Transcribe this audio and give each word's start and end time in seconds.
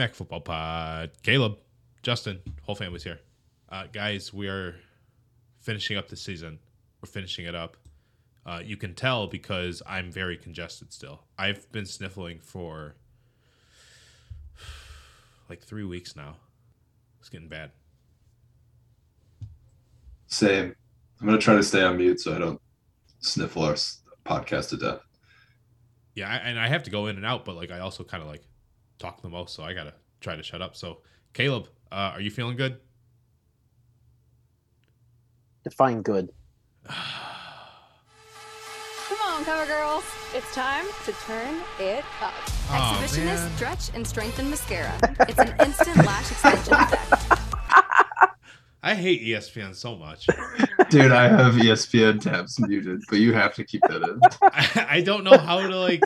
Mac 0.00 0.14
Football 0.14 0.40
Pod. 0.40 1.10
Caleb, 1.22 1.58
Justin, 2.02 2.40
whole 2.62 2.74
family's 2.74 3.04
here. 3.04 3.20
Uh, 3.68 3.84
guys, 3.92 4.32
we 4.32 4.48
are 4.48 4.76
finishing 5.58 5.98
up 5.98 6.08
the 6.08 6.16
season. 6.16 6.58
We're 7.02 7.10
finishing 7.10 7.44
it 7.44 7.54
up. 7.54 7.76
Uh, 8.46 8.62
you 8.64 8.78
can 8.78 8.94
tell 8.94 9.26
because 9.26 9.82
I'm 9.86 10.10
very 10.10 10.38
congested 10.38 10.94
still. 10.94 11.24
I've 11.36 11.70
been 11.70 11.84
sniffling 11.84 12.40
for 12.40 12.94
like 15.50 15.60
three 15.60 15.84
weeks 15.84 16.16
now. 16.16 16.36
It's 17.18 17.28
getting 17.28 17.48
bad. 17.48 17.70
Same. 20.28 20.74
I'm 21.20 21.26
gonna 21.26 21.36
try 21.36 21.56
to 21.56 21.62
stay 21.62 21.82
on 21.82 21.98
mute 21.98 22.20
so 22.20 22.34
I 22.34 22.38
don't 22.38 22.60
sniffle 23.18 23.64
our 23.64 23.74
podcast 24.24 24.70
to 24.70 24.78
death. 24.78 25.00
Yeah, 26.14 26.30
I, 26.30 26.36
and 26.36 26.58
I 26.58 26.68
have 26.68 26.84
to 26.84 26.90
go 26.90 27.08
in 27.08 27.16
and 27.16 27.26
out, 27.26 27.44
but 27.44 27.54
like 27.54 27.70
I 27.70 27.80
also 27.80 28.02
kind 28.02 28.22
of 28.22 28.30
like 28.30 28.44
talk 29.00 29.22
the 29.22 29.28
most, 29.28 29.54
so 29.54 29.64
I 29.64 29.72
gotta 29.74 29.94
try 30.20 30.36
to 30.36 30.42
shut 30.42 30.62
up. 30.62 30.76
So, 30.76 30.98
Caleb, 31.32 31.68
uh, 31.90 32.12
are 32.14 32.20
you 32.20 32.30
feeling 32.30 32.56
good? 32.56 32.76
Define 35.64 36.02
good. 36.02 36.30
Come 36.86 36.96
on, 39.26 39.44
cover 39.44 39.66
girls. 39.66 40.04
It's 40.34 40.54
time 40.54 40.86
to 41.04 41.12
turn 41.12 41.56
it 41.80 42.04
up. 42.22 42.32
Aw, 42.70 43.02
Exhibitionist 43.02 43.24
man. 43.24 43.56
Stretch 43.56 43.90
and 43.94 44.06
Strengthen 44.06 44.48
Mascara. 44.48 44.96
It's 45.28 45.38
an 45.38 45.54
instant 45.60 45.96
lash 46.06 46.30
extension 46.30 46.74
effect. 46.74 47.40
I 48.82 48.94
hate 48.94 49.22
ESPN 49.22 49.74
so 49.74 49.96
much. 49.96 50.26
Dude, 50.90 51.12
I 51.12 51.28
have 51.28 51.54
ESPN 51.54 52.20
tabs 52.20 52.58
muted, 52.60 53.02
but 53.10 53.18
you 53.18 53.34
have 53.34 53.54
to 53.56 53.64
keep 53.64 53.82
that 53.82 54.02
in. 54.02 54.20
I, 54.42 54.86
I 54.96 55.00
don't 55.02 55.22
know 55.24 55.36
how 55.36 55.66
to 55.66 55.76
like. 55.76 56.02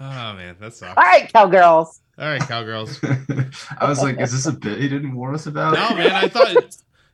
Oh 0.00 0.32
man, 0.34 0.56
that's 0.58 0.78
sucks. 0.78 0.96
All 0.96 1.02
right, 1.04 1.32
cowgirls. 1.32 2.00
All 2.18 2.26
right, 2.26 2.40
cowgirls. 2.40 2.98
I 3.78 3.88
was 3.88 4.02
like, 4.02 4.20
is 4.20 4.32
this 4.32 4.46
a 4.46 4.52
bit 4.52 4.80
he 4.80 4.88
didn't 4.88 5.14
warn 5.14 5.34
us 5.34 5.46
about? 5.46 5.74
No, 5.74 5.96
man, 5.96 6.10
I 6.10 6.28
thought. 6.28 6.56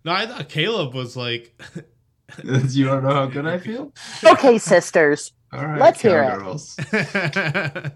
No, 0.05 0.13
I 0.13 0.27
thought 0.27 0.49
Caleb 0.49 0.95
was 0.95 1.17
like. 1.17 1.61
you 2.45 2.85
don't 2.85 3.03
know 3.03 3.13
how 3.13 3.27
good 3.27 3.47
I 3.47 3.59
feel? 3.59 3.93
Okay, 4.25 4.59
sisters. 4.59 5.33
All 5.53 5.65
right, 5.65 5.81
Let's 5.81 6.01
hear 6.01 6.23
it. 6.23 6.29
cowgirls. 6.29 6.77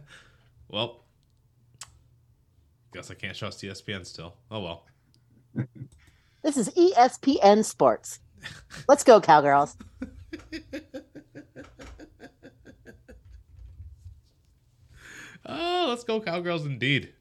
well, 0.69 1.05
guess 2.93 3.11
I 3.11 3.15
can't 3.15 3.37
trust 3.37 3.63
ESPN 3.63 4.07
still. 4.07 4.35
Oh 4.51 4.61
well. 4.61 4.87
This 6.43 6.57
is 6.57 6.71
ESPN 6.71 7.65
Sports. 7.65 8.21
Let's 8.89 9.05
go, 9.05 9.21
cowgirls. 9.21 9.77
Oh, 15.45 15.87
let's 15.89 16.05
go, 16.05 16.21
cowgirls! 16.21 16.67
Indeed. 16.67 17.13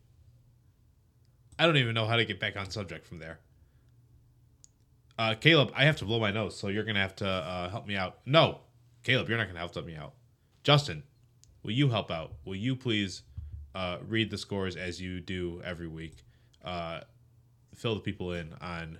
I 1.57 1.65
don't 1.65 1.77
even 1.77 1.93
know 1.93 2.05
how 2.05 2.15
to 2.15 2.25
get 2.25 2.39
back 2.39 2.57
on 2.57 2.69
subject 2.69 3.05
from 3.05 3.19
there. 3.19 3.39
Uh, 5.17 5.35
Caleb, 5.35 5.71
I 5.75 5.85
have 5.85 5.97
to 5.97 6.05
blow 6.05 6.19
my 6.19 6.31
nose, 6.31 6.57
so 6.57 6.69
you're 6.69 6.83
gonna 6.83 6.99
have 6.99 7.15
to 7.17 7.27
uh, 7.27 7.69
help 7.69 7.87
me 7.87 7.95
out. 7.95 8.19
No, 8.25 8.61
Caleb, 9.03 9.29
you're 9.29 9.37
not 9.37 9.47
gonna 9.47 9.59
help 9.59 9.85
me 9.85 9.95
out. 9.95 10.13
Justin, 10.63 11.03
will 11.63 11.71
you 11.71 11.89
help 11.89 12.09
out? 12.09 12.33
Will 12.45 12.55
you 12.55 12.75
please 12.75 13.23
uh, 13.75 13.97
read 14.07 14.31
the 14.31 14.37
scores 14.37 14.75
as 14.75 14.99
you 15.01 15.19
do 15.19 15.61
every 15.63 15.87
week? 15.87 16.23
Uh, 16.63 17.01
fill 17.75 17.95
the 17.95 18.01
people 18.01 18.33
in 18.33 18.53
on 18.61 18.97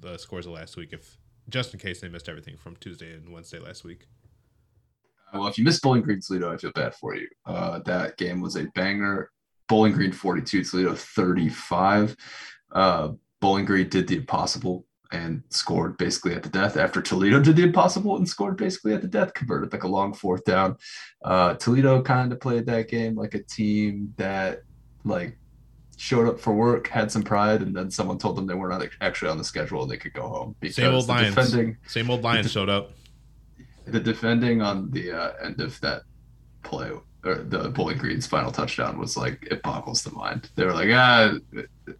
the 0.00 0.18
scores 0.18 0.46
of 0.46 0.52
last 0.52 0.76
week, 0.76 0.92
if 0.92 1.16
just 1.48 1.72
in 1.74 1.80
case 1.80 2.00
they 2.00 2.08
missed 2.08 2.28
everything 2.28 2.56
from 2.56 2.76
Tuesday 2.76 3.14
and 3.14 3.28
Wednesday 3.32 3.58
last 3.58 3.84
week. 3.84 4.06
Well, 5.32 5.46
if 5.46 5.58
you 5.58 5.64
missed 5.64 5.82
Bowling 5.82 6.02
Green 6.02 6.20
Toledo, 6.20 6.52
I 6.52 6.56
feel 6.56 6.72
bad 6.72 6.94
for 6.94 7.14
you. 7.14 7.28
Uh, 7.46 7.80
that 7.80 8.16
game 8.16 8.40
was 8.40 8.56
a 8.56 8.64
banger. 8.74 9.30
Bowling 9.68 9.92
Green 9.92 10.12
42, 10.12 10.64
Toledo 10.64 10.94
35. 10.94 12.16
Uh, 12.72 13.08
Bowling 13.40 13.64
Green 13.64 13.88
did 13.88 14.08
the 14.08 14.16
impossible 14.16 14.86
and 15.12 15.42
scored 15.50 15.96
basically 15.98 16.34
at 16.34 16.42
the 16.42 16.48
death 16.48 16.76
after 16.76 17.02
Toledo 17.02 17.38
did 17.38 17.56
the 17.56 17.62
impossible 17.62 18.16
and 18.16 18.28
scored 18.28 18.56
basically 18.56 18.94
at 18.94 19.02
the 19.02 19.08
death, 19.08 19.34
converted 19.34 19.72
like 19.72 19.84
a 19.84 19.88
long 19.88 20.12
fourth 20.14 20.44
down. 20.44 20.76
Uh, 21.22 21.54
Toledo 21.54 22.02
kind 22.02 22.32
of 22.32 22.40
played 22.40 22.66
that 22.66 22.88
game 22.88 23.14
like 23.14 23.34
a 23.34 23.42
team 23.42 24.14
that 24.16 24.62
like 25.04 25.36
showed 25.96 26.28
up 26.28 26.40
for 26.40 26.54
work, 26.54 26.88
had 26.88 27.12
some 27.12 27.22
pride, 27.22 27.62
and 27.62 27.76
then 27.76 27.90
someone 27.90 28.18
told 28.18 28.36
them 28.36 28.46
they 28.46 28.54
were 28.54 28.68
not 28.68 28.86
actually 29.00 29.30
on 29.30 29.38
the 29.38 29.44
schedule 29.44 29.82
and 29.82 29.90
they 29.90 29.98
could 29.98 30.14
go 30.14 30.28
home 30.28 30.56
because 30.60 30.76
Same 30.76 30.94
old 30.94 31.06
the 31.06 31.12
Lions. 31.12 31.34
defending 31.34 31.76
Same 31.86 32.10
old 32.10 32.22
Lions 32.22 32.50
showed 32.50 32.70
up. 32.70 32.92
The 33.92 34.00
defending 34.00 34.62
on 34.62 34.90
the 34.90 35.12
uh, 35.12 35.32
end 35.42 35.60
of 35.60 35.80
that 35.80 36.02
play 36.62 36.90
or 37.24 37.36
the 37.36 37.68
Bowling 37.70 37.98
Green's 37.98 38.26
final 38.26 38.50
touchdown 38.50 38.98
was 38.98 39.16
like 39.16 39.46
it 39.50 39.62
boggles 39.62 40.02
the 40.02 40.10
mind. 40.10 40.50
They 40.56 40.64
were 40.64 40.72
like, 40.72 40.88
ah, 40.92 41.34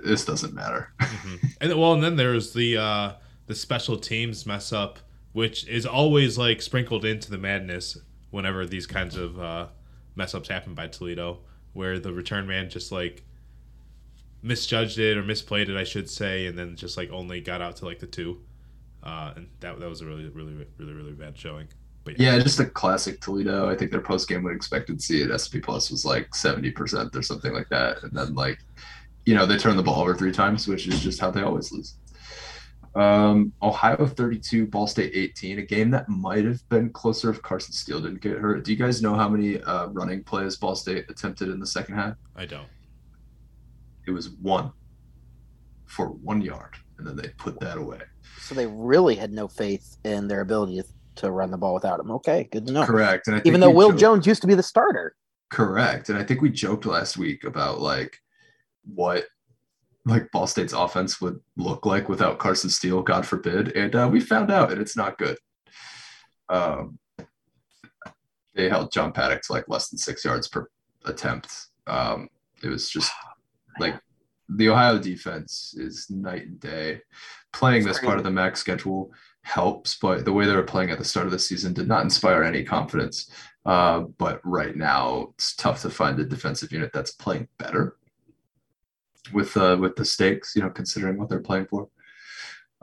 this 0.01 0.25
doesn't 0.25 0.55
matter. 0.55 0.93
Mhm. 1.01 1.55
And 1.61 1.81
well, 1.81 1.93
and 1.93 2.03
then 2.03 2.17
there's 2.17 2.53
the 2.53 2.77
uh, 2.77 3.13
the 3.47 3.55
special 3.55 3.97
teams 3.97 4.47
mess 4.47 4.73
up, 4.73 4.99
which 5.33 5.67
is 5.69 5.87
always 5.87 6.39
like 6.39 6.61
sprinkled 6.61 7.05
into 7.05 7.31
the 7.31 7.39
madness 7.39 7.99
whenever 8.31 8.67
these 8.67 8.87
kinds 8.87 9.17
of 9.17 9.39
uh, 9.39 9.67
mess 10.17 10.35
ups 10.35 10.49
happen 10.49 10.75
by 10.75 10.89
Toledo, 10.89 11.41
where 11.73 11.99
the 11.99 12.13
return 12.13 12.47
man 12.47 12.69
just 12.69 12.91
like 12.91 13.23
misjudged 14.43 14.99
it 14.99 15.17
or 15.17 15.23
misplayed 15.23 15.69
it, 15.69 15.77
I 15.77 15.85
should 15.85 16.11
say, 16.11 16.47
and 16.47 16.59
then 16.59 16.75
just 16.75 16.97
like 16.97 17.11
only 17.13 17.41
got 17.41 17.63
out 17.63 17.77
to 17.77 17.85
like 17.85 18.01
the 18.01 18.07
two, 18.09 18.41
uh, 19.05 19.35
and 19.37 19.49
that 19.61 19.79
that 19.79 19.89
was 19.89 20.01
a 20.01 20.07
really 20.07 20.29
really 20.31 20.67
really 20.79 20.93
really 20.95 21.13
bad 21.13 21.39
showing. 21.39 21.69
But 22.05 22.19
yeah, 22.19 22.39
just 22.39 22.59
a 22.61 22.67
classic 22.67 23.21
Toledo. 23.21 23.71
I 23.71 23.77
think 23.77 23.91
their 23.91 24.01
post 24.01 24.29
game 24.29 24.43
win 24.43 24.55
expectancy 24.57 25.23
at 25.23 25.41
SP 25.41 25.63
Plus 25.63 25.91
was 25.91 26.05
like 26.05 26.35
seventy 26.35 26.71
percent 26.71 27.15
or 27.15 27.23
something 27.23 27.53
like 27.53 27.69
that, 27.69 28.03
and 28.03 28.13
then 28.13 28.35
like, 28.35 28.59
you 29.25 29.35
know, 29.35 29.47
they 29.47 29.57
turned 29.57 29.79
the 29.79 29.83
ball 29.85 30.01
over 30.03 30.15
three 30.15 30.33
times, 30.33 30.67
which 30.67 30.89
is 30.89 31.01
just 31.01 31.21
how 31.21 31.31
they 31.31 31.43
always 31.43 31.71
lose. 31.71 31.95
Um, 32.95 33.55
Ohio 33.63 34.05
32, 34.05 34.67
Ball 34.67 34.87
State 34.87 35.13
18, 35.15 35.61
a 35.61 35.63
game 35.63 35.91
that 35.93 36.11
might 36.11 36.45
have 36.45 36.69
been 36.69 36.91
closer 36.91 37.31
if 37.31 37.41
Carson 37.41 37.73
Steele 37.73 38.03
didn't 38.03 38.21
get 38.21 38.37
hurt. 38.37 38.65
Do 38.67 38.71
you 38.71 38.77
guys 38.77 39.01
know 39.01 39.15
how 39.15 39.31
many 39.31 39.63
uh, 39.63 39.87
running 39.87 40.23
plays 40.23 40.57
Ball 40.57 40.75
State 40.75 41.07
attempted 41.09 41.49
in 41.49 41.59
the 41.59 41.67
second 41.67 41.95
half? 41.95 42.17
I 42.37 42.45
don't. 42.45 42.67
it 44.07 44.11
was 44.11 44.31
one 44.31 44.73
for 45.87 46.09
one 46.09 46.43
yard, 46.43 46.75
and 46.99 47.07
then 47.07 47.17
they 47.17 47.29
put 47.39 47.59
that 47.61 47.79
away. 47.79 48.01
So 48.41 48.55
they 48.55 48.67
really 48.67 49.15
had 49.15 49.33
no 49.33 49.49
faith 49.49 49.97
in 50.05 50.29
their 50.29 50.41
ability 50.41 50.77
to 50.77 50.85
run 51.31 51.51
the 51.51 51.59
ball 51.59 51.75
without 51.75 52.01
him. 52.01 52.11
Okay, 52.13 52.49
good 52.51 52.67
to 52.67 52.73
know. 52.73 52.85
Correct. 52.87 53.29
And 53.29 53.41
Even 53.47 53.61
though 53.61 53.71
Will 53.71 53.91
joked- 53.91 54.01
Jones 54.01 54.27
used 54.27 54.41
to 54.43 54.47
be 54.47 54.55
the 54.55 54.63
starter. 54.63 55.15
correct, 55.51 56.09
and 56.09 56.19
I 56.19 56.25
think 56.25 56.41
we 56.41 56.49
joked 56.51 56.87
last 56.87 57.17
week 57.19 57.45
about 57.45 57.81
like 57.81 58.19
what 58.95 59.25
like 60.05 60.31
Ball 60.33 60.47
State's 60.47 60.73
offense 60.73 61.21
would 61.21 61.39
look 61.57 61.87
like 61.87 62.09
without 62.09 62.39
Carson 62.39 62.71
Steele, 62.71 63.03
God 63.03 63.25
forbid, 63.27 63.77
and 63.77 63.95
uh, 63.95 64.09
we 64.11 64.21
found 64.21 64.51
out, 64.51 64.73
and 64.73 64.81
it's 64.81 64.97
not 64.97 65.17
good. 65.19 65.37
Um, 66.49 66.99
they 68.55 68.69
held 68.69 68.93
John 68.93 69.13
Paddock 69.13 69.43
to 69.43 69.53
like 69.53 69.69
less 69.69 69.89
than 69.89 69.99
six 69.99 70.25
yards 70.25 70.49
per 70.49 70.69
attempt. 71.05 71.51
Um, 71.87 72.29
it 72.63 72.69
was 72.69 72.91
just 72.91 73.11
like 73.79 73.99
the 74.49 74.69
Ohio 74.69 74.99
defense 74.99 75.75
is 75.77 76.07
night 76.11 76.43
and 76.47 76.61
day. 76.61 77.01
Playing 77.53 77.85
this 77.85 77.99
part 77.99 78.19
of 78.19 78.25
the 78.25 78.31
MAC 78.31 78.57
schedule 78.57 79.13
helps, 79.43 79.99
but 79.99 80.25
the 80.25 80.33
way 80.33 80.47
they 80.47 80.55
were 80.55 80.63
playing 80.63 80.91
at 80.91 80.99
the 80.99 81.05
start 81.05 81.27
of 81.27 81.33
the 81.33 81.39
season 81.39 81.73
did 81.73 81.89
not 81.89 82.03
inspire 82.03 82.43
any 82.43 82.65
confidence. 82.65 83.31
Uh, 83.65 84.01
but 84.19 84.41
right 84.45 84.77
now, 84.77 85.29
it's 85.35 85.55
tough 85.55 85.83
to 85.83 85.91
find 85.91 86.19
a 86.19 86.25
defensive 86.25 86.73
unit 86.73 86.91
that's 86.93 87.13
playing 87.13 87.47
better 87.59 87.97
with 89.33 89.57
uh, 89.57 89.77
with 89.79 89.95
the 89.97 90.05
stakes, 90.05 90.57
you 90.57 90.63
know, 90.63 90.71
considering 90.71 91.19
what 91.19 91.29
they're 91.29 91.41
playing 91.41 91.67
for. 91.67 91.89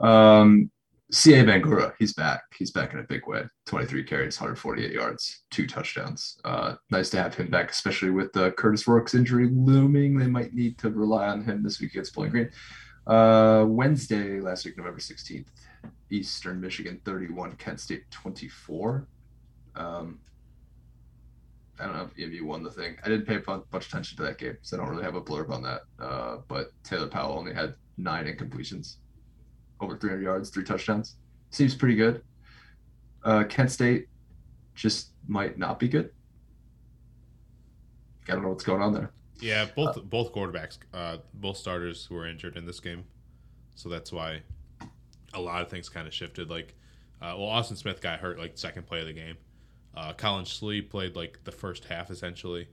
Um, 0.00 0.70
Sieh 1.12 1.44
Bangura, 1.44 1.92
he's 1.98 2.12
back. 2.12 2.42
He's 2.56 2.70
back 2.70 2.92
in 2.92 3.00
a 3.00 3.02
big 3.02 3.26
way. 3.26 3.42
23 3.66 4.04
carries, 4.04 4.40
148 4.40 4.92
yards, 4.92 5.42
two 5.50 5.66
touchdowns. 5.66 6.38
Uh, 6.44 6.76
nice 6.90 7.10
to 7.10 7.20
have 7.20 7.34
him 7.34 7.50
back, 7.50 7.70
especially 7.70 8.10
with 8.10 8.32
the 8.32 8.52
Kurtis 8.52 8.86
Rourke's 8.86 9.14
injury 9.14 9.48
looming. 9.50 10.16
They 10.16 10.28
might 10.28 10.54
need 10.54 10.78
to 10.78 10.90
rely 10.90 11.26
on 11.26 11.42
him 11.42 11.64
this 11.64 11.80
week 11.80 11.90
against 11.92 12.14
Bowling 12.14 12.30
Green. 12.30 12.50
Uh, 13.08 13.64
Wednesday, 13.66 14.40
last 14.40 14.64
week, 14.64 14.78
November 14.78 15.00
16th, 15.00 15.46
Eastern 16.10 16.60
Michigan 16.60 17.00
31, 17.04 17.56
Kent 17.56 17.80
State 17.80 18.10
24. 18.10 19.06
Um, 19.76 20.18
I 21.78 21.84
don't 21.84 21.96
know 21.96 22.10
if 22.14 22.18
EMU 22.18 22.44
won 22.44 22.62
the 22.62 22.70
thing. 22.70 22.96
I 23.04 23.08
didn't 23.08 23.26
pay 23.26 23.36
a 23.36 23.40
bu- 23.40 23.64
much 23.72 23.86
attention 23.86 24.16
to 24.18 24.22
that 24.24 24.38
game, 24.38 24.58
so 24.60 24.76
I 24.76 24.80
don't 24.80 24.90
really 24.90 25.04
have 25.04 25.14
a 25.14 25.22
blurb 25.22 25.50
on 25.50 25.62
that. 25.62 25.82
Uh, 25.98 26.38
but 26.48 26.72
Taylor 26.84 27.08
Powell 27.08 27.38
only 27.38 27.54
had 27.54 27.74
nine 27.96 28.26
incompletions, 28.26 28.96
over 29.80 29.96
300 29.96 30.22
yards, 30.22 30.50
three 30.50 30.64
touchdowns. 30.64 31.16
Seems 31.50 31.74
pretty 31.74 31.94
good. 31.94 32.22
Uh, 33.24 33.44
Kent 33.44 33.70
State 33.70 34.08
just 34.74 35.10
might 35.26 35.58
not 35.58 35.78
be 35.78 35.88
good. 35.88 36.10
I 38.28 38.32
don't 38.32 38.42
know 38.42 38.50
what's 38.50 38.64
going 38.64 38.82
on 38.82 38.92
there. 38.92 39.12
Yeah, 39.40 39.66
both 39.74 40.02
both 40.04 40.32
quarterbacks, 40.34 40.78
uh, 40.92 41.18
both 41.34 41.56
starters 41.56 42.10
were 42.10 42.26
injured 42.26 42.56
in 42.56 42.66
this 42.66 42.78
game, 42.78 43.04
so 43.74 43.88
that's 43.88 44.12
why 44.12 44.42
a 45.34 45.40
lot 45.40 45.62
of 45.62 45.68
things 45.68 45.88
kind 45.88 46.06
of 46.06 46.14
shifted. 46.14 46.50
Like, 46.50 46.74
uh, 47.20 47.34
well, 47.38 47.48
Austin 47.48 47.76
Smith 47.76 48.00
got 48.00 48.20
hurt 48.20 48.38
like 48.38 48.52
second 48.56 48.86
play 48.86 49.00
of 49.00 49.06
the 49.06 49.12
game. 49.12 49.36
Uh, 49.94 50.12
Collin 50.12 50.44
Schlee 50.44 50.88
played 50.88 51.16
like 51.16 51.42
the 51.44 51.52
first 51.52 51.84
half 51.84 52.10
essentially. 52.10 52.68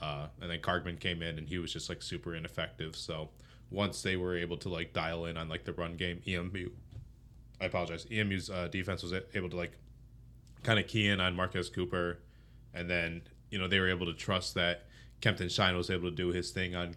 Uh, 0.00 0.26
and 0.40 0.50
then 0.50 0.60
Kargman 0.60 0.98
came 1.00 1.22
in 1.22 1.38
and 1.38 1.48
he 1.48 1.58
was 1.58 1.72
just 1.72 1.88
like 1.88 2.02
super 2.02 2.34
ineffective. 2.34 2.96
So 2.96 3.30
once 3.70 4.02
they 4.02 4.16
were 4.16 4.36
able 4.36 4.56
to 4.58 4.68
like 4.68 4.92
dial 4.92 5.26
in 5.26 5.36
on 5.36 5.48
like 5.48 5.64
the 5.64 5.72
run 5.72 5.96
game, 5.96 6.20
EMU, 6.26 6.70
I 7.60 7.66
apologize, 7.66 8.06
EMU's 8.10 8.50
uh, 8.50 8.68
defense 8.68 9.02
was 9.02 9.14
able 9.34 9.48
to 9.50 9.56
like 9.56 9.72
kind 10.62 10.78
of 10.78 10.86
key 10.86 11.08
in 11.08 11.20
on 11.20 11.34
Marquez 11.34 11.68
Cooper, 11.70 12.18
and 12.74 12.90
then 12.90 13.22
you 13.50 13.58
know 13.58 13.68
they 13.68 13.80
were 13.80 13.88
able 13.88 14.06
to 14.06 14.12
trust 14.12 14.54
that 14.54 14.84
Kempton 15.20 15.48
Shine 15.48 15.76
was 15.76 15.90
able 15.90 16.10
to 16.10 16.14
do 16.14 16.28
his 16.28 16.50
thing 16.50 16.74
on 16.74 16.96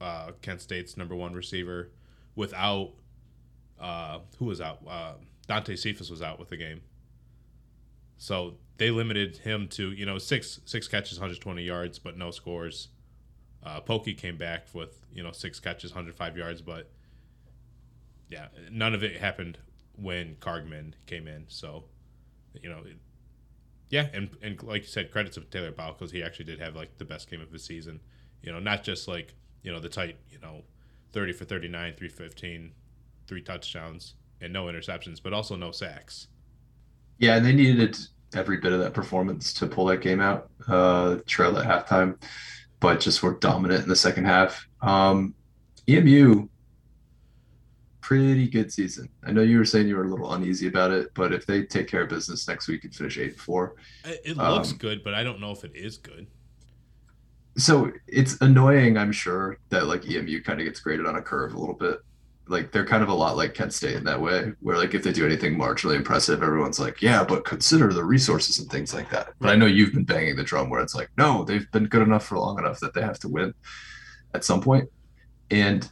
uh, 0.00 0.32
Kent 0.42 0.60
State's 0.60 0.96
number 0.96 1.16
one 1.16 1.32
receiver 1.32 1.90
without 2.34 2.92
uh, 3.80 4.20
who 4.38 4.46
was 4.46 4.60
out. 4.60 4.80
Uh, 4.86 5.12
Dante 5.46 5.76
Cephas 5.76 6.10
was 6.10 6.22
out 6.22 6.38
with 6.38 6.48
the 6.48 6.56
game, 6.56 6.80
so 8.18 8.54
they 8.78 8.90
limited 8.90 9.38
him 9.38 9.68
to 9.68 9.92
you 9.92 10.06
know 10.06 10.18
six 10.18 10.60
six 10.64 10.88
catches, 10.88 11.18
120 11.18 11.62
yards, 11.62 11.98
but 11.98 12.16
no 12.16 12.30
scores. 12.30 12.88
Uh, 13.64 13.80
Pokey 13.80 14.14
came 14.14 14.36
back 14.36 14.66
with 14.72 15.04
you 15.12 15.22
know 15.22 15.32
six 15.32 15.60
catches, 15.60 15.92
105 15.92 16.36
yards, 16.36 16.62
but 16.62 16.90
yeah, 18.28 18.46
none 18.70 18.94
of 18.94 19.02
it 19.02 19.16
happened 19.20 19.58
when 19.96 20.36
Kargman 20.36 20.92
came 21.06 21.26
in. 21.26 21.44
So 21.48 21.84
you 22.60 22.68
know, 22.68 22.78
it, 22.84 22.96
yeah, 23.90 24.08
and 24.12 24.30
and 24.42 24.62
like 24.62 24.82
you 24.82 24.88
said, 24.88 25.10
credits 25.10 25.36
to 25.36 25.42
Taylor 25.42 25.72
Powell 25.72 25.94
because 25.98 26.10
he 26.10 26.22
actually 26.22 26.46
did 26.46 26.60
have 26.60 26.74
like 26.74 26.98
the 26.98 27.04
best 27.04 27.30
game 27.30 27.40
of 27.40 27.50
his 27.50 27.64
season. 27.64 28.00
You 28.42 28.52
know, 28.52 28.60
not 28.60 28.84
just 28.84 29.08
like 29.08 29.34
you 29.62 29.72
know 29.72 29.80
the 29.80 29.88
tight 29.88 30.16
you 30.30 30.38
know, 30.38 30.62
30 31.12 31.32
for 31.32 31.44
39, 31.44 31.94
315, 31.96 32.72
three 33.26 33.42
touchdowns 33.42 34.14
and 34.40 34.52
no 34.52 34.66
interceptions, 34.66 35.22
but 35.22 35.32
also 35.32 35.56
no 35.56 35.72
sacks. 35.72 36.28
Yeah, 37.18 37.36
and 37.36 37.44
they 37.44 37.52
needed 37.52 37.96
every 38.34 38.58
bit 38.58 38.72
of 38.72 38.80
that 38.80 38.92
performance 38.92 39.52
to 39.54 39.66
pull 39.66 39.86
that 39.86 40.00
game 40.00 40.20
out. 40.20 40.50
Uh, 40.68 41.16
trail 41.26 41.56
at 41.58 41.66
halftime, 41.66 42.20
but 42.80 43.00
just 43.00 43.22
were 43.22 43.34
dominant 43.34 43.82
in 43.82 43.88
the 43.88 43.96
second 43.96 44.26
half. 44.26 44.66
Um, 44.82 45.34
EMU, 45.88 46.48
pretty 48.00 48.48
good 48.48 48.72
season. 48.72 49.08
I 49.24 49.32
know 49.32 49.42
you 49.42 49.58
were 49.58 49.64
saying 49.64 49.88
you 49.88 49.96
were 49.96 50.04
a 50.04 50.08
little 50.08 50.32
uneasy 50.32 50.68
about 50.68 50.90
it, 50.90 51.12
but 51.14 51.32
if 51.32 51.46
they 51.46 51.62
take 51.62 51.88
care 51.88 52.02
of 52.02 52.08
business 52.08 52.46
next 52.46 52.68
week 52.68 52.84
and 52.84 52.94
finish 52.94 53.18
eight 53.18 53.32
and 53.32 53.40
four, 53.40 53.76
it, 54.04 54.36
looks 54.36 54.72
um, 54.72 54.78
good, 54.78 55.02
but 55.02 55.14
I 55.14 55.22
don't 55.22 55.40
know 55.40 55.52
if 55.52 55.64
it 55.64 55.74
is 55.74 55.96
good. 55.96 56.26
So 57.56 57.90
it's 58.06 58.38
annoying, 58.42 58.98
I'm 58.98 59.12
sure, 59.12 59.58
that 59.70 59.86
like 59.86 60.06
EMU 60.06 60.42
kind 60.42 60.60
of 60.60 60.66
gets 60.66 60.80
graded 60.80 61.06
on 61.06 61.16
a 61.16 61.22
curve 61.22 61.54
a 61.54 61.58
little 61.58 61.74
bit 61.74 62.00
like 62.48 62.70
they're 62.70 62.86
kind 62.86 63.02
of 63.02 63.08
a 63.08 63.14
lot 63.14 63.36
like 63.36 63.54
Kent 63.54 63.72
State 63.72 63.96
in 63.96 64.04
that 64.04 64.20
way, 64.20 64.40
mm-hmm. 64.40 64.50
where 64.60 64.76
like 64.76 64.94
if 64.94 65.02
they 65.02 65.12
do 65.12 65.26
anything 65.26 65.56
marginally 65.56 65.96
impressive, 65.96 66.42
everyone's 66.42 66.78
like, 66.78 67.02
yeah, 67.02 67.24
but 67.24 67.44
consider 67.44 67.92
the 67.92 68.04
resources 68.04 68.58
and 68.58 68.70
things 68.70 68.94
like 68.94 69.10
that. 69.10 69.30
But 69.40 69.50
I 69.50 69.56
know 69.56 69.66
you've 69.66 69.92
been 69.92 70.04
banging 70.04 70.36
the 70.36 70.44
drum 70.44 70.70
where 70.70 70.80
it's 70.80 70.94
like, 70.94 71.10
no, 71.16 71.44
they've 71.44 71.70
been 71.72 71.86
good 71.86 72.02
enough 72.02 72.24
for 72.26 72.38
long 72.38 72.58
enough 72.58 72.80
that 72.80 72.94
they 72.94 73.02
have 73.02 73.18
to 73.20 73.28
win 73.28 73.54
at 74.34 74.44
some 74.44 74.60
point. 74.60 74.88
And 75.50 75.90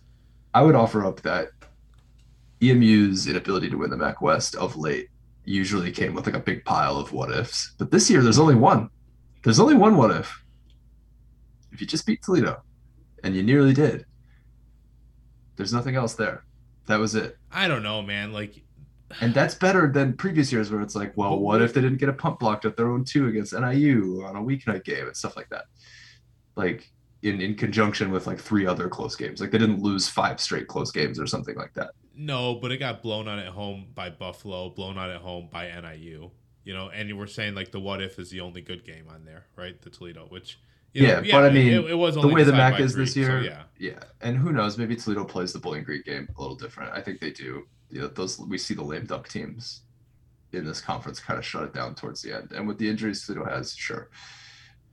I 0.53 0.63
would 0.63 0.75
offer 0.75 1.05
up 1.05 1.21
that 1.23 1.49
EMU's 2.61 3.27
inability 3.27 3.69
to 3.71 3.77
win 3.77 3.91
the 3.91 3.97
MAC 3.97 4.23
West 4.23 4.55
of 4.55 4.77
late 4.77 5.09
usually 5.45 5.93
came 5.93 6.15
with 6.15 6.27
like 6.27 6.37
a 6.37 6.41
big 6.41 6.65
pile 6.65 6.97
of 6.97 7.13
what 7.13 7.31
ifs. 7.31 7.75
But 7.79 7.91
this 7.91 8.09
year, 8.09 8.23
there's 8.23 8.39
only 8.39 8.55
one. 8.55 8.89
There's 9.43 9.61
only 9.61 9.75
one 9.75 9.97
what 9.97 10.11
if. 10.11 10.43
If 11.73 11.81
you 11.81 11.87
just 11.87 12.07
beat 12.07 12.23
Toledo, 12.23 12.63
and 13.25 13.35
you 13.35 13.43
nearly 13.43 13.73
did, 13.73 14.07
there's 15.57 15.73
nothing 15.73 15.97
else 15.97 16.15
there. 16.15 16.45
That 16.87 16.99
was 16.99 17.15
it. 17.15 17.39
I 17.51 17.69
don't 17.69 17.83
know, 17.83 18.03
man. 18.03 18.33
Like, 18.33 18.63
and 19.21 19.33
that's 19.33 19.55
better 19.55 19.91
than 19.91 20.15
previous 20.15 20.53
years 20.53 20.71
where 20.71 20.83
it's 20.83 20.95
like, 20.95 21.17
well, 21.17 21.39
what 21.39 21.63
if 21.63 21.73
they 21.73 21.81
didn't 21.81 21.99
get 21.99 22.09
a 22.09 22.13
punt 22.13 22.39
blocked 22.39 22.65
at 22.65 22.77
their 22.77 22.91
own 22.91 23.05
two 23.05 23.29
against 23.29 23.53
NIU 23.53 24.25
on 24.27 24.37
a 24.37 24.43
weeknight 24.43 24.85
game 24.85 25.07
and 25.07 25.17
stuff 25.17 25.37
like 25.37 25.49
that? 25.51 25.65
Like 26.57 26.91
in 27.25 27.41
in 27.41 27.55
conjunction 27.55 28.11
with 28.11 28.27
like 28.27 28.39
three 28.39 28.67
other 28.67 28.89
close 28.89 29.17
games. 29.17 29.41
Like 29.41 29.51
they 29.51 29.59
didn't 29.59 29.83
lose 29.83 30.09
five 30.09 30.41
straight 30.41 30.69
close 30.69 30.93
games 30.93 31.19
or 31.19 31.27
something 31.27 31.57
like 31.57 31.73
that. 31.75 31.93
No, 32.15 32.55
but 32.55 32.71
it 32.71 32.77
got 32.77 33.03
blown 33.03 33.27
out 33.27 33.39
at 33.39 33.49
home 33.49 33.87
by 33.95 34.11
Buffalo, 34.11 34.71
blown 34.71 34.99
out 34.99 35.11
at 35.11 35.21
home 35.21 35.49
by 35.51 35.67
NIU. 35.67 36.31
You 36.65 36.75
know, 36.75 36.91
and 36.91 37.19
we're 37.19 37.27
saying 37.27 37.55
like 37.55 37.73
the 37.73 37.81
what 37.81 38.03
if 38.03 38.19
is 38.19 38.31
the 38.31 38.41
only 38.41 38.61
good 38.61 38.85
game 38.85 39.07
on 39.09 39.25
there, 39.25 39.47
right? 39.57 39.81
The 39.81 39.91
Toledo, 39.91 40.27
which 40.29 40.59
know, 41.03 41.09
yeah, 41.09 41.21
yeah, 41.25 41.37
but 41.37 41.45
I 41.45 41.51
mean, 41.51 41.73
it, 41.73 41.91
it 41.91 41.95
was 41.95 42.15
the 42.15 42.29
way 42.29 42.45
the 42.45 42.53
MAC 42.53 42.81
is 42.81 42.95
this 42.95 43.17
year. 43.17 43.43
So 43.43 43.47
yeah, 43.47 43.63
yeah, 43.79 44.05
and 44.21 44.37
who 44.37 44.53
knows? 44.53 44.79
Maybe 44.79 44.95
Toledo 44.97 45.25
plays 45.25 45.53
the 45.53 45.59
Bowling 45.59 45.83
Green 45.83 46.03
game 46.03 46.29
a 46.37 46.41
little 46.41 46.57
different. 46.57 46.93
I 46.93 47.01
think 47.01 47.21
they 47.21 47.31
do. 47.31 47.67
You 47.91 48.03
know, 48.03 48.09
those 48.09 48.39
we 48.39 48.59
see 48.59 48.75
the 48.75 48.85
lame 48.85 49.07
duck 49.07 49.29
teams 49.29 49.83
in 50.53 50.65
this 50.65 50.81
conference 50.81 51.19
kind 51.19 51.39
of 51.39 51.45
shut 51.45 51.65
it 51.65 51.75
down 51.75 51.95
towards 51.95 52.23
the 52.23 52.33
end, 52.33 52.53
and 52.53 52.69
with 52.69 52.79
the 52.79 52.89
injuries 52.89 53.27
Toledo 53.27 53.45
has, 53.45 53.75
sure. 53.75 54.09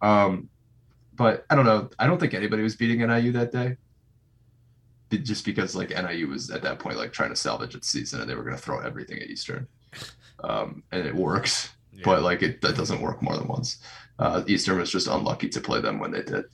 Um, 0.01 0.50
but 1.13 1.45
I 1.50 1.56
don't 1.56 1.65
know. 1.65 1.89
I 2.00 2.07
don't 2.07 2.19
think 2.19 2.33
anybody 2.33 2.63
was 2.63 2.75
beating 2.75 3.06
NIU 3.06 3.31
that 3.33 3.51
day. 3.51 3.77
Just 5.12 5.44
because 5.44 5.75
like 5.75 5.89
NIU 5.89 6.30
was 6.30 6.50
at 6.50 6.62
that 6.63 6.80
point 6.80 6.98
like 6.98 7.12
trying 7.12 7.31
to 7.31 7.36
salvage 7.36 7.75
its 7.75 7.89
season 7.89 8.21
and 8.21 8.30
they 8.30 8.33
were 8.33 8.44
going 8.44 8.56
to 8.56 8.62
throw 8.62 8.80
everything 8.80 9.19
at 9.19 9.27
Eastern, 9.27 9.68
um, 10.44 10.83
and 10.92 11.06
it 11.06 11.13
works. 11.13 11.69
Yeah. 11.93 12.01
But 12.05 12.23
like 12.23 12.41
it 12.41 12.61
that 12.61 12.75
doesn't 12.75 13.01
work 13.01 13.21
more 13.21 13.38
than 13.38 13.47
once 13.47 13.81
uh, 14.21 14.43
Eastern 14.47 14.77
was 14.77 14.91
just 14.91 15.07
unlucky 15.07 15.49
to 15.49 15.59
play 15.59 15.81
them 15.81 15.99
when 15.99 16.11
they 16.11 16.21
did. 16.21 16.45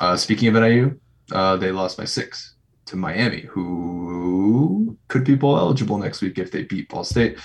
Uh, 0.00 0.16
speaking 0.16 0.48
of 0.48 0.62
NIU, 0.62 0.98
uh, 1.32 1.56
they 1.56 1.72
lost 1.72 1.98
by 1.98 2.04
six 2.04 2.54
to 2.86 2.96
Miami, 2.96 3.40
who 3.40 4.96
could 5.08 5.24
be 5.24 5.34
bowl 5.34 5.58
eligible 5.58 5.98
next 5.98 6.22
week 6.22 6.38
if 6.38 6.52
they 6.52 6.62
beat 6.62 6.88
Ball 6.88 7.04
State. 7.04 7.38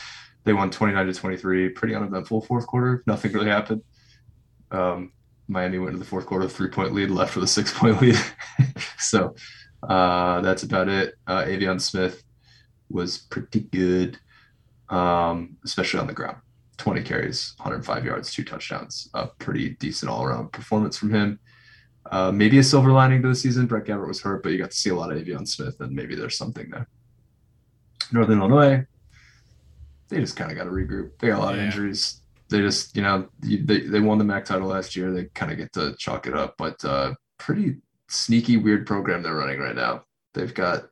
They 0.43 0.53
won 0.53 0.69
29 0.69 1.07
to 1.07 1.13
23, 1.13 1.69
pretty 1.69 1.95
uneventful 1.95 2.41
fourth 2.41 2.67
quarter. 2.67 3.03
Nothing 3.07 3.33
really 3.33 3.49
happened. 3.49 3.81
Um, 4.71 5.11
Miami 5.47 5.79
went 5.79 5.93
to 5.93 5.99
the 5.99 6.05
fourth 6.05 6.27
quarter, 6.27 6.47
three 6.47 6.69
point 6.69 6.93
lead, 6.93 7.09
left 7.09 7.35
with 7.35 7.43
a 7.43 7.47
six 7.47 7.73
point 7.73 7.99
lead. 8.01 8.17
so 8.99 9.35
uh, 9.83 10.41
that's 10.41 10.63
about 10.63 10.87
it. 10.87 11.15
Uh, 11.25 11.43
Aveon 11.43 11.81
Smith 11.81 12.23
was 12.89 13.17
pretty 13.17 13.61
good, 13.61 14.19
um, 14.89 15.57
especially 15.65 15.99
on 15.99 16.07
the 16.07 16.13
ground. 16.13 16.37
20 16.77 17.01
carries, 17.01 17.53
105 17.57 18.05
yards, 18.05 18.33
two 18.33 18.43
touchdowns. 18.43 19.09
A 19.13 19.27
pretty 19.27 19.71
decent 19.71 20.11
all 20.11 20.23
around 20.23 20.51
performance 20.51 20.97
from 20.97 21.13
him. 21.13 21.39
Uh, 22.11 22.31
maybe 22.31 22.57
a 22.59 22.63
silver 22.63 22.91
lining 22.91 23.21
to 23.21 23.27
the 23.27 23.35
season. 23.35 23.65
Brett 23.65 23.85
Gabbert 23.85 24.07
was 24.07 24.21
hurt, 24.21 24.43
but 24.43 24.51
you 24.51 24.57
got 24.57 24.71
to 24.71 24.77
see 24.77 24.89
a 24.89 24.95
lot 24.95 25.11
of 25.11 25.17
Aveon 25.17 25.47
Smith, 25.47 25.79
and 25.81 25.91
maybe 25.91 26.15
there's 26.15 26.37
something 26.37 26.69
there. 26.69 26.87
Northern 28.11 28.39
Illinois, 28.39 28.85
they 30.07 30.19
just 30.19 30.37
kind 30.37 30.51
of 30.51 30.57
got 30.57 30.65
to 30.65 30.69
regroup. 30.69 31.11
They 31.19 31.27
got 31.27 31.39
a 31.39 31.43
lot 31.43 31.55
yeah. 31.55 31.61
of 31.61 31.65
injuries. 31.65 32.21
They 32.49 32.59
just, 32.59 32.95
you 32.95 33.01
know, 33.01 33.27
they, 33.39 33.81
they 33.81 33.99
won 33.99 34.17
the 34.17 34.23
MAC 34.23 34.45
title 34.45 34.69
last 34.69 34.95
year. 34.95 35.11
They 35.11 35.25
kind 35.33 35.51
of 35.51 35.57
get 35.57 35.73
to 35.73 35.95
chalk 35.97 36.27
it 36.27 36.33
up, 36.33 36.55
but 36.57 36.83
uh, 36.85 37.13
pretty 37.37 37.77
sneaky, 38.07 38.55
weird 38.55 38.87
program 38.87 39.21
they're 39.21 39.35
running 39.35 39.59
right 39.59 39.75
now. 39.75 40.05
They've 40.33 40.53
got 40.53 40.85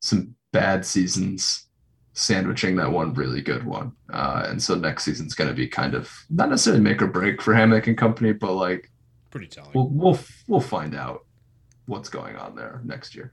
some 0.00 0.34
bad 0.52 0.84
seasons 0.84 1.67
sandwiching 2.18 2.74
that 2.76 2.90
one 2.90 3.14
really 3.14 3.40
good 3.40 3.64
one. 3.64 3.92
Uh, 4.12 4.44
and 4.46 4.60
so 4.60 4.74
next 4.74 5.04
season's 5.04 5.34
going 5.34 5.48
to 5.48 5.54
be 5.54 5.68
kind 5.68 5.94
of 5.94 6.10
not 6.30 6.50
necessarily 6.50 6.82
make 6.82 7.00
or 7.00 7.06
break 7.06 7.40
for 7.40 7.54
Hammock 7.54 7.86
and 7.86 7.96
company, 7.96 8.32
but 8.32 8.54
like 8.54 8.90
pretty 9.30 9.46
telling. 9.46 9.70
We'll 9.72 9.88
we'll 9.88 10.18
we'll 10.48 10.60
find 10.60 10.94
out 10.94 11.24
what's 11.86 12.08
going 12.08 12.36
on 12.36 12.56
there 12.56 12.80
next 12.84 13.14
year. 13.14 13.32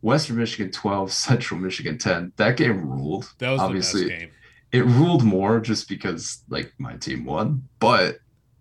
Western 0.00 0.36
Michigan 0.36 0.70
12, 0.70 1.12
Central 1.12 1.60
Michigan 1.60 1.98
10. 1.98 2.32
That 2.36 2.56
game 2.56 2.88
ruled. 2.88 3.32
That 3.38 3.50
was 3.50 3.60
obviously 3.60 4.08
game. 4.08 4.30
It 4.72 4.84
ruled 4.86 5.24
more 5.24 5.58
just 5.58 5.88
because 5.88 6.44
like 6.48 6.72
my 6.78 6.96
team 6.96 7.24
won, 7.24 7.68
but 7.80 8.18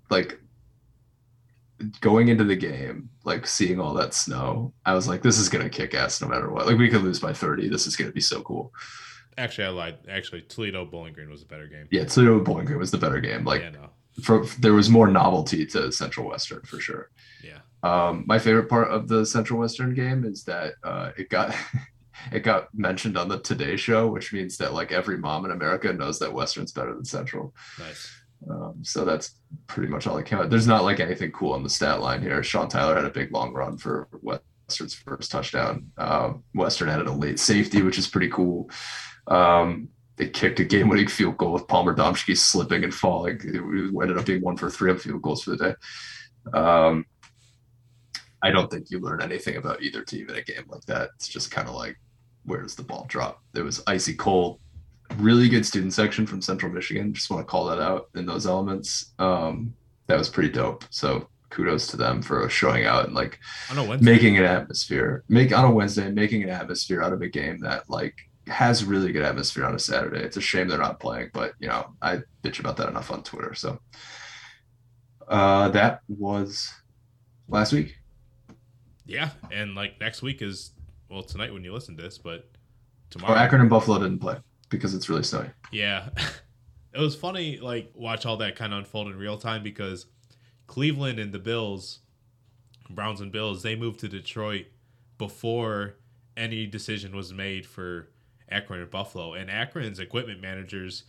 like 0.09 0.39
going 2.01 2.27
into 2.27 2.43
the 2.43 2.55
game, 2.55 3.09
like 3.23 3.47
seeing 3.47 3.79
all 3.79 3.93
that 3.95 4.13
snow, 4.13 4.73
I 4.85 4.93
was 4.93 5.07
like, 5.07 5.21
this 5.21 5.37
is 5.37 5.49
gonna 5.49 5.69
kick 5.69 5.93
ass 5.93 6.21
no 6.21 6.27
matter 6.27 6.49
what. 6.51 6.67
Like 6.67 6.77
we 6.77 6.89
could 6.89 7.01
lose 7.01 7.19
by 7.19 7.33
30. 7.33 7.69
This 7.69 7.87
is 7.87 7.95
gonna 7.95 8.11
be 8.11 8.21
so 8.21 8.41
cool. 8.41 8.73
Actually, 9.37 9.67
I 9.67 9.69
lied. 9.69 9.97
Actually, 10.09 10.41
Toledo 10.41 10.85
Bowling 10.85 11.13
Green 11.13 11.29
was 11.29 11.43
a 11.43 11.45
better 11.45 11.67
game. 11.67 11.87
Yeah, 11.91 12.03
Toledo 12.03 12.39
Bowling 12.41 12.65
Green 12.65 12.79
was 12.79 12.91
the 12.91 12.97
better 12.97 13.21
game. 13.21 13.45
Like 13.45 13.61
yeah, 13.61 13.69
no. 13.69 13.89
for, 14.21 14.45
there 14.59 14.73
was 14.73 14.89
more 14.89 15.07
novelty 15.07 15.65
to 15.67 15.91
Central 15.91 16.27
Western 16.27 16.61
for 16.63 16.79
sure. 16.79 17.09
Yeah. 17.43 17.59
Um, 17.81 18.25
my 18.27 18.37
favorite 18.37 18.67
part 18.67 18.89
of 18.89 19.07
the 19.07 19.25
Central 19.25 19.59
Western 19.59 19.93
game 19.93 20.25
is 20.25 20.43
that 20.43 20.73
uh, 20.83 21.11
it 21.17 21.29
got 21.29 21.55
it 22.31 22.41
got 22.41 22.67
mentioned 22.73 23.17
on 23.17 23.29
the 23.29 23.39
Today 23.39 23.77
Show, 23.77 24.07
which 24.07 24.33
means 24.33 24.57
that 24.57 24.73
like 24.73 24.91
every 24.91 25.17
mom 25.17 25.45
in 25.45 25.51
America 25.51 25.93
knows 25.93 26.19
that 26.19 26.33
Western's 26.33 26.73
better 26.73 26.93
than 26.93 27.05
Central. 27.05 27.53
Nice. 27.79 28.18
Um, 28.49 28.75
so 28.83 29.03
that's 29.03 29.35
pretty 29.67 29.89
much 29.91 30.07
all 30.07 30.17
I 30.17 30.23
came 30.23 30.39
out. 30.39 30.49
There's 30.49 30.67
not 30.67 30.83
like 30.83 30.99
anything 30.99 31.31
cool 31.31 31.53
on 31.53 31.63
the 31.63 31.69
stat 31.69 32.01
line 32.01 32.21
here. 32.21 32.43
Sean 32.43 32.69
Tyler 32.69 32.95
had 32.95 33.05
a 33.05 33.09
big 33.09 33.31
long 33.31 33.53
run 33.53 33.77
for 33.77 34.07
Western's 34.21 34.93
first 34.93 35.31
touchdown. 35.31 35.91
Um, 35.97 36.43
Western 36.53 36.89
added 36.89 37.07
a 37.07 37.11
late 37.11 37.39
safety, 37.39 37.81
which 37.81 37.97
is 37.97 38.07
pretty 38.07 38.29
cool. 38.29 38.69
Um, 39.27 39.89
they 40.15 40.29
kicked 40.29 40.59
a 40.59 40.65
game-winning 40.65 41.07
field 41.07 41.37
goal 41.37 41.53
with 41.53 41.67
Palmer 41.67 41.95
Domschke 41.95 42.37
slipping 42.37 42.83
and 42.83 42.93
falling. 42.93 43.39
It 43.43 44.01
ended 44.01 44.17
up 44.17 44.25
being 44.25 44.41
one 44.41 44.57
for 44.57 44.69
three 44.69 44.91
on 44.91 44.97
field 44.97 45.21
goals 45.21 45.43
for 45.43 45.51
the 45.51 45.57
day. 45.57 46.57
Um, 46.57 47.05
I 48.41 48.51
don't 48.51 48.71
think 48.71 48.89
you 48.89 48.99
learn 48.99 49.21
anything 49.21 49.57
about 49.57 49.81
either 49.81 50.03
team 50.03 50.29
in 50.29 50.35
a 50.35 50.41
game 50.41 50.63
like 50.67 50.85
that. 50.85 51.09
It's 51.15 51.27
just 51.27 51.51
kind 51.51 51.67
of 51.67 51.75
like, 51.75 51.97
where 52.43 52.61
does 52.61 52.75
the 52.75 52.83
ball 52.83 53.05
drop? 53.09 53.43
It 53.53 53.61
was 53.61 53.83
icy 53.85 54.13
cold 54.13 54.59
really 55.17 55.49
good 55.49 55.65
student 55.65 55.93
section 55.93 56.25
from 56.25 56.41
Central 56.41 56.71
Michigan. 56.71 57.13
Just 57.13 57.29
want 57.29 57.45
to 57.45 57.49
call 57.49 57.65
that 57.67 57.79
out 57.79 58.09
in 58.15 58.25
those 58.25 58.45
elements. 58.45 59.13
Um, 59.19 59.73
that 60.07 60.17
was 60.17 60.29
pretty 60.29 60.49
dope. 60.49 60.85
So 60.89 61.27
kudos 61.49 61.87
to 61.87 61.97
them 61.97 62.21
for 62.21 62.47
showing 62.49 62.85
out 62.85 63.05
and 63.05 63.15
like 63.15 63.39
I 63.71 63.75
know 63.75 63.83
Wednesday. 63.83 64.11
making 64.11 64.37
an 64.37 64.43
atmosphere, 64.45 65.23
make 65.29 65.51
on 65.55 65.65
a 65.65 65.71
Wednesday, 65.71 66.09
making 66.11 66.43
an 66.43 66.49
atmosphere 66.49 67.01
out 67.01 67.11
of 67.13 67.21
a 67.21 67.27
game 67.27 67.59
that 67.61 67.89
like 67.89 68.15
has 68.47 68.83
really 68.83 69.11
good 69.11 69.23
atmosphere 69.23 69.65
on 69.65 69.75
a 69.75 69.79
Saturday. 69.79 70.19
It's 70.19 70.37
a 70.37 70.41
shame 70.41 70.67
they're 70.67 70.77
not 70.77 70.99
playing, 70.99 71.31
but 71.33 71.53
you 71.59 71.67
know, 71.67 71.87
I 72.01 72.19
bitch 72.43 72.59
about 72.59 72.77
that 72.77 72.89
enough 72.89 73.11
on 73.11 73.23
Twitter. 73.23 73.53
So 73.55 73.79
uh 75.27 75.69
that 75.69 76.01
was 76.07 76.71
last 77.47 77.73
week. 77.73 77.95
Yeah, 79.05 79.29
and 79.51 79.73
like 79.75 79.99
next 79.99 80.21
week 80.21 80.41
is 80.43 80.71
well 81.09 81.23
tonight 81.23 81.51
when 81.51 81.63
you 81.63 81.73
listen 81.73 81.97
to 81.97 82.03
this, 82.03 82.17
but 82.17 82.45
Oh, 82.51 83.09
tomorrow. 83.09 83.35
Akron 83.39 83.61
and 83.61 83.69
Buffalo 83.71 83.97
didn't 83.97 84.19
play 84.19 84.37
because 84.69 84.93
it's 84.93 85.09
really 85.09 85.23
snowy. 85.23 85.49
Yeah. 85.71 86.09
it 86.93 86.99
was 86.99 87.15
funny, 87.15 87.57
like, 87.57 87.91
watch 87.95 88.25
all 88.25 88.37
that 88.37 88.55
kind 88.55 88.73
of 88.73 88.79
unfold 88.79 89.07
in 89.07 89.17
real 89.17 89.37
time 89.37 89.63
because 89.63 90.05
Cleveland 90.67 91.19
and 91.19 91.31
the 91.31 91.39
Bills, 91.39 91.99
Browns 92.89 93.21
and 93.21 93.31
Bills, 93.31 93.63
they 93.63 93.75
moved 93.75 93.99
to 94.01 94.07
Detroit 94.07 94.65
before 95.17 95.95
any 96.37 96.65
decision 96.65 97.15
was 97.15 97.33
made 97.33 97.65
for 97.65 98.09
Akron 98.49 98.81
and 98.81 98.89
Buffalo. 98.89 99.33
And 99.33 99.49
Akron's 99.49 99.99
equipment 99.99 100.41
managers 100.41 101.03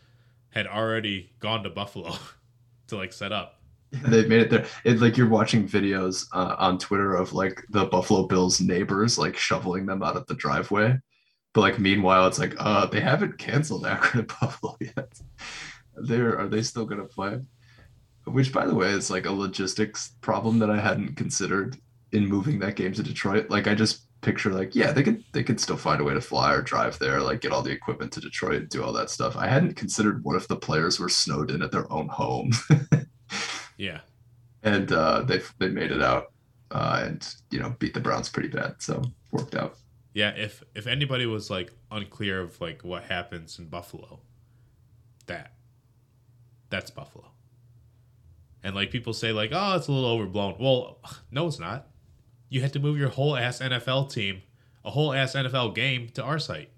had 0.50 0.66
already 0.66 1.30
gone 1.38 1.62
to 1.62 1.70
Buffalo 1.70 2.14
to 2.88 2.96
like 2.96 3.12
set 3.12 3.32
up. 3.32 3.60
They 3.92 4.24
made 4.26 4.40
it 4.40 4.50
there. 4.50 4.66
It's 4.84 5.00
like 5.00 5.16
you're 5.16 5.28
watching 5.28 5.66
videos 5.66 6.26
uh, 6.32 6.54
on 6.58 6.78
Twitter 6.78 7.16
of 7.16 7.32
like 7.32 7.64
the 7.70 7.86
Buffalo 7.86 8.26
Bills 8.26 8.60
neighbors 8.60 9.18
like 9.18 9.36
shoveling 9.36 9.86
them 9.86 10.02
out 10.02 10.16
of 10.16 10.26
the 10.26 10.34
driveway. 10.34 10.96
But 11.52 11.62
like 11.62 11.78
meanwhile, 11.78 12.26
it's 12.26 12.38
like 12.38 12.54
uh 12.58 12.86
they 12.86 13.00
haven't 13.00 13.38
canceled 13.38 13.86
Akron 13.86 14.20
and 14.20 14.28
Buffalo 14.40 14.76
yet. 14.80 15.20
They're 15.96 16.46
they 16.48 16.62
still 16.62 16.86
gonna 16.86 17.04
play? 17.04 17.40
Which 18.24 18.52
by 18.52 18.66
the 18.66 18.74
way 18.74 18.90
is 18.90 19.10
like 19.10 19.26
a 19.26 19.32
logistics 19.32 20.12
problem 20.20 20.58
that 20.60 20.70
I 20.70 20.78
hadn't 20.80 21.16
considered 21.16 21.76
in 22.12 22.26
moving 22.26 22.58
that 22.60 22.76
game 22.76 22.92
to 22.92 23.02
Detroit. 23.02 23.50
Like 23.50 23.66
I 23.66 23.74
just 23.74 24.06
picture 24.20 24.50
like 24.52 24.74
yeah 24.74 24.92
they 24.92 25.02
could 25.02 25.24
they 25.32 25.42
could 25.42 25.58
still 25.58 25.78
find 25.78 26.00
a 26.00 26.04
way 26.04 26.12
to 26.12 26.20
fly 26.20 26.52
or 26.52 26.60
drive 26.60 26.98
there 26.98 27.20
like 27.22 27.40
get 27.40 27.52
all 27.52 27.62
the 27.62 27.70
equipment 27.70 28.12
to 28.12 28.20
Detroit 28.20 28.56
and 28.56 28.68
do 28.68 28.84
all 28.84 28.92
that 28.92 29.10
stuff. 29.10 29.36
I 29.36 29.46
hadn't 29.48 29.76
considered 29.76 30.22
what 30.24 30.36
if 30.36 30.46
the 30.46 30.56
players 30.56 31.00
were 31.00 31.08
snowed 31.08 31.50
in 31.50 31.62
at 31.62 31.72
their 31.72 31.90
own 31.92 32.08
home. 32.08 32.52
Yeah. 33.78 34.00
and 34.62 34.92
uh, 34.92 35.22
they 35.22 35.40
they 35.58 35.68
made 35.68 35.90
it 35.90 36.02
out 36.02 36.32
uh, 36.70 37.00
and 37.06 37.34
you 37.50 37.58
know 37.60 37.74
beat 37.78 37.94
the 37.94 38.00
Browns 38.00 38.28
pretty 38.28 38.48
bad, 38.50 38.74
so 38.78 39.02
worked 39.32 39.54
out. 39.54 39.76
Yeah, 40.12 40.30
if 40.30 40.62
if 40.74 40.86
anybody 40.86 41.26
was 41.26 41.50
like 41.50 41.72
unclear 41.90 42.40
of 42.40 42.60
like 42.60 42.82
what 42.82 43.04
happens 43.04 43.58
in 43.58 43.66
Buffalo, 43.66 44.20
that 45.26 45.52
that's 46.68 46.90
Buffalo. 46.90 47.30
And 48.62 48.74
like 48.74 48.90
people 48.90 49.12
say 49.12 49.32
like, 49.32 49.50
"Oh, 49.52 49.76
it's 49.76 49.88
a 49.88 49.92
little 49.92 50.10
overblown." 50.10 50.56
Well, 50.58 50.98
no 51.30 51.46
it's 51.46 51.58
not. 51.58 51.88
You 52.48 52.60
had 52.60 52.72
to 52.72 52.80
move 52.80 52.98
your 52.98 53.10
whole 53.10 53.36
ass 53.36 53.60
NFL 53.60 54.12
team, 54.12 54.42
a 54.84 54.90
whole 54.90 55.12
ass 55.12 55.34
NFL 55.34 55.74
game 55.74 56.08
to 56.14 56.22
our 56.22 56.38
site. 56.38 56.70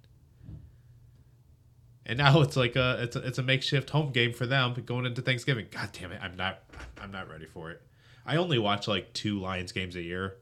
And 2.04 2.18
now 2.18 2.40
it's 2.42 2.56
like 2.56 2.76
a 2.76 2.98
it's 3.02 3.16
a, 3.16 3.26
it's 3.26 3.38
a 3.38 3.42
makeshift 3.42 3.90
home 3.90 4.12
game 4.12 4.32
for 4.32 4.46
them 4.46 4.74
going 4.84 5.06
into 5.06 5.22
Thanksgiving. 5.22 5.66
God 5.70 5.88
damn 5.92 6.12
it, 6.12 6.20
I'm 6.22 6.36
not 6.36 6.62
I'm 7.00 7.10
not 7.10 7.30
ready 7.30 7.46
for 7.46 7.70
it. 7.70 7.80
I 8.24 8.36
only 8.36 8.58
watch 8.58 8.86
like 8.86 9.12
two 9.14 9.40
Lions 9.40 9.72
games 9.72 9.96
a 9.96 10.02
year. 10.02 10.36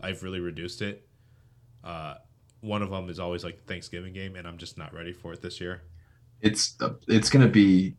I've 0.00 0.22
really 0.22 0.40
reduced 0.40 0.82
it. 0.82 1.07
Uh, 1.84 2.14
one 2.60 2.82
of 2.82 2.90
them 2.90 3.08
is 3.08 3.18
always 3.20 3.44
like 3.44 3.64
Thanksgiving 3.66 4.12
game, 4.12 4.36
and 4.36 4.46
I'm 4.46 4.58
just 4.58 4.78
not 4.78 4.92
ready 4.92 5.12
for 5.12 5.32
it 5.32 5.42
this 5.42 5.60
year. 5.60 5.82
It's 6.40 6.76
it's 7.06 7.30
gonna 7.30 7.48
be 7.48 7.94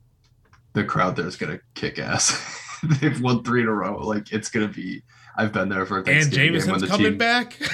the 0.74 0.84
crowd 0.84 1.16
there's 1.16 1.36
gonna 1.36 1.60
kick 1.76 2.00
ass. 2.00 2.38
They've 3.02 3.20
won 3.22 3.44
three 3.44 3.62
in 3.62 3.68
a 3.68 3.74
row. 3.74 3.98
Like 3.98 4.32
it's 4.32 4.50
gonna 4.50 4.68
be. 4.68 5.04
I've 5.38 5.54
been 5.54 5.70
there 5.70 5.86
for 5.86 5.96
a 5.96 6.00
And 6.00 6.08
Thanksgiving 6.08 6.54
game 6.54 6.54
when 6.54 6.80
Jameson's 6.80 6.82
the 6.82 6.88
coming 6.88 7.12
team. 7.14 7.18
back. 7.18 7.58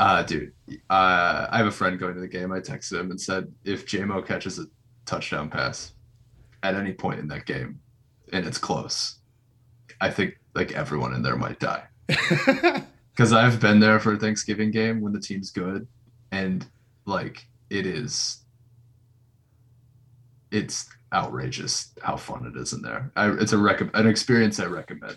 Uh, 0.00 0.22
dude, 0.22 0.52
uh, 0.90 1.48
I 1.50 1.56
have 1.56 1.66
a 1.66 1.72
friend 1.72 1.98
going 1.98 2.14
to 2.14 2.20
the 2.20 2.28
game. 2.28 2.52
I 2.52 2.60
texted 2.60 3.00
him 3.00 3.10
and 3.10 3.20
said, 3.20 3.52
if 3.64 3.84
Jamo 3.84 4.24
catches 4.24 4.60
a 4.60 4.66
touchdown 5.06 5.50
pass 5.50 5.92
at 6.62 6.76
any 6.76 6.92
point 6.92 7.18
in 7.18 7.26
that 7.26 7.46
game, 7.46 7.80
and 8.32 8.46
it's 8.46 8.58
close, 8.58 9.16
I 10.00 10.10
think 10.10 10.38
like 10.54 10.70
everyone 10.70 11.14
in 11.14 11.22
there 11.22 11.34
might 11.34 11.58
die. 11.58 11.82
because 13.18 13.32
I've 13.32 13.58
been 13.58 13.80
there 13.80 13.98
for 13.98 14.12
a 14.12 14.16
Thanksgiving 14.16 14.70
game 14.70 15.00
when 15.00 15.12
the 15.12 15.18
team's 15.18 15.50
good, 15.50 15.88
and 16.30 16.64
like 17.04 17.48
it 17.68 17.84
is, 17.84 18.44
it's 20.52 20.88
outrageous 21.12 21.92
how 22.00 22.16
fun 22.16 22.46
it 22.46 22.56
is 22.56 22.72
in 22.72 22.80
there. 22.80 23.10
I, 23.16 23.32
it's 23.32 23.52
a 23.52 23.58
rec- 23.58 23.92
an 23.92 24.06
experience 24.06 24.60
I 24.60 24.66
recommend. 24.66 25.16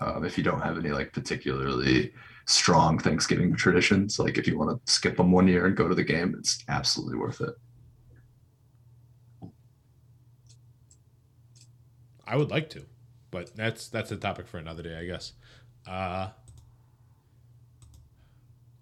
Um, 0.00 0.24
if 0.24 0.38
you 0.38 0.44
don't 0.44 0.60
have 0.60 0.78
any 0.78 0.90
like 0.90 1.12
particularly 1.12 2.12
strong 2.46 3.00
Thanksgiving 3.00 3.56
traditions, 3.56 4.20
like 4.20 4.38
if 4.38 4.46
you 4.46 4.56
want 4.56 4.70
to 4.86 4.92
skip 4.92 5.16
them 5.16 5.32
one 5.32 5.48
year 5.48 5.66
and 5.66 5.76
go 5.76 5.88
to 5.88 5.94
the 5.96 6.04
game, 6.04 6.36
it's 6.38 6.62
absolutely 6.68 7.18
worth 7.18 7.40
it. 7.40 7.54
I 12.28 12.36
would 12.36 12.52
like 12.52 12.70
to, 12.70 12.84
but 13.32 13.56
that's 13.56 13.88
that's 13.88 14.12
a 14.12 14.16
topic 14.16 14.46
for 14.46 14.58
another 14.58 14.84
day, 14.84 14.96
I 14.96 15.04
guess. 15.04 15.32
Uh, 15.84 16.28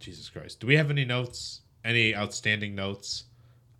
Jesus 0.02 0.28
Christ, 0.28 0.60
do 0.60 0.66
we 0.66 0.76
have 0.76 0.90
any 0.90 1.04
notes? 1.04 1.60
Any 1.84 2.14
outstanding 2.14 2.74
notes 2.74 3.24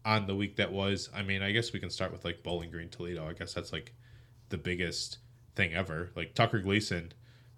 on 0.04 0.26
the 0.26 0.34
week 0.34 0.56
that 0.56 0.72
was? 0.72 1.08
I 1.14 1.22
mean, 1.22 1.42
I 1.42 1.52
guess 1.52 1.72
we 1.72 1.80
can 1.80 1.90
start 1.90 2.12
with 2.12 2.24
like 2.24 2.42
Bowling 2.42 2.70
Green 2.70 2.88
Toledo. 2.88 3.28
I 3.28 3.32
guess 3.34 3.54
that's 3.54 3.72
like 3.72 3.92
the 4.48 4.58
biggest 4.58 5.18
thing 5.54 5.74
ever. 5.74 6.10
Like 6.16 6.34
Tucker 6.34 6.60
Gleason 6.60 7.12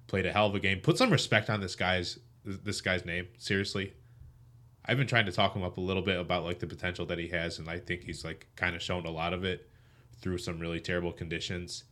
played 0.07 0.27
a 0.27 0.33
hell 0.33 0.47
of 0.47 0.55
a 0.55 0.61
game. 0.61 0.81
Put 0.81 0.99
some 0.99 1.11
respect 1.11 1.49
on 1.49 1.61
this 1.61 1.77
guy's 1.77 2.19
this 2.45 2.81
guy's 2.81 3.05
name. 3.05 3.29
Seriously. 3.39 3.95
I've 4.87 4.99
been 4.99 5.07
trying 5.07 5.27
to 5.27 5.33
talk 5.33 5.57
him 5.57 5.63
up 5.63 5.79
a 5.79 5.81
little 5.81 6.03
bit 6.03 6.21
about 6.21 6.45
like 6.45 6.59
the 6.59 6.67
potential 6.67 7.07
that 7.07 7.19
he 7.19 7.29
has, 7.29 7.59
and 7.59 7.71
I 7.71 7.79
think 7.79 8.03
he's 8.03 8.25
like 8.25 8.47
kind 8.55 8.77
of 8.77 8.83
shown 8.83 9.07
a 9.07 9.11
lot 9.11 9.33
of 9.33 9.45
it 9.45 9.71
through 10.21 10.39
some 10.39 10.59
really 10.59 10.81
terrible 10.81 11.13
conditions 11.13 11.85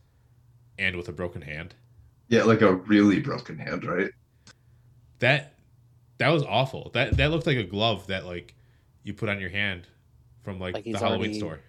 and 0.77 0.95
with 0.95 1.07
a 1.07 1.11
broken 1.11 1.41
hand. 1.41 1.73
Yeah, 2.27 2.43
like 2.43 2.61
a 2.61 2.73
really 2.75 3.19
broken 3.19 3.57
hand, 3.57 3.85
right? 3.85 4.11
That 5.19 5.53
that 6.17 6.29
was 6.29 6.43
awful. 6.43 6.91
That 6.93 7.17
that 7.17 7.31
looked 7.31 7.47
like 7.47 7.57
a 7.57 7.63
glove 7.63 8.07
that 8.07 8.25
like 8.25 8.55
you 9.03 9.13
put 9.13 9.29
on 9.29 9.39
your 9.39 9.49
hand 9.49 9.87
from 10.43 10.59
like, 10.59 10.73
Like 10.75 10.83
the 10.85 10.93
Halloween 10.93 11.19
already- 11.19 11.39
store. 11.39 11.59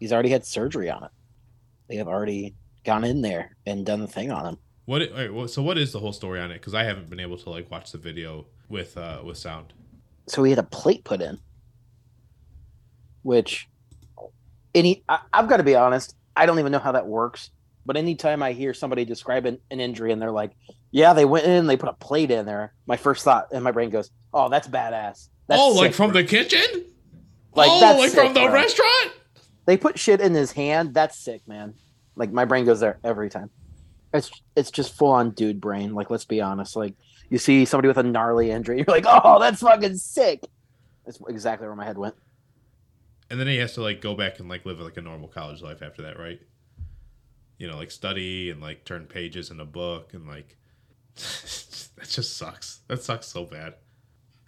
He's 0.00 0.12
already 0.12 0.28
had 0.28 0.44
surgery 0.44 0.88
on 0.90 1.02
it. 1.04 1.10
They 1.88 1.96
have 1.96 2.06
already 2.08 2.54
gone 2.84 3.02
in 3.04 3.20
there 3.22 3.56
and 3.66 3.84
done 3.84 4.00
the 4.00 4.06
thing 4.06 4.30
on 4.30 4.46
him. 4.46 4.58
What? 4.84 5.50
so 5.50 5.62
what 5.62 5.76
is 5.76 5.92
the 5.92 5.98
whole 5.98 6.12
story 6.12 6.40
on 6.40 6.50
it? 6.50 6.54
Because 6.54 6.72
I 6.74 6.84
haven't 6.84 7.10
been 7.10 7.20
able 7.20 7.36
to 7.38 7.50
like 7.50 7.70
watch 7.70 7.90
the 7.92 7.98
video 7.98 8.46
with 8.68 8.96
uh 8.96 9.20
with 9.24 9.36
sound. 9.38 9.72
So 10.26 10.44
he 10.44 10.50
had 10.50 10.58
a 10.58 10.62
plate 10.62 11.04
put 11.04 11.20
in, 11.20 11.38
which, 13.22 13.68
any 14.74 15.02
I, 15.08 15.20
I've 15.32 15.48
got 15.48 15.56
to 15.58 15.62
be 15.62 15.74
honest, 15.74 16.14
I 16.36 16.46
don't 16.46 16.58
even 16.58 16.72
know 16.72 16.78
how 16.78 16.92
that 16.92 17.06
works. 17.06 17.50
But 17.88 17.96
anytime 17.96 18.42
I 18.42 18.52
hear 18.52 18.74
somebody 18.74 19.06
describe 19.06 19.46
an, 19.46 19.58
an 19.70 19.80
injury 19.80 20.12
and 20.12 20.20
they're 20.20 20.30
like, 20.30 20.52
"Yeah, 20.90 21.14
they 21.14 21.24
went 21.24 21.46
in, 21.46 21.66
they 21.66 21.78
put 21.78 21.88
a 21.88 21.94
plate 21.94 22.30
in 22.30 22.44
there," 22.44 22.74
my 22.86 22.98
first 22.98 23.24
thought 23.24 23.48
in 23.50 23.62
my 23.62 23.72
brain 23.72 23.88
goes, 23.88 24.10
"Oh, 24.34 24.50
that's 24.50 24.68
badass." 24.68 25.30
That's 25.46 25.62
oh, 25.62 25.70
like 25.70 25.94
from 25.94 26.12
bro." 26.12 26.20
the 26.20 26.28
kitchen? 26.28 26.84
Like, 27.54 27.70
oh, 27.70 27.96
like 27.98 28.10
from 28.10 28.34
the 28.34 28.40
bro. 28.42 28.52
restaurant? 28.52 29.12
they 29.64 29.76
put 29.76 29.98
shit 29.98 30.20
in 30.20 30.34
his 30.34 30.52
hand. 30.52 30.92
That's 30.92 31.18
sick, 31.18 31.46
man. 31.48 31.74
Like 32.14 32.30
my 32.30 32.44
brain 32.44 32.66
goes 32.66 32.80
there 32.80 32.98
every 33.02 33.30
time. 33.30 33.48
It's 34.12 34.30
it's 34.54 34.70
just 34.70 34.94
full 34.94 35.12
on 35.12 35.30
dude 35.30 35.60
brain. 35.60 35.94
Like 35.94 36.10
let's 36.10 36.24
be 36.24 36.40
honest. 36.42 36.76
Like 36.76 36.94
you 37.30 37.38
see 37.38 37.66
somebody 37.66 37.88
with 37.88 37.98
a 37.98 38.02
gnarly 38.02 38.50
injury, 38.50 38.76
you're 38.86 38.86
like, 38.86 39.04
oh, 39.06 39.38
that's 39.38 39.60
fucking 39.60 39.96
sick. 39.96 40.46
That's 41.04 41.18
exactly 41.28 41.66
where 41.66 41.76
my 41.76 41.84
head 41.84 41.98
went. 41.98 42.14
And 43.30 43.38
then 43.38 43.46
he 43.46 43.56
has 43.58 43.74
to 43.74 43.82
like 43.82 44.00
go 44.00 44.14
back 44.14 44.40
and 44.40 44.48
like 44.48 44.64
live 44.64 44.80
like 44.80 44.96
a 44.96 45.02
normal 45.02 45.28
college 45.28 45.62
life 45.62 45.82
after 45.82 46.02
that, 46.02 46.18
right? 46.18 46.40
You 47.58 47.68
know, 47.68 47.76
like 47.76 47.90
study 47.90 48.50
and 48.50 48.60
like 48.60 48.84
turn 48.84 49.06
pages 49.06 49.50
in 49.50 49.58
a 49.60 49.64
book 49.64 50.14
and 50.14 50.26
like 50.26 50.56
that 51.16 52.08
just 52.08 52.36
sucks. 52.36 52.80
That 52.88 53.02
sucks 53.02 53.26
so 53.26 53.44
bad. 53.44 53.74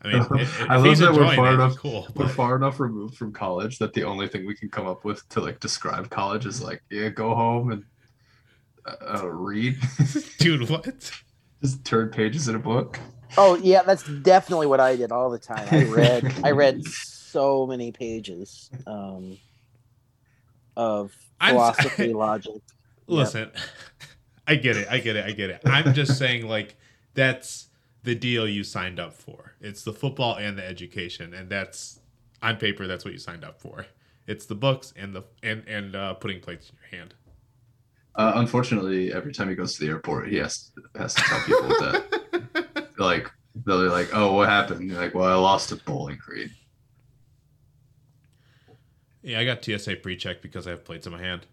I 0.02 0.08
mean, 0.12 0.22
if, 0.40 0.60
if 0.62 0.70
I 0.70 0.76
love 0.76 0.96
that 0.98 1.12
we're 1.12 1.34
far 1.36 1.50
it, 1.50 1.54
enough- 1.54 1.76
Cool, 1.76 2.06
We're 2.14 2.26
but- 2.26 2.34
far 2.34 2.56
enough 2.56 2.80
removed 2.80 3.16
from 3.16 3.32
college 3.32 3.78
that 3.78 3.92
the 3.92 4.04
only 4.04 4.28
thing 4.28 4.46
we 4.46 4.54
can 4.54 4.68
come 4.70 4.86
up 4.86 5.04
with 5.04 5.28
to 5.30 5.40
like 5.40 5.60
describe 5.60 6.08
college 6.10 6.46
is 6.46 6.62
like, 6.62 6.82
yeah, 6.90 7.08
go 7.08 7.34
home 7.34 7.72
and 7.72 7.84
uh, 8.86 9.18
uh, 9.22 9.28
read, 9.28 9.76
dude, 10.38 10.70
what? 10.70 11.10
just 11.62 11.84
turn 11.84 12.08
pages 12.08 12.48
in 12.48 12.54
a 12.54 12.58
book. 12.58 12.98
Oh 13.36 13.56
yeah, 13.56 13.82
that's 13.82 14.04
definitely 14.22 14.66
what 14.68 14.80
I 14.80 14.96
did 14.96 15.12
all 15.12 15.28
the 15.30 15.38
time. 15.38 15.68
I 15.70 15.84
read 15.84 16.32
I 16.42 16.52
read 16.52 16.82
so 16.86 17.66
many 17.66 17.92
pages 17.92 18.70
um, 18.86 19.36
of 20.76 21.12
I'm- 21.40 21.54
philosophy, 21.54 22.12
logic. 22.14 22.62
Listen, 23.16 23.50
I 24.46 24.56
get 24.56 24.76
it. 24.76 24.88
I 24.90 24.98
get 24.98 25.16
it. 25.16 25.24
I 25.24 25.32
get 25.32 25.50
it. 25.50 25.62
I'm 25.64 25.94
just 25.94 26.18
saying, 26.18 26.46
like, 26.48 26.76
that's 27.14 27.68
the 28.02 28.14
deal 28.14 28.48
you 28.48 28.64
signed 28.64 28.98
up 28.98 29.12
for. 29.12 29.54
It's 29.60 29.82
the 29.82 29.92
football 29.92 30.36
and 30.36 30.56
the 30.56 30.66
education, 30.66 31.34
and 31.34 31.48
that's 31.50 32.00
on 32.42 32.56
paper. 32.56 32.86
That's 32.86 33.04
what 33.04 33.12
you 33.12 33.18
signed 33.18 33.44
up 33.44 33.60
for. 33.60 33.86
It's 34.26 34.46
the 34.46 34.54
books 34.54 34.92
and 34.96 35.14
the 35.14 35.24
and 35.42 35.64
and 35.66 35.96
uh, 35.96 36.14
putting 36.14 36.40
plates 36.40 36.70
in 36.70 36.76
your 36.76 37.00
hand. 37.00 37.14
Uh, 38.14 38.32
unfortunately, 38.36 39.12
every 39.12 39.32
time 39.32 39.48
he 39.48 39.54
goes 39.54 39.74
to 39.74 39.80
the 39.84 39.90
airport, 39.90 40.28
he 40.28 40.36
has 40.36 40.70
has 40.96 41.14
to 41.14 41.22
tell 41.22 41.40
people 41.40 41.68
that 41.68 42.88
like 42.98 43.30
they're 43.54 43.74
like, 43.74 44.10
"Oh, 44.12 44.34
what 44.34 44.48
happened?" 44.48 44.88
You're 44.88 45.00
like, 45.00 45.14
"Well, 45.14 45.26
I 45.26 45.34
lost 45.34 45.70
to 45.70 45.76
Bowling 45.76 46.18
Green." 46.24 46.50
yeah, 49.22 49.38
I 49.38 49.44
got 49.44 49.64
TSA 49.64 49.96
pre-check 49.96 50.42
because 50.42 50.66
I 50.66 50.70
have 50.70 50.84
plates 50.84 51.06
in 51.06 51.12
my 51.12 51.20
hand. 51.20 51.46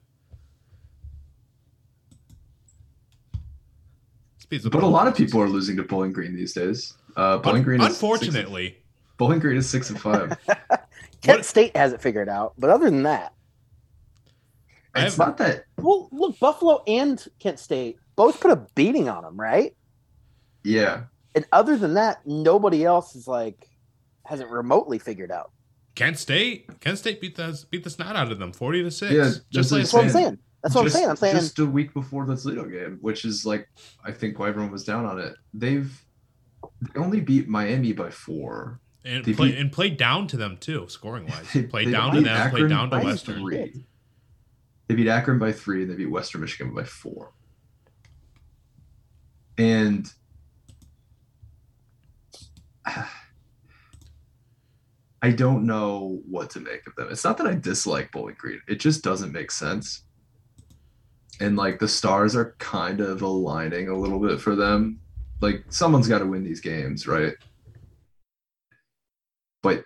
Speeds 4.47 4.65
of 4.65 4.71
But 4.71 4.83
a 4.83 4.87
lot 4.87 5.07
of 5.07 5.15
people 5.15 5.41
are 5.41 5.49
losing 5.49 5.75
to 5.75 5.83
Bowling 5.83 6.13
Green 6.13 6.33
these 6.33 6.53
days. 6.53 6.93
Uh, 7.17 7.37
Bowling 7.37 7.57
Un- 7.59 7.63
Green, 7.63 7.81
is 7.81 7.87
six- 7.87 8.01
unfortunately, 8.01 8.77
Bowling 9.17 9.39
Green 9.39 9.57
is 9.57 9.69
six 9.69 9.89
and 9.89 9.99
five. 9.99 10.37
Kent 10.47 11.39
What- 11.39 11.45
State 11.45 11.75
has 11.75 11.91
it 11.91 12.01
figured 12.01 12.29
out, 12.29 12.53
but 12.57 12.69
other 12.69 12.85
than 12.89 13.03
that, 13.03 13.33
it's 14.95 15.17
not 15.17 15.37
that. 15.37 15.65
well, 15.77 16.07
look, 16.13 16.39
Buffalo 16.39 16.81
and 16.87 17.23
Kent 17.39 17.59
State 17.59 17.97
both 18.15 18.39
put 18.39 18.49
a 18.51 18.55
beating 18.73 19.09
on 19.09 19.23
them, 19.23 19.37
right? 19.39 19.75
Yeah, 20.63 21.03
And 21.35 21.45
other 21.51 21.77
than 21.77 21.93
that, 21.95 22.25
nobody 22.25 22.83
else 22.85 23.15
is 23.15 23.27
like 23.27 23.67
hasn't 24.25 24.49
remotely 24.49 24.97
figured 24.97 25.31
out. 25.31 25.51
Kent 25.95 26.17
State, 26.19 26.79
Kent 26.79 26.97
State 26.99 27.19
beat 27.21 27.35
the 27.35 27.61
beat 27.69 27.83
the 27.83 27.89
snot 27.89 28.15
out 28.15 28.31
of 28.31 28.39
them, 28.39 28.53
forty 28.53 28.81
to 28.83 28.91
six. 28.91 29.11
Yeah, 29.13 29.31
just 29.51 29.71
like 29.71 29.81
That's 29.81 29.93
what 29.93 30.03
I'm 30.05 30.09
saying. 30.09 30.37
Saying. 30.71 30.73
That's 30.73 30.75
what 30.75 30.83
just, 30.83 30.95
I'm 30.95 30.99
saying. 30.99 31.09
I'm 31.09 31.15
saying 31.17 31.35
just 31.35 31.59
a 31.59 31.65
week 31.65 31.93
before 31.93 32.25
the 32.25 32.35
Toledo 32.35 32.65
game, 32.65 32.97
which 33.01 33.25
is 33.25 33.45
like 33.45 33.67
I 34.03 34.11
think 34.11 34.39
why 34.39 34.49
everyone 34.49 34.71
was 34.71 34.83
down 34.83 35.05
on 35.05 35.19
it. 35.19 35.35
They've 35.53 35.91
they 36.81 36.99
only 36.99 37.21
beat 37.21 37.47
Miami 37.47 37.93
by 37.93 38.09
four. 38.09 38.79
and 39.05 39.23
they 39.25 39.33
play 39.33 39.49
beat- 39.51 39.57
and 39.59 39.71
played 39.71 39.97
down 39.97 40.27
to 40.27 40.37
them 40.37 40.57
too, 40.57 40.87
scoring 40.89 41.25
wise. 41.27 41.45
They- 41.53 41.63
Played 41.63 41.87
they 41.87 41.91
down 41.91 42.11
to 42.13 42.17
beat 42.21 42.25
them, 42.25 42.49
played 42.49 42.63
Akron 42.63 42.69
down 42.69 42.89
to 42.89 42.97
by 42.97 43.03
Western. 43.03 43.39
three. 43.41 43.85
They 44.87 44.95
beat 44.95 45.07
Akron 45.09 45.37
by 45.39 45.51
three, 45.51 45.81
and 45.83 45.91
they 45.91 45.95
beat 45.95 46.09
Western 46.09 46.41
Michigan 46.41 46.73
by 46.73 46.83
four. 46.85 47.33
And 49.57 50.09
I 55.21 55.31
don't 55.31 55.65
know 55.65 56.21
what 56.29 56.51
to 56.51 56.59
make 56.59 56.85
of 56.87 56.95
them. 56.95 57.07
It's 57.11 57.23
not 57.23 57.37
that 57.39 57.47
I 57.47 57.55
dislike 57.55 58.11
Bowling 58.11 58.35
Green; 58.37 58.61
it 58.67 58.79
just 58.79 59.03
doesn't 59.03 59.31
make 59.31 59.51
sense. 59.51 60.03
And 61.39 61.55
like 61.55 61.79
the 61.79 61.87
stars 61.87 62.35
are 62.35 62.55
kind 62.59 62.99
of 62.99 63.21
aligning 63.21 63.89
a 63.89 63.97
little 63.97 64.19
bit 64.19 64.41
for 64.41 64.55
them. 64.55 64.99
Like 65.41 65.65
someone's 65.69 66.07
got 66.07 66.19
to 66.19 66.25
win 66.25 66.43
these 66.43 66.61
games, 66.61 67.07
right? 67.07 67.33
But 69.61 69.83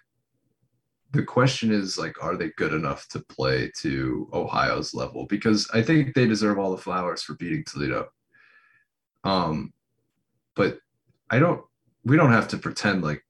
the 1.11 1.23
question 1.23 1.71
is 1.71 1.97
like 1.97 2.21
are 2.23 2.37
they 2.37 2.49
good 2.57 2.73
enough 2.73 3.07
to 3.09 3.19
play 3.19 3.71
to 3.77 4.29
ohio's 4.33 4.93
level 4.93 5.25
because 5.27 5.69
i 5.73 5.81
think 5.81 6.13
they 6.13 6.25
deserve 6.25 6.57
all 6.57 6.71
the 6.71 6.81
flowers 6.81 7.21
for 7.21 7.35
beating 7.35 7.63
toledo 7.65 8.07
um 9.23 9.71
but 10.55 10.79
i 11.29 11.37
don't 11.37 11.61
we 12.03 12.17
don't 12.17 12.31
have 12.31 12.47
to 12.47 12.57
pretend 12.57 13.03
like 13.03 13.21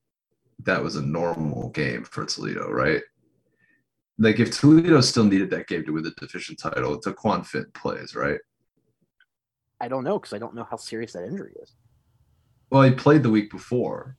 that 0.63 0.83
was 0.83 0.95
a 0.95 1.01
normal 1.01 1.69
game 1.69 2.03
for 2.03 2.25
toledo 2.25 2.69
right 2.69 3.01
like 4.23 4.39
if 4.39 4.51
toledo 4.51 5.01
still 5.01 5.23
needed 5.23 5.49
that 5.49 5.67
game 5.67 5.83
to 5.85 5.91
win 5.93 6.03
the 6.03 6.11
division 6.11 6.55
title 6.55 6.99
Dequan 7.01 7.45
Finn 7.45 7.65
plays 7.73 8.15
right 8.15 8.39
I 9.79 9.87
don't 9.87 10.03
know 10.03 10.19
because 10.19 10.33
I 10.33 10.37
don't 10.37 10.53
know 10.53 10.67
how 10.69 10.77
serious 10.77 11.13
that 11.13 11.25
injury 11.25 11.53
is. 11.61 11.73
well 12.69 12.83
he 12.83 12.91
played 12.91 13.23
the 13.23 13.29
week 13.29 13.49
before 13.51 14.15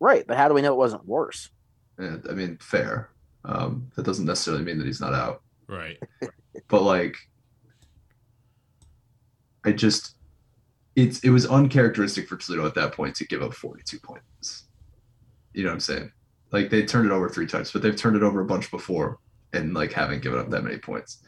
Right, 0.00 0.24
but 0.28 0.36
how 0.36 0.46
do 0.48 0.54
we 0.54 0.62
know 0.62 0.72
it 0.74 0.78
wasn't 0.78 1.06
worse? 1.06 1.50
and 1.98 2.24
i 2.30 2.32
mean 2.32 2.56
fair 2.60 3.10
um 3.44 3.90
that 3.96 4.04
doesn't 4.04 4.26
necessarily 4.26 4.62
mean 4.64 4.78
that 4.78 4.86
he's 4.86 5.00
not 5.00 5.14
out 5.14 5.42
Right. 5.68 5.98
but 6.68 6.82
like 6.82 7.16
I 9.64 9.72
just 9.72 10.16
it's 10.96 11.18
it 11.20 11.30
was 11.30 11.46
uncharacteristic 11.46 12.26
for 12.28 12.36
Toledo 12.36 12.64
at 12.66 12.74
that 12.76 12.92
point 12.94 13.14
to 13.16 13.26
give 13.26 13.42
up 13.42 13.52
42 13.52 13.98
points. 14.00 14.66
You 15.52 15.64
know 15.64 15.68
what 15.70 15.74
I'm 15.74 15.80
saying? 15.80 16.12
Like 16.50 16.70
they 16.70 16.84
turned 16.84 17.06
it 17.06 17.12
over 17.12 17.28
three 17.28 17.46
times, 17.46 17.72
but 17.72 17.82
they've 17.82 17.96
turned 17.96 18.16
it 18.16 18.22
over 18.22 18.40
a 18.40 18.46
bunch 18.46 18.70
before 18.70 19.18
and 19.52 19.74
like 19.74 19.92
haven't 19.92 20.22
given 20.22 20.38
up 20.38 20.50
that 20.50 20.64
many 20.64 20.78
points 20.78 21.22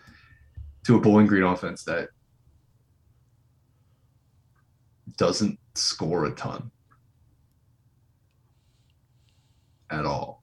to 0.85 0.97
a 0.97 1.01
Bowling 1.01 1.27
Green 1.27 1.43
offense 1.43 1.85
that 1.85 2.09
doesn't 5.17 5.59
score 5.75 6.25
a 6.25 6.31
ton 6.31 6.71
at 9.91 10.07
all. 10.07 10.43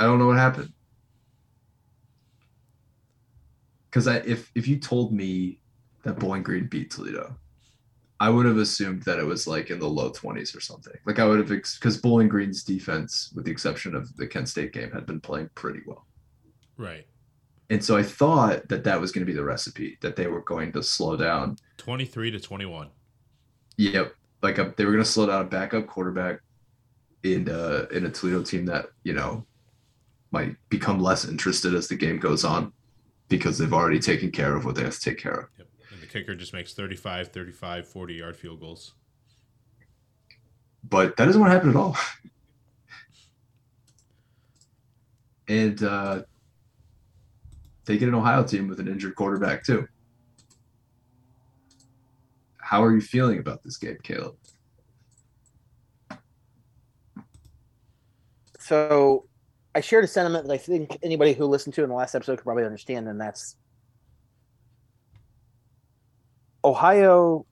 I 0.00 0.06
don't 0.06 0.18
know 0.18 0.26
what 0.26 0.38
happened. 0.38 0.72
because 3.92 4.08
I 4.08 4.16
if 4.16 4.50
if 4.54 4.66
you 4.66 4.78
told 4.78 5.12
me 5.12 5.58
that 6.02 6.18
Bowling 6.18 6.42
Green 6.42 6.66
beat 6.66 6.90
Toledo, 6.90 7.36
I 8.22 8.28
would 8.30 8.46
have 8.46 8.58
assumed 8.58 9.02
that 9.02 9.18
it 9.18 9.24
was 9.24 9.46
like 9.48 9.70
in 9.70 9.80
the 9.80 9.88
low 9.88 10.10
twenties 10.10 10.54
or 10.54 10.60
something. 10.60 10.94
Like 11.04 11.18
I 11.18 11.24
would 11.26 11.38
have 11.40 11.48
because 11.48 11.96
Bowling 11.96 12.28
Green's 12.28 12.62
defense, 12.62 13.32
with 13.34 13.44
the 13.44 13.50
exception 13.50 13.96
of 13.96 14.16
the 14.16 14.26
Kent 14.26 14.48
State 14.48 14.72
game, 14.72 14.90
had 14.92 15.06
been 15.06 15.20
playing 15.20 15.50
pretty 15.56 15.80
well, 15.86 16.06
Right. 16.76 17.04
and 17.68 17.84
so 17.84 17.96
I 17.96 18.04
thought 18.04 18.68
that 18.68 18.84
that 18.84 19.00
was 19.00 19.10
going 19.12 19.26
to 19.26 19.32
be 19.32 19.36
the 19.36 19.44
recipe 19.44 19.98
that 20.02 20.14
they 20.14 20.28
were 20.28 20.42
going 20.42 20.70
to 20.72 20.82
slow 20.82 21.16
down. 21.16 21.56
Twenty 21.78 22.04
three 22.04 22.30
to 22.30 22.38
twenty 22.38 22.66
one. 22.66 22.90
Yep, 23.76 24.14
like 24.42 24.58
a, 24.58 24.72
they 24.76 24.84
were 24.84 24.92
going 24.92 25.04
to 25.04 25.10
slow 25.10 25.26
down 25.26 25.42
a 25.42 25.48
backup 25.48 25.86
quarterback 25.88 26.40
in 27.24 27.48
uh, 27.48 27.86
in 27.90 28.06
a 28.06 28.10
Toledo 28.10 28.42
team 28.44 28.66
that 28.66 28.86
you 29.02 29.14
know 29.14 29.44
might 30.30 30.54
become 30.68 31.00
less 31.00 31.24
interested 31.26 31.74
as 31.74 31.88
the 31.88 31.96
game 31.96 32.18
goes 32.18 32.44
on 32.44 32.72
because 33.28 33.58
they've 33.58 33.72
already 33.72 33.98
taken 33.98 34.30
care 34.30 34.54
of 34.56 34.64
what 34.64 34.74
they 34.76 34.82
have 34.84 34.94
to 34.94 35.00
take 35.10 35.18
care 35.18 35.34
of. 35.40 35.48
Yep. 35.58 35.66
And 36.12 36.20
the 36.20 36.24
kicker 36.24 36.34
just 36.34 36.52
makes 36.52 36.74
35, 36.74 37.28
35, 37.28 37.88
40 37.88 38.14
yard 38.14 38.36
field 38.36 38.60
goals. 38.60 38.92
but 40.84 41.16
that 41.16 41.28
isn't 41.28 41.40
what 41.40 41.50
happened 41.50 41.70
at 41.70 41.76
all. 41.76 41.96
and 45.48 45.82
uh, 45.82 46.22
they 47.84 47.98
get 47.98 48.08
an 48.08 48.14
Ohio 48.14 48.42
team 48.44 48.68
with 48.68 48.80
an 48.80 48.88
injured 48.88 49.14
quarterback 49.14 49.64
too. 49.64 49.86
How 52.58 52.82
are 52.82 52.94
you 52.94 53.00
feeling 53.00 53.38
about 53.38 53.62
this 53.62 53.76
game, 53.76 53.98
Caleb? 54.02 54.36
So 58.58 59.26
I 59.74 59.80
shared 59.80 60.04
a 60.04 60.08
sentiment 60.08 60.46
that 60.46 60.54
I 60.54 60.58
think 60.58 60.98
anybody 61.02 61.32
who 61.32 61.44
listened 61.46 61.74
to 61.74 61.82
in 61.82 61.88
the 61.88 61.94
last 61.94 62.14
episode 62.14 62.36
could 62.36 62.44
probably 62.44 62.64
understand, 62.64 63.08
and 63.08 63.20
that's 63.20 63.56
Ohio 66.64 67.46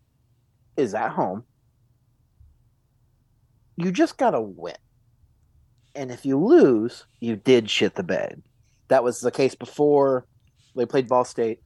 is 0.76 0.94
at 0.94 1.10
home. 1.10 1.44
You 3.76 3.90
just 3.90 4.16
gotta 4.16 4.40
win. 4.40 4.74
And 5.94 6.10
if 6.10 6.24
you 6.24 6.38
lose, 6.38 7.06
you 7.20 7.36
did 7.36 7.68
shit 7.68 7.94
the 7.94 8.02
bed. 8.02 8.42
That 8.88 9.02
was 9.04 9.20
the 9.20 9.30
case 9.30 9.54
before 9.54 10.26
they 10.76 10.86
played 10.86 11.08
Ball 11.08 11.24
State. 11.24 11.60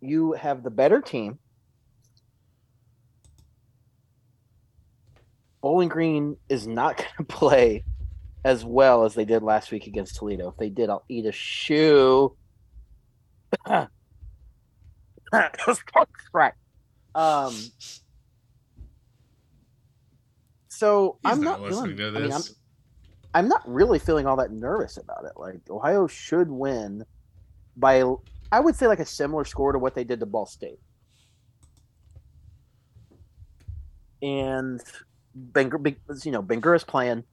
You 0.00 0.32
have 0.32 0.62
the 0.62 0.70
better 0.70 1.00
team. 1.00 1.38
Bowling 5.60 5.88
Green 5.88 6.36
is 6.48 6.66
not 6.66 6.96
going 6.98 7.08
to 7.18 7.24
play 7.24 7.84
as 8.44 8.64
well 8.64 9.04
as 9.04 9.14
they 9.14 9.24
did 9.24 9.42
last 9.42 9.70
week 9.70 9.86
against 9.86 10.16
Toledo. 10.16 10.48
If 10.48 10.56
they 10.56 10.70
did, 10.70 10.88
I'll 10.88 11.04
eat 11.08 11.26
a 11.26 11.32
shoe. 11.32 12.34
right. 16.32 16.54
Um. 17.20 17.54
So 20.68 21.18
He's 21.22 21.32
I'm 21.32 21.42
not, 21.42 21.60
not, 21.60 21.68
feeling, 21.68 21.96
to 21.96 22.06
I 22.06 22.10
mean, 22.12 22.22
this. 22.30 22.54
I'm, 23.34 23.44
I'm 23.44 23.48
not 23.48 23.62
really 23.66 23.98
feeling 23.98 24.26
all 24.26 24.36
that 24.36 24.50
nervous 24.50 24.96
about 24.96 25.26
it. 25.26 25.32
Like 25.36 25.60
Ohio 25.68 26.06
should 26.06 26.50
win 26.50 27.04
by, 27.76 28.02
I 28.50 28.60
would 28.60 28.74
say, 28.74 28.86
like 28.86 29.00
a 29.00 29.04
similar 29.04 29.44
score 29.44 29.72
to 29.72 29.78
what 29.78 29.94
they 29.94 30.04
did 30.04 30.20
to 30.20 30.26
Ball 30.26 30.46
State. 30.46 30.78
And 34.22 34.80
Benger, 35.34 35.78
Big- 35.78 36.00
you 36.24 36.32
know, 36.32 36.42
Bangura's 36.42 36.84
playing. 36.84 37.24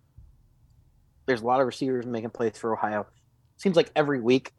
There's 1.26 1.42
a 1.42 1.46
lot 1.46 1.62
of 1.62 1.68
receivers 1.68 2.06
making 2.06 2.32
plays 2.32 2.58
for 2.58 2.74
Ohio. 2.74 3.08
Seems 3.58 3.76
like 3.76 3.92
every 3.96 4.20
week, 4.20 4.52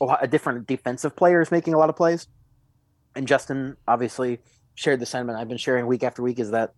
a 0.00 0.28
different 0.28 0.66
defensive 0.66 1.16
player 1.16 1.40
is 1.40 1.50
making 1.50 1.74
a 1.74 1.78
lot 1.78 1.90
of 1.90 1.96
plays. 1.96 2.28
And 3.16 3.26
Justin 3.26 3.76
obviously 3.88 4.40
shared 4.74 5.00
the 5.00 5.06
sentiment 5.06 5.38
I've 5.38 5.48
been 5.48 5.56
sharing 5.56 5.86
week 5.86 6.04
after 6.04 6.22
week 6.22 6.38
is 6.38 6.50
that 6.50 6.74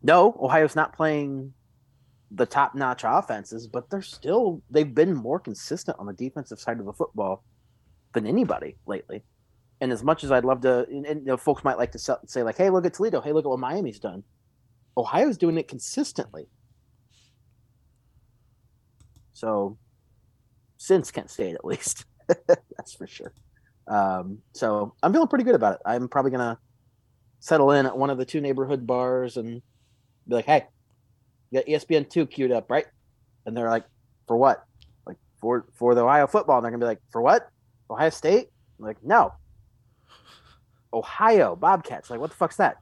no, 0.00 0.38
Ohio's 0.40 0.76
not 0.76 0.96
playing 0.96 1.52
the 2.30 2.46
top 2.46 2.74
notch 2.76 3.02
offenses, 3.04 3.66
but 3.66 3.90
they're 3.90 4.00
still 4.00 4.62
they've 4.70 4.94
been 4.94 5.12
more 5.14 5.40
consistent 5.40 5.98
on 5.98 6.06
the 6.06 6.12
defensive 6.12 6.60
side 6.60 6.78
of 6.78 6.86
the 6.86 6.92
football 6.92 7.42
than 8.14 8.26
anybody 8.26 8.76
lately. 8.86 9.24
And 9.80 9.92
as 9.92 10.04
much 10.04 10.22
as 10.22 10.30
I'd 10.30 10.44
love 10.44 10.60
to, 10.62 10.86
and, 10.88 11.04
and, 11.04 11.20
you 11.20 11.26
know, 11.26 11.36
folks 11.36 11.64
might 11.64 11.78
like 11.78 11.92
to 11.92 11.98
say 11.98 12.42
like, 12.42 12.56
"Hey, 12.56 12.70
look 12.70 12.86
at 12.86 12.94
Toledo. 12.94 13.20
Hey, 13.20 13.32
look 13.32 13.44
at 13.44 13.48
what 13.48 13.58
Miami's 13.58 13.98
done." 13.98 14.22
Ohio's 14.96 15.38
doing 15.38 15.58
it 15.58 15.68
consistently. 15.68 16.48
So, 19.32 19.78
since 20.76 21.10
Kent 21.10 21.30
State, 21.30 21.54
at 21.54 21.64
least, 21.64 22.04
that's 22.46 22.94
for 22.94 23.06
sure. 23.06 23.32
Um, 23.88 24.38
so 24.52 24.94
I'm 25.02 25.12
feeling 25.12 25.28
pretty 25.28 25.44
good 25.44 25.54
about 25.54 25.74
it. 25.74 25.80
I'm 25.86 26.08
probably 26.08 26.30
gonna 26.30 26.58
settle 27.40 27.70
in 27.72 27.86
at 27.86 27.96
one 27.96 28.10
of 28.10 28.18
the 28.18 28.24
two 28.24 28.40
neighborhood 28.40 28.86
bars 28.86 29.36
and 29.36 29.62
be 30.28 30.34
like, 30.34 30.44
"Hey, 30.44 30.66
you 31.50 31.60
got 31.60 31.66
ESPN 31.66 32.08
two 32.08 32.26
queued 32.26 32.52
up, 32.52 32.70
right?" 32.70 32.86
And 33.46 33.56
they're 33.56 33.70
like, 33.70 33.84
"For 34.26 34.36
what?" 34.36 34.64
Like 35.06 35.16
for 35.40 35.66
for 35.74 35.94
the 35.94 36.02
Ohio 36.04 36.26
football. 36.26 36.58
And 36.58 36.64
they're 36.64 36.70
gonna 36.70 36.84
be 36.84 36.86
like, 36.88 37.00
"For 37.10 37.22
what? 37.22 37.48
Ohio 37.90 38.10
State?" 38.10 38.50
I'm 38.78 38.84
like, 38.84 39.02
"No, 39.02 39.32
Ohio 40.92 41.56
Bobcats." 41.56 42.10
Like, 42.10 42.20
what 42.20 42.30
the 42.30 42.36
fuck's 42.36 42.56
that? 42.56 42.76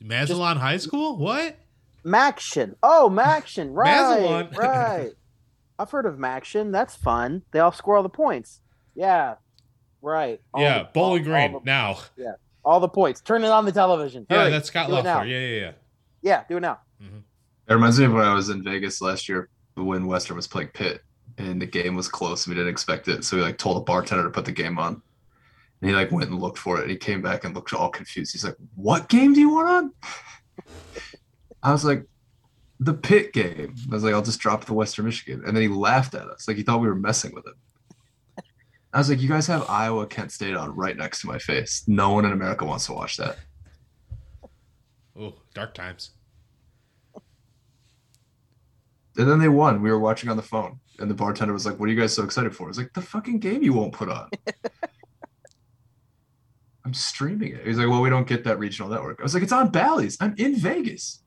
Massillon 0.00 0.56
High 0.56 0.78
School? 0.78 1.16
What? 1.16 1.56
Maction. 2.04 2.74
Oh, 2.82 3.08
Maction. 3.12 3.70
Right. 3.72 4.48
Right. 4.56 5.12
I've 5.78 5.90
heard 5.90 6.06
of 6.06 6.16
Maction. 6.16 6.72
That's 6.72 6.94
fun. 6.96 7.42
They 7.52 7.60
all 7.60 7.72
score 7.72 7.96
all 7.96 8.02
the 8.02 8.08
points. 8.08 8.60
Yeah. 8.94 9.36
Right. 10.02 10.40
All 10.52 10.60
yeah, 10.62 10.82
the- 10.82 10.88
Bowling 10.92 11.26
all- 11.28 11.34
all 11.34 11.48
Green 11.48 11.52
the- 11.52 11.60
now. 11.64 11.98
Yeah, 12.16 12.32
all 12.64 12.80
the 12.80 12.88
points. 12.88 13.20
Turn 13.20 13.44
it 13.44 13.48
on 13.48 13.64
the 13.64 13.72
television. 13.72 14.26
Yeah, 14.28 14.36
Hurry. 14.42 14.50
that's 14.50 14.68
Scott 14.68 14.88
Do 14.88 14.96
it 14.96 15.02
now. 15.04 15.22
Yeah, 15.22 15.38
yeah, 15.38 15.60
yeah. 15.60 15.72
Yeah, 16.22 16.44
do 16.48 16.56
it 16.58 16.60
now. 16.60 16.78
Mm-hmm. 17.02 17.18
It 17.68 17.72
reminds 17.74 17.98
me 17.98 18.04
of 18.06 18.12
when 18.12 18.24
I 18.24 18.34
was 18.34 18.48
in 18.50 18.62
Vegas 18.62 19.00
last 19.00 19.28
year 19.28 19.48
when 19.74 20.06
Western 20.06 20.36
was 20.36 20.46
playing 20.46 20.68
Pitt 20.68 21.02
and 21.38 21.60
the 21.62 21.66
game 21.66 21.94
was 21.96 22.08
close. 22.08 22.46
And 22.46 22.54
we 22.54 22.60
didn't 22.60 22.72
expect 22.72 23.08
it. 23.08 23.24
So 23.24 23.36
we 23.36 23.42
like 23.42 23.56
told 23.58 23.76
a 23.78 23.80
bartender 23.80 24.24
to 24.24 24.30
put 24.30 24.44
the 24.44 24.52
game 24.52 24.78
on. 24.78 25.00
And 25.80 25.90
he 25.90 25.96
like 25.96 26.12
went 26.12 26.30
and 26.30 26.38
looked 26.40 26.58
for 26.58 26.78
it. 26.78 26.82
And 26.82 26.90
he 26.90 26.96
came 26.96 27.22
back 27.22 27.44
and 27.44 27.54
looked 27.54 27.72
all 27.72 27.88
confused. 27.88 28.32
He's 28.32 28.44
like, 28.44 28.56
What 28.76 29.08
game 29.08 29.32
do 29.32 29.40
you 29.40 29.50
want 29.50 29.68
on? 29.68 29.92
I 31.62 31.72
was 31.72 31.84
like, 31.84 32.04
The 32.80 32.94
Pitt 32.94 33.32
game. 33.32 33.74
I 33.90 33.94
was 33.94 34.04
like, 34.04 34.14
I'll 34.14 34.22
just 34.22 34.40
drop 34.40 34.64
the 34.64 34.74
Western 34.74 35.04
Michigan. 35.06 35.42
And 35.46 35.56
then 35.56 35.62
he 35.62 35.68
laughed 35.68 36.14
at 36.14 36.28
us. 36.28 36.46
Like 36.46 36.56
he 36.56 36.62
thought 36.62 36.80
we 36.80 36.88
were 36.88 36.94
messing 36.94 37.34
with 37.34 37.46
him. 37.46 37.54
I 38.92 38.98
was 38.98 39.08
like, 39.08 39.20
You 39.20 39.28
guys 39.28 39.46
have 39.46 39.68
Iowa 39.68 40.06
Kent 40.06 40.32
State 40.32 40.54
on 40.54 40.74
right 40.76 40.96
next 40.96 41.22
to 41.22 41.26
my 41.26 41.38
face. 41.38 41.84
No 41.86 42.10
one 42.10 42.24
in 42.24 42.32
America 42.32 42.64
wants 42.64 42.86
to 42.86 42.92
watch 42.92 43.16
that. 43.16 43.38
Oh, 45.18 45.34
dark 45.54 45.74
times. 45.74 46.10
And 49.16 49.28
then 49.28 49.38
they 49.38 49.48
won. 49.48 49.82
We 49.82 49.90
were 49.90 49.98
watching 49.98 50.30
on 50.30 50.36
the 50.36 50.42
phone, 50.42 50.80
and 50.98 51.10
the 51.10 51.14
bartender 51.14 51.52
was 51.52 51.66
like, 51.66 51.78
"What 51.78 51.88
are 51.88 51.92
you 51.92 52.00
guys 52.00 52.14
so 52.14 52.24
excited 52.24 52.56
for?" 52.56 52.64
I 52.64 52.68
was 52.68 52.78
like, 52.78 52.94
"The 52.94 53.02
fucking 53.02 53.40
game 53.40 53.62
you 53.62 53.74
won't 53.74 53.92
put 53.92 54.08
on." 54.08 54.30
I'm 56.84 56.94
streaming 56.94 57.54
it. 57.54 57.66
He's 57.66 57.76
like, 57.76 57.88
"Well, 57.88 58.00
we 58.00 58.08
don't 58.08 58.26
get 58.26 58.44
that 58.44 58.58
regional 58.58 58.90
network." 58.90 59.20
I 59.20 59.22
was 59.22 59.34
like, 59.34 59.42
"It's 59.42 59.52
on 59.52 59.68
Bally's. 59.68 60.16
I'm 60.18 60.34
in 60.38 60.56
Vegas." 60.56 61.21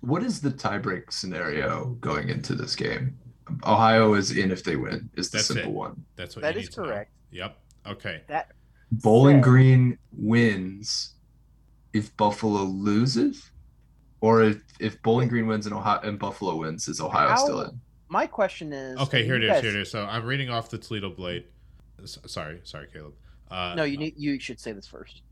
What 0.00 0.22
is 0.22 0.40
the 0.40 0.50
tiebreak 0.50 1.12
scenario 1.12 1.86
going 2.00 2.28
into 2.28 2.54
this 2.54 2.74
game? 2.74 3.18
Ohio 3.66 4.14
is 4.14 4.36
in 4.36 4.50
if 4.50 4.62
they 4.64 4.76
win. 4.76 5.10
Is 5.16 5.30
the 5.30 5.38
That's 5.38 5.48
simple 5.48 5.72
it. 5.72 5.74
one. 5.74 6.04
That's 6.16 6.36
what 6.36 6.42
That 6.42 6.54
you 6.54 6.60
is 6.60 6.66
need 6.68 6.72
to 6.74 6.80
know. 6.82 6.86
correct. 6.88 7.12
Yep. 7.32 7.58
Okay. 7.86 8.22
That 8.28 8.52
Bowling 8.92 9.36
Said- 9.38 9.44
Green 9.44 9.98
wins 10.12 11.14
if 11.92 12.16
Buffalo 12.16 12.62
loses, 12.62 13.50
or 14.20 14.42
if, 14.42 14.62
if 14.78 15.02
Bowling 15.02 15.28
Green 15.28 15.46
wins 15.46 15.66
and 15.66 15.74
Ohio 15.74 16.00
and 16.02 16.18
Buffalo 16.18 16.56
wins, 16.56 16.86
is 16.88 17.00
Ohio 17.00 17.28
How- 17.30 17.36
still 17.36 17.62
in? 17.62 17.80
my 18.08 18.26
question 18.26 18.72
is 18.72 18.98
Okay, 19.00 19.24
here 19.24 19.34
it 19.36 19.44
is. 19.44 19.50
guys- 19.50 19.62
Here 19.62 19.70
it 19.70 19.76
is. 19.82 19.90
So 19.90 20.04
I'm 20.04 20.24
reading 20.24 20.48
off 20.50 20.70
the 20.70 20.78
Toledo 20.78 21.10
Blade. 21.10 21.44
Sorry, 22.04 22.60
sorry, 22.64 22.86
Caleb. 22.92 23.14
Uh, 23.50 23.74
No, 23.76 23.82
you 23.84 23.96
need 23.98 24.14
you 24.16 24.38
should 24.40 24.58
say 24.60 24.72
this 24.72 24.86
first. 24.86 25.22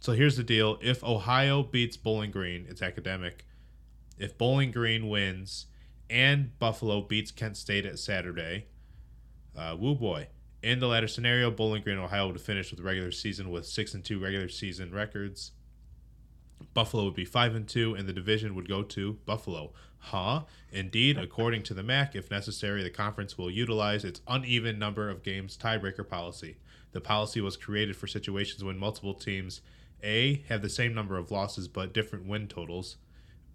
So 0.00 0.12
here's 0.12 0.36
the 0.36 0.42
deal: 0.44 0.78
if 0.82 1.04
Ohio 1.04 1.62
beats 1.62 1.96
Bowling 1.96 2.30
Green, 2.30 2.66
it's 2.68 2.82
academic. 2.82 3.44
If 4.18 4.36
Bowling 4.36 4.72
Green 4.72 5.08
wins 5.08 5.66
and 6.10 6.58
Buffalo 6.58 7.02
beats 7.02 7.30
Kent 7.30 7.56
State 7.56 7.86
at 7.86 7.98
Saturday, 7.98 8.66
uh, 9.56 9.76
woo 9.78 9.94
boy. 9.94 10.28
In 10.62 10.80
the 10.80 10.88
latter 10.88 11.06
scenario, 11.06 11.50
Bowling 11.52 11.82
Green, 11.82 11.98
Ohio 11.98 12.26
would 12.26 12.40
finish 12.40 12.70
with 12.70 12.80
regular 12.80 13.12
season 13.12 13.50
with 13.50 13.64
six 13.66 13.94
and 13.94 14.04
two 14.04 14.18
regular 14.18 14.48
season 14.48 14.92
records. 14.92 15.52
Buffalo 16.74 17.04
would 17.04 17.14
be 17.14 17.24
five 17.24 17.54
and 17.54 17.68
two, 17.68 17.94
and 17.94 18.08
the 18.08 18.12
division 18.12 18.56
would 18.56 18.68
go 18.68 18.82
to 18.82 19.14
Buffalo. 19.24 19.72
Huh? 19.98 20.42
Indeed, 20.72 21.16
according 21.16 21.62
to 21.64 21.74
the 21.74 21.84
MAC, 21.84 22.16
if 22.16 22.30
necessary, 22.30 22.82
the 22.82 22.90
conference 22.90 23.38
will 23.38 23.50
utilize 23.50 24.04
its 24.04 24.20
uneven 24.26 24.78
number 24.78 25.08
of 25.08 25.22
games 25.22 25.56
tiebreaker 25.56 26.08
policy. 26.08 26.56
The 26.92 27.00
policy 27.00 27.40
was 27.40 27.56
created 27.56 27.96
for 27.96 28.06
situations 28.06 28.64
when 28.64 28.78
multiple 28.78 29.14
teams 29.14 29.60
A 30.02 30.44
have 30.48 30.62
the 30.62 30.68
same 30.68 30.94
number 30.94 31.18
of 31.18 31.30
losses 31.30 31.68
but 31.68 31.92
different 31.92 32.26
win 32.26 32.48
totals, 32.48 32.96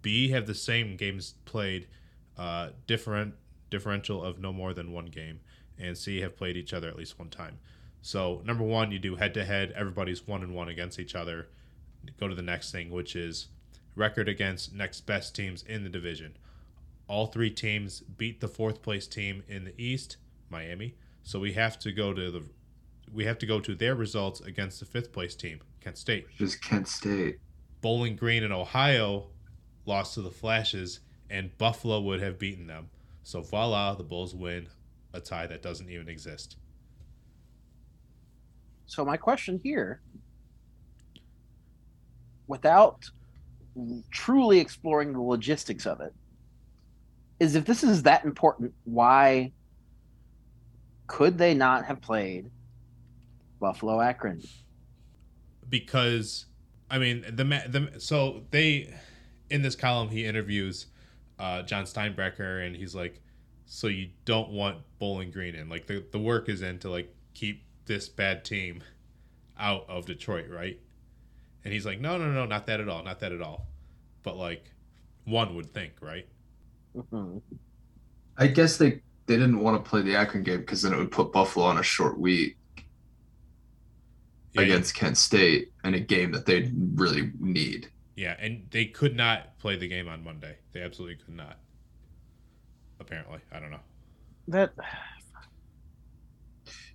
B 0.04 0.28
have 0.28 0.46
the 0.46 0.54
same 0.54 0.96
games 0.96 1.34
played, 1.46 1.88
uh, 2.36 2.68
different 2.86 3.34
differential 3.70 4.22
of 4.22 4.38
no 4.38 4.52
more 4.52 4.74
than 4.74 4.92
one 4.92 5.06
game, 5.06 5.40
and 5.78 5.96
C 5.96 6.20
have 6.20 6.36
played 6.36 6.58
each 6.58 6.74
other 6.74 6.88
at 6.88 6.96
least 6.96 7.18
one 7.18 7.30
time. 7.30 7.58
So 8.02 8.42
number 8.44 8.62
one, 8.62 8.92
you 8.92 8.98
do 8.98 9.16
head 9.16 9.32
to 9.34 9.46
head. 9.46 9.72
Everybody's 9.74 10.26
one 10.28 10.42
and 10.42 10.54
one 10.54 10.68
against 10.68 11.00
each 11.00 11.14
other. 11.14 11.48
Go 12.20 12.28
to 12.28 12.34
the 12.34 12.42
next 12.42 12.70
thing, 12.70 12.90
which 12.90 13.16
is 13.16 13.48
record 13.96 14.28
against 14.28 14.74
next 14.74 15.00
best 15.06 15.34
teams 15.34 15.62
in 15.62 15.84
the 15.84 15.88
division. 15.88 16.36
All 17.08 17.26
three 17.26 17.50
teams 17.50 18.00
beat 18.00 18.40
the 18.40 18.48
fourth 18.48 18.82
place 18.82 19.06
team 19.06 19.42
in 19.48 19.64
the 19.64 19.74
East, 19.82 20.18
Miami. 20.50 20.96
So 21.22 21.40
we 21.40 21.54
have 21.54 21.78
to 21.78 21.92
go 21.92 22.12
to 22.12 22.30
the 22.30 22.42
we 23.10 23.24
have 23.24 23.38
to 23.38 23.46
go 23.46 23.58
to 23.58 23.74
their 23.74 23.94
results 23.94 24.42
against 24.42 24.80
the 24.80 24.86
fifth 24.86 25.12
place 25.12 25.34
team, 25.34 25.60
Kent 25.80 25.96
State. 25.96 26.26
Just 26.36 26.62
Kent 26.62 26.88
State. 26.88 27.38
Bowling 27.80 28.16
Green 28.16 28.42
and 28.42 28.52
Ohio 28.52 29.28
lost 29.86 30.14
to 30.14 30.22
the 30.22 30.30
Flashes, 30.30 31.00
and 31.30 31.56
Buffalo 31.58 32.00
would 32.00 32.20
have 32.20 32.38
beaten 32.38 32.66
them. 32.66 32.90
So 33.22 33.42
voila, 33.42 33.94
the 33.94 34.02
Bulls 34.02 34.34
win 34.34 34.68
a 35.12 35.20
tie 35.20 35.46
that 35.46 35.62
doesn't 35.62 35.88
even 35.90 36.08
exist. 36.08 36.56
So 38.86 39.04
my 39.04 39.16
question 39.16 39.60
here, 39.62 40.00
without 42.46 43.04
truly 44.10 44.60
exploring 44.60 45.12
the 45.12 45.20
logistics 45.20 45.86
of 45.86 46.00
it, 46.00 46.14
is 47.40 47.56
if 47.56 47.64
this 47.64 47.82
is 47.82 48.02
that 48.02 48.24
important, 48.24 48.72
why 48.84 49.52
could 51.06 51.38
they 51.38 51.54
not 51.54 51.84
have 51.86 52.00
played 52.00 52.50
Buffalo 53.60 54.00
Akron? 54.00 54.42
because 55.68 56.46
I 56.90 56.98
mean 56.98 57.22
the 57.22 57.44
the 57.44 58.00
so 58.00 58.42
they 58.50 58.94
in 59.50 59.62
this 59.62 59.76
column 59.76 60.08
he 60.08 60.24
interviews 60.24 60.86
uh, 61.38 61.62
Jon 61.62 61.84
Steinbrecher 61.84 62.66
and 62.66 62.76
he's 62.76 62.94
like, 62.94 63.22
so 63.66 63.86
you 63.88 64.10
don't 64.24 64.50
want 64.50 64.78
Bowling 64.98 65.30
Green 65.30 65.54
in 65.54 65.68
like 65.68 65.86
the 65.86 66.04
the 66.12 66.18
work 66.18 66.48
is 66.48 66.62
in 66.62 66.78
to 66.80 66.90
like 66.90 67.14
keep 67.34 67.64
this 67.86 68.08
bad 68.08 68.44
team 68.44 68.82
out 69.58 69.86
of 69.88 70.06
Detroit, 70.06 70.50
right? 70.50 70.80
And 71.64 71.72
he's 71.74 71.86
like, 71.86 72.00
no, 72.00 72.18
no, 72.18 72.30
no, 72.32 72.46
not 72.46 72.66
that 72.66 72.80
at 72.80 72.88
all, 72.88 73.02
not 73.04 73.20
that 73.20 73.32
at 73.32 73.42
all. 73.42 73.68
But 74.22 74.36
like, 74.36 74.72
one 75.24 75.54
would 75.56 75.74
think, 75.74 75.94
right? 76.02 76.28
Mhm. 76.94 77.42
I 78.36 78.46
guess 78.48 78.76
they 78.76 79.02
they 79.26 79.36
didn't 79.36 79.60
want 79.60 79.82
to 79.82 79.88
play 79.88 80.02
the 80.02 80.16
Akron 80.16 80.42
game 80.44 80.60
because 80.60 80.82
then 80.82 80.92
it 80.92 80.98
would 80.98 81.10
put 81.10 81.32
Buffalo 81.32 81.64
on 81.66 81.78
a 81.78 81.82
short 81.82 82.18
week 82.18 82.58
Yeah, 84.52 84.62
against 84.62 84.94
Kent 84.94 85.16
State 85.16 85.68
in 85.84 85.94
a 85.94 86.00
game 86.00 86.32
that 86.32 86.46
they 86.46 86.70
really 86.94 87.32
need. 87.38 87.90
Yeah, 88.16 88.36
and 88.38 88.66
they 88.70 88.86
could 88.86 89.16
not 89.16 89.58
play 89.58 89.76
the 89.76 89.88
game 89.88 90.08
on 90.08 90.22
Monday. 90.22 90.56
They 90.72 90.80
absolutely 90.82 91.16
could 91.24 91.34
not. 91.36 91.58
Apparently, 93.00 93.40
I 93.52 93.58
don't 93.60 93.70
know. 93.72 93.80
That 94.48 94.72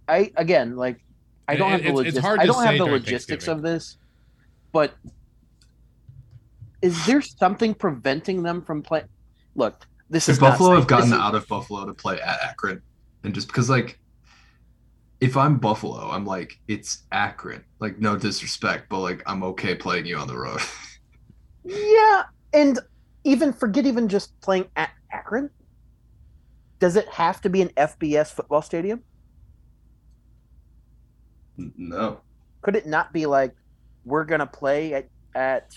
I 0.07 0.31
again 0.37 0.75
like 0.75 0.99
I 1.47 1.55
don't 1.55 1.69
It- 1.69 1.71
have 1.71 1.81
the 1.81 1.87
it's- 1.87 1.89
it's 1.89 1.97
logistics. 2.15 2.25
hard 2.25 2.39
I 2.39 2.45
don't 2.45 2.63
have 2.65 2.77
the 2.77 2.85
logistics 2.85 3.47
of 3.47 3.61
this, 3.61 3.97
but 4.71 4.95
is 6.81 7.05
there 7.05 7.21
something 7.21 7.73
preventing 7.73 8.43
them 8.43 8.61
from 8.61 8.81
playing? 8.81 9.07
Look, 9.55 9.85
this 10.09 10.29
If 10.29 10.33
is 10.33 10.39
Buffalo 10.39 10.69
saying- 10.69 10.79
have 10.79 10.87
gotten 10.87 11.09
this 11.09 11.17
is- 11.17 11.21
out 11.23 11.35
of 11.35 11.47
Buffalo 11.47 11.85
to 11.85 11.93
play 11.93 12.19
at 12.21 12.39
Akron, 12.43 12.81
and 13.23 13.33
just 13.35 13.47
because 13.47 13.69
like, 13.69 13.99
if 15.19 15.35
I'm 15.35 15.57
Buffalo, 15.57 16.09
I'm 16.09 16.25
like 16.25 16.59
it's 16.67 17.03
Akron. 17.11 17.65
Like 17.79 17.99
no 17.99 18.15
disrespect, 18.15 18.87
but 18.89 18.99
like 18.99 19.21
I'm 19.27 19.43
okay 19.43 19.75
playing 19.75 20.05
you 20.05 20.17
on 20.17 20.27
the 20.27 20.37
road. 20.37 20.61
Yeah, 21.63 22.23
and 22.53 22.79
even 23.23 23.53
forget 23.53 23.85
even 23.85 24.07
just 24.07 24.39
playing 24.41 24.67
at 24.75 24.89
Akron. 25.11 25.49
Does 26.79 26.95
it 26.95 27.07
have 27.09 27.41
to 27.41 27.49
be 27.49 27.61
an 27.61 27.69
FBS 27.69 28.31
football 28.31 28.61
stadium? 28.61 29.03
no. 31.57 32.21
Could 32.61 32.75
it 32.75 32.87
not 32.87 33.11
be 33.11 33.25
like 33.25 33.53
we're 34.05 34.23
gonna 34.23 34.47
play 34.47 34.93
at 34.93 35.09
at 35.35 35.73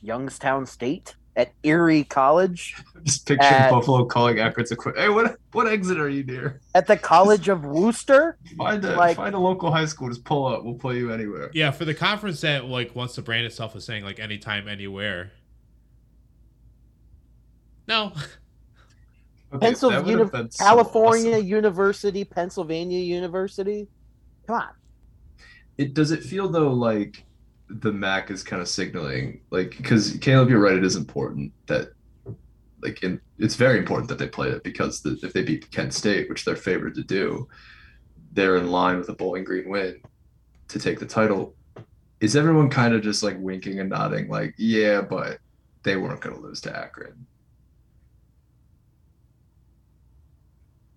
Youngstown 0.00 0.66
State 0.66 1.14
at 1.36 1.52
Erie 1.62 2.02
College 2.04 2.74
Just 3.04 3.26
picture 3.26 3.44
At- 3.44 3.70
Buffalo 3.70 4.04
calling 4.06 4.38
Akron's 4.40 4.72
a 4.72 4.76
quick. 4.76 4.96
Hey, 4.96 5.08
what 5.10 5.36
what 5.52 5.68
exit 5.68 5.98
are 6.00 6.08
you 6.08 6.24
near? 6.24 6.60
at 6.74 6.86
the 6.86 6.96
College 6.96 7.48
of 7.48 7.64
Wooster? 7.64 8.38
Find 8.56 8.84
a 8.84 8.96
Like- 8.96 9.16
find 9.16 9.34
a 9.34 9.38
local 9.38 9.70
high 9.70 9.84
school. 9.84 10.08
Just 10.08 10.24
pull 10.24 10.46
up. 10.46 10.64
We'll 10.64 10.74
play 10.74 10.96
you 10.96 11.12
anywhere. 11.12 11.50
Yeah, 11.54 11.70
for 11.70 11.84
the 11.84 11.94
conference 11.94 12.40
that 12.40 12.64
like 12.64 12.94
wants 12.96 13.14
to 13.16 13.22
brand 13.22 13.44
itself 13.46 13.76
as 13.76 13.84
saying 13.84 14.04
like 14.04 14.18
anytime, 14.18 14.66
anywhere. 14.66 15.32
No, 17.88 18.12
Okay, 19.54 19.64
Pennsylvania, 19.66 20.24
would've 20.24 20.52
so 20.52 20.64
California 20.64 21.34
awesome. 21.36 21.46
University, 21.46 22.24
Pennsylvania 22.24 22.98
University. 22.98 23.86
Come 24.48 24.56
on. 24.56 24.68
It 25.78 25.94
does 25.94 26.10
it 26.10 26.24
feel 26.24 26.48
though 26.48 26.72
like 26.72 27.24
the 27.68 27.92
MAC 27.92 28.30
is 28.30 28.42
kind 28.42 28.62
of 28.62 28.68
signaling 28.68 29.40
like 29.50 29.76
because 29.76 30.16
Caleb, 30.20 30.50
you're 30.50 30.60
right. 30.60 30.76
It 30.76 30.84
is 30.84 30.96
important 30.96 31.52
that 31.66 31.88
like 32.82 33.02
in, 33.02 33.20
it's 33.38 33.56
very 33.56 33.78
important 33.78 34.08
that 34.08 34.18
they 34.18 34.28
play 34.28 34.48
it 34.48 34.62
because 34.62 35.00
the, 35.00 35.18
if 35.22 35.32
they 35.32 35.42
beat 35.42 35.70
Kent 35.70 35.92
State, 35.92 36.28
which 36.28 36.44
they're 36.44 36.56
favored 36.56 36.94
to 36.94 37.02
do, 37.02 37.48
they're 38.32 38.56
in 38.56 38.70
line 38.70 38.98
with 38.98 39.08
a 39.08 39.14
Bowling 39.14 39.44
Green 39.44 39.68
win 39.68 40.00
to 40.68 40.78
take 40.78 40.98
the 40.98 41.06
title. 41.06 41.54
Is 42.20 42.36
everyone 42.36 42.70
kind 42.70 42.94
of 42.94 43.02
just 43.02 43.22
like 43.22 43.36
winking 43.38 43.80
and 43.80 43.90
nodding, 43.90 44.28
like, 44.28 44.54
yeah, 44.56 45.00
but 45.00 45.38
they 45.82 45.96
weren't 45.96 46.20
going 46.20 46.36
to 46.36 46.42
lose 46.42 46.60
to 46.62 46.76
Akron? 46.76 47.26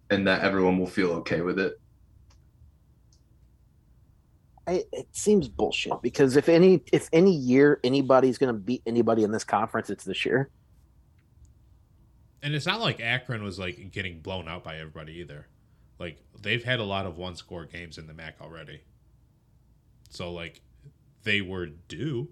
And 0.10 0.28
that 0.28 0.42
everyone 0.42 0.80
will 0.80 0.88
feel 0.88 1.12
okay 1.12 1.42
with 1.42 1.60
it. 1.60 1.80
I, 4.70 4.84
it 4.92 5.08
seems 5.14 5.48
bullshit 5.48 6.00
because 6.04 6.36
if 6.36 6.48
any 6.48 6.84
if 6.94 7.10
any 7.12 7.36
year 7.36 7.80
anybody's 7.84 8.38
going 8.38 8.54
to 8.54 8.60
beat 8.60 8.84
anybody 8.86 9.24
in 9.24 9.32
this 9.32 9.44
conference, 9.44 9.90
it's 9.90 10.04
this 10.04 10.26
year. 10.26 10.52
And 12.44 12.54
it's 12.54 12.68
not 12.68 12.80
like 12.80 13.02
Akron 13.02 13.44
was 13.44 13.58
like 13.58 13.92
getting 13.92 14.20
blown 14.20 14.48
out 14.48 14.64
by 14.64 14.78
everybody 14.78 15.14
either. 15.14 15.48
Like 15.98 16.20
they've 16.40 16.64
had 16.64 16.80
a 16.80 16.84
lot 16.84 17.08
of 17.08 17.18
one 17.18 17.36
score 17.36 17.66
games 17.66 17.98
in 17.98 18.06
the 18.06 18.14
MAC 18.14 18.36
already. 18.42 18.82
So 20.12 20.32
like 20.32 20.62
they 21.24 21.42
were 21.42 21.66
due, 21.66 22.30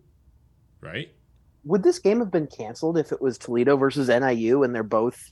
right? 0.80 1.12
Would 1.66 1.82
this 1.82 1.98
game 1.98 2.20
have 2.20 2.32
been 2.32 2.48
canceled 2.48 3.00
if 3.00 3.12
it 3.12 3.20
was 3.20 3.40
Toledo 3.40 3.78
versus 3.78 4.10
NIU 4.10 4.62
and 4.62 4.76
they're 4.76 4.84
both 4.84 5.32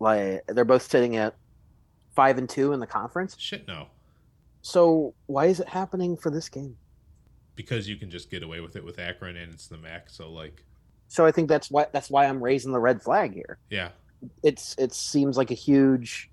like 0.00 0.44
they're 0.48 0.66
both 0.66 0.82
sitting 0.82 1.16
at 1.16 1.34
five 2.14 2.36
and 2.36 2.48
two 2.48 2.74
in 2.74 2.80
the 2.80 2.86
conference? 2.86 3.36
Shit 3.38 3.66
no. 3.66 3.86
So 4.62 5.14
why 5.26 5.46
is 5.46 5.60
it 5.60 5.68
happening 5.68 6.16
for 6.16 6.30
this 6.30 6.48
game? 6.48 6.76
Because 7.54 7.88
you 7.88 7.96
can 7.96 8.10
just 8.10 8.30
get 8.30 8.42
away 8.42 8.60
with 8.60 8.76
it 8.76 8.84
with 8.84 8.98
Akron 8.98 9.36
and 9.36 9.52
it's 9.52 9.66
the 9.66 9.76
MAC, 9.76 10.08
so 10.08 10.30
like 10.30 10.64
So 11.08 11.26
I 11.26 11.32
think 11.32 11.48
that's 11.48 11.70
why 11.70 11.86
that's 11.92 12.08
why 12.08 12.26
I'm 12.26 12.42
raising 12.42 12.72
the 12.72 12.80
red 12.80 13.02
flag 13.02 13.34
here. 13.34 13.58
yeah. 13.68 13.90
It's 14.44 14.76
it 14.78 14.94
seems 14.94 15.36
like 15.36 15.50
a 15.50 15.54
huge 15.54 16.30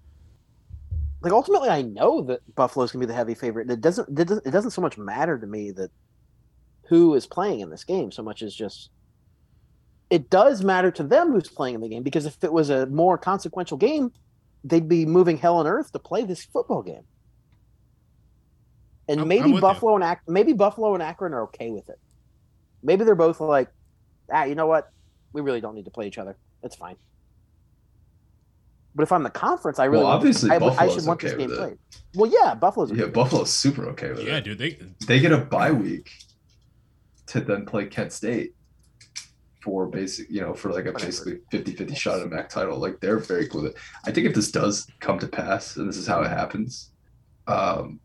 like 1.21 1.33
ultimately 1.33 1.69
I 1.69 1.81
know 1.81 2.21
that 2.21 2.41
Buffalo's 2.55 2.91
gonna 2.91 3.01
be 3.01 3.07
the 3.07 3.15
heavy 3.15 3.33
favorite. 3.33 3.69
It 3.69 3.81
doesn't 3.81 4.07
it 4.19 4.27
doesn't 4.27 4.45
it 4.45 4.51
doesn't 4.51 4.71
so 4.71 4.81
much 4.81 4.97
matter 4.97 5.39
to 5.39 5.47
me 5.47 5.71
that 5.71 5.89
who 6.87 7.15
is 7.15 7.25
playing 7.25 7.61
in 7.61 7.69
this 7.71 7.83
game 7.83 8.11
so 8.11 8.21
much 8.23 8.41
as 8.43 8.53
just 8.53 8.91
it 10.09 10.29
does 10.29 10.63
matter 10.63 10.91
to 10.91 11.03
them 11.03 11.31
who's 11.31 11.49
playing 11.49 11.75
in 11.75 11.81
the 11.81 11.89
game 11.89 12.03
because 12.03 12.25
if 12.25 12.43
it 12.43 12.51
was 12.53 12.69
a 12.69 12.85
more 12.87 13.17
consequential 13.17 13.77
game, 13.77 14.11
they'd 14.63 14.87
be 14.87 15.05
moving 15.05 15.37
hell 15.37 15.59
and 15.59 15.69
earth 15.69 15.91
to 15.91 15.99
play 15.99 16.23
this 16.23 16.43
football 16.45 16.81
game. 16.81 17.03
And 19.09 19.19
I'm- 19.19 19.23
I'm 19.23 19.27
maybe 19.27 19.49
you. 19.49 19.59
Buffalo 19.59 19.95
and 19.95 20.03
Ak- 20.03 20.21
maybe 20.27 20.53
Buffalo 20.53 20.93
and 20.93 21.01
Akron 21.03 21.33
are 21.33 21.43
okay 21.43 21.71
with 21.71 21.89
it. 21.89 21.99
Maybe 22.83 23.03
they're 23.03 23.15
both 23.15 23.41
like, 23.41 23.69
ah, 24.31 24.43
you 24.43 24.55
know 24.55 24.67
what? 24.67 24.91
We 25.33 25.41
really 25.41 25.59
don't 25.61 25.75
need 25.75 25.85
to 25.85 25.91
play 25.91 26.07
each 26.07 26.17
other. 26.17 26.37
It's 26.63 26.75
fine. 26.75 26.95
But 28.95 29.03
if 29.03 29.11
I'm 29.11 29.23
the 29.23 29.29
conference, 29.29 29.79
I 29.79 29.85
really 29.85 29.97
Well, 30.03 30.07
want- 30.11 30.17
obviously 30.17 30.51
I, 30.51 30.55
I 30.55 30.87
should 30.89 31.05
want 31.05 31.19
this 31.21 31.33
okay 31.33 31.47
game 31.47 31.55
played. 31.55 31.77
Well, 32.15 32.31
yeah, 32.31 32.53
Buffalo's 32.55 32.91
Yeah, 32.91 33.03
okay. 33.03 33.11
Buffalo's 33.11 33.51
super 33.51 33.85
okay 33.89 34.09
with 34.09 34.19
Yeah, 34.19 34.25
it. 34.25 34.27
Yeah, 34.27 34.39
dude, 34.41 34.57
they 34.59 34.79
They 35.07 35.19
get 35.19 35.31
a 35.31 35.37
bye 35.37 35.71
week 35.71 36.11
to 37.27 37.41
then 37.41 37.65
play 37.65 37.85
Kent 37.87 38.11
State 38.13 38.55
for 39.63 39.87
basic, 39.87 40.29
you 40.29 40.41
know, 40.41 40.53
for 40.53 40.71
like 40.71 40.85
a 40.85 40.91
basically 40.93 41.39
50-50 41.51 41.95
shot 41.95 42.19
at 42.19 42.25
a 42.25 42.29
MAC 42.29 42.49
title. 42.49 42.77
Like 42.79 42.99
they're 42.99 43.19
very 43.19 43.47
cool 43.47 43.63
with 43.63 43.71
it. 43.73 43.77
I 44.05 44.11
think 44.11 44.25
if 44.27 44.33
this 44.33 44.51
does 44.51 44.87
come 44.99 45.19
to 45.19 45.27
pass, 45.27 45.77
and 45.77 45.87
this 45.89 45.97
is 45.97 46.07
how 46.07 46.21
it 46.21 46.29
happens, 46.29 46.91
um, 47.47 47.99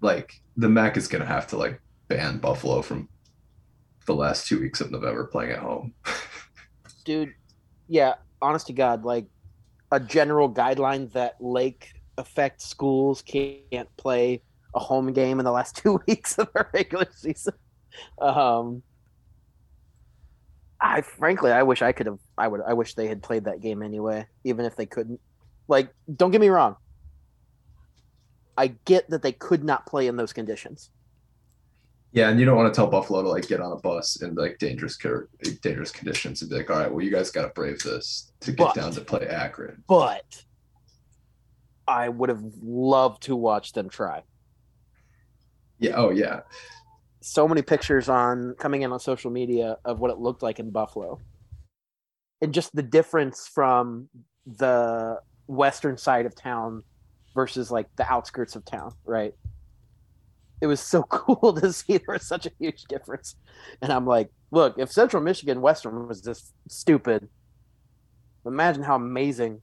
like 0.00 0.40
the 0.56 0.68
MAC 0.68 0.96
is 0.96 1.08
gonna 1.08 1.26
have 1.26 1.46
to 1.48 1.56
like 1.56 1.80
ban 2.08 2.38
Buffalo 2.38 2.82
from 2.82 3.08
the 4.06 4.14
last 4.14 4.46
two 4.46 4.60
weeks 4.60 4.80
of 4.80 4.90
November 4.90 5.24
playing 5.24 5.52
at 5.52 5.58
home. 5.58 5.94
dude. 7.08 7.32
Yeah, 7.88 8.14
honest 8.42 8.66
to 8.66 8.74
God, 8.74 9.02
like 9.04 9.24
a 9.90 9.98
general 9.98 10.52
guideline 10.52 11.10
that 11.12 11.36
Lake 11.40 11.90
effect 12.18 12.60
schools 12.60 13.22
can't 13.22 13.88
play 13.96 14.42
a 14.74 14.78
home 14.78 15.14
game 15.14 15.38
in 15.38 15.46
the 15.46 15.50
last 15.50 15.76
two 15.82 16.00
weeks 16.06 16.38
of 16.38 16.52
their 16.52 16.68
regular 16.74 17.08
season. 17.10 17.54
Um, 18.20 18.82
I 20.80 21.00
frankly, 21.00 21.50
I 21.50 21.62
wish 21.62 21.80
I 21.80 21.92
could 21.92 22.06
have. 22.06 22.18
I 22.36 22.46
would. 22.46 22.60
I 22.60 22.74
wish 22.74 22.94
they 22.94 23.08
had 23.08 23.22
played 23.22 23.44
that 23.46 23.60
game 23.60 23.82
anyway, 23.82 24.26
even 24.44 24.66
if 24.66 24.76
they 24.76 24.86
couldn't. 24.86 25.20
Like, 25.66 25.88
don't 26.14 26.30
get 26.30 26.42
me 26.42 26.50
wrong. 26.50 26.76
I 28.58 28.74
get 28.84 29.08
that 29.10 29.22
they 29.22 29.32
could 29.32 29.62
not 29.62 29.86
play 29.86 30.08
in 30.08 30.16
those 30.16 30.32
conditions. 30.32 30.90
Yeah, 32.10 32.28
and 32.28 32.40
you 32.40 32.44
don't 32.46 32.56
want 32.56 32.72
to 32.72 32.76
tell 32.76 32.88
Buffalo 32.88 33.22
to 33.22 33.28
like 33.28 33.46
get 33.46 33.60
on 33.60 33.70
a 33.70 33.76
bus 33.76 34.20
in 34.22 34.34
like 34.34 34.58
dangerous 34.58 34.98
dangerous 35.62 35.92
conditions 35.92 36.42
and 36.42 36.50
be 36.50 36.56
like, 36.56 36.70
all 36.70 36.78
right, 36.78 36.90
well, 36.92 37.04
you 37.04 37.10
guys 37.12 37.30
got 37.30 37.42
to 37.42 37.48
brave 37.50 37.78
this 37.80 38.32
to 38.40 38.50
get 38.50 38.58
But- 38.58 38.74
down 38.74 38.90
to 38.92 39.00
play 39.02 39.26
Akron. 39.28 39.84
but 39.86 40.44
I 41.86 42.08
would 42.08 42.28
have 42.28 42.42
loved 42.60 43.22
to 43.24 43.36
watch 43.36 43.72
them 43.72 43.88
try. 43.88 44.22
Yeah, 45.78 45.92
oh 45.96 46.10
yeah, 46.10 46.40
So 47.20 47.46
many 47.46 47.62
pictures 47.62 48.08
on 48.08 48.54
coming 48.58 48.82
in 48.82 48.90
on 48.92 48.98
social 48.98 49.30
media 49.30 49.76
of 49.84 50.00
what 50.00 50.10
it 50.10 50.18
looked 50.18 50.42
like 50.42 50.58
in 50.58 50.70
Buffalo, 50.70 51.20
and 52.42 52.52
just 52.52 52.74
the 52.74 52.82
difference 52.82 53.46
from 53.46 54.08
the 54.44 55.20
western 55.46 55.96
side 55.96 56.26
of 56.26 56.34
town 56.34 56.82
versus 57.38 57.70
like 57.70 57.86
the 57.94 58.12
outskirts 58.12 58.56
of 58.56 58.64
town, 58.64 58.92
right? 59.04 59.32
It 60.60 60.66
was 60.66 60.80
so 60.80 61.02
cool 61.08 61.52
to 61.52 61.72
see 61.72 61.98
there 61.98 62.14
was 62.14 62.26
such 62.26 62.46
a 62.46 62.50
huge 62.58 62.82
difference, 62.88 63.36
and 63.80 63.92
I'm 63.92 64.04
like, 64.06 64.28
look, 64.50 64.76
if 64.76 64.90
Central 64.90 65.22
Michigan 65.22 65.60
Western 65.60 66.08
was 66.08 66.20
this 66.20 66.52
stupid, 66.66 67.28
imagine 68.44 68.82
how 68.82 68.96
amazing 68.96 69.60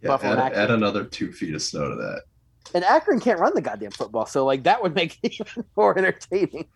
yeah 0.00 0.08
Buffalo 0.08 0.32
add, 0.32 0.38
Akron. 0.38 0.58
add 0.62 0.70
another 0.70 1.04
two 1.04 1.32
feet 1.32 1.54
of 1.54 1.60
snow 1.60 1.90
to 1.90 1.96
that. 1.96 2.22
and 2.74 2.82
Akron 2.82 3.20
can't 3.20 3.40
run 3.40 3.52
the 3.54 3.60
goddamn 3.60 3.90
football, 3.90 4.24
so 4.24 4.46
like 4.46 4.62
that 4.62 4.82
would 4.82 4.94
make 4.94 5.18
it 5.22 5.34
even 5.40 5.64
more 5.76 5.98
entertaining. 5.98 6.66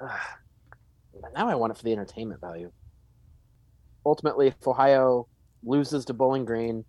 Now 1.34 1.48
I 1.48 1.54
want 1.54 1.70
it 1.70 1.76
for 1.78 1.84
the 1.84 1.92
entertainment 1.92 2.40
value. 2.40 2.70
Ultimately, 4.04 4.48
if 4.48 4.66
Ohio 4.66 5.28
loses 5.62 6.04
to 6.06 6.12
Bowling 6.12 6.44
Green, 6.44 6.84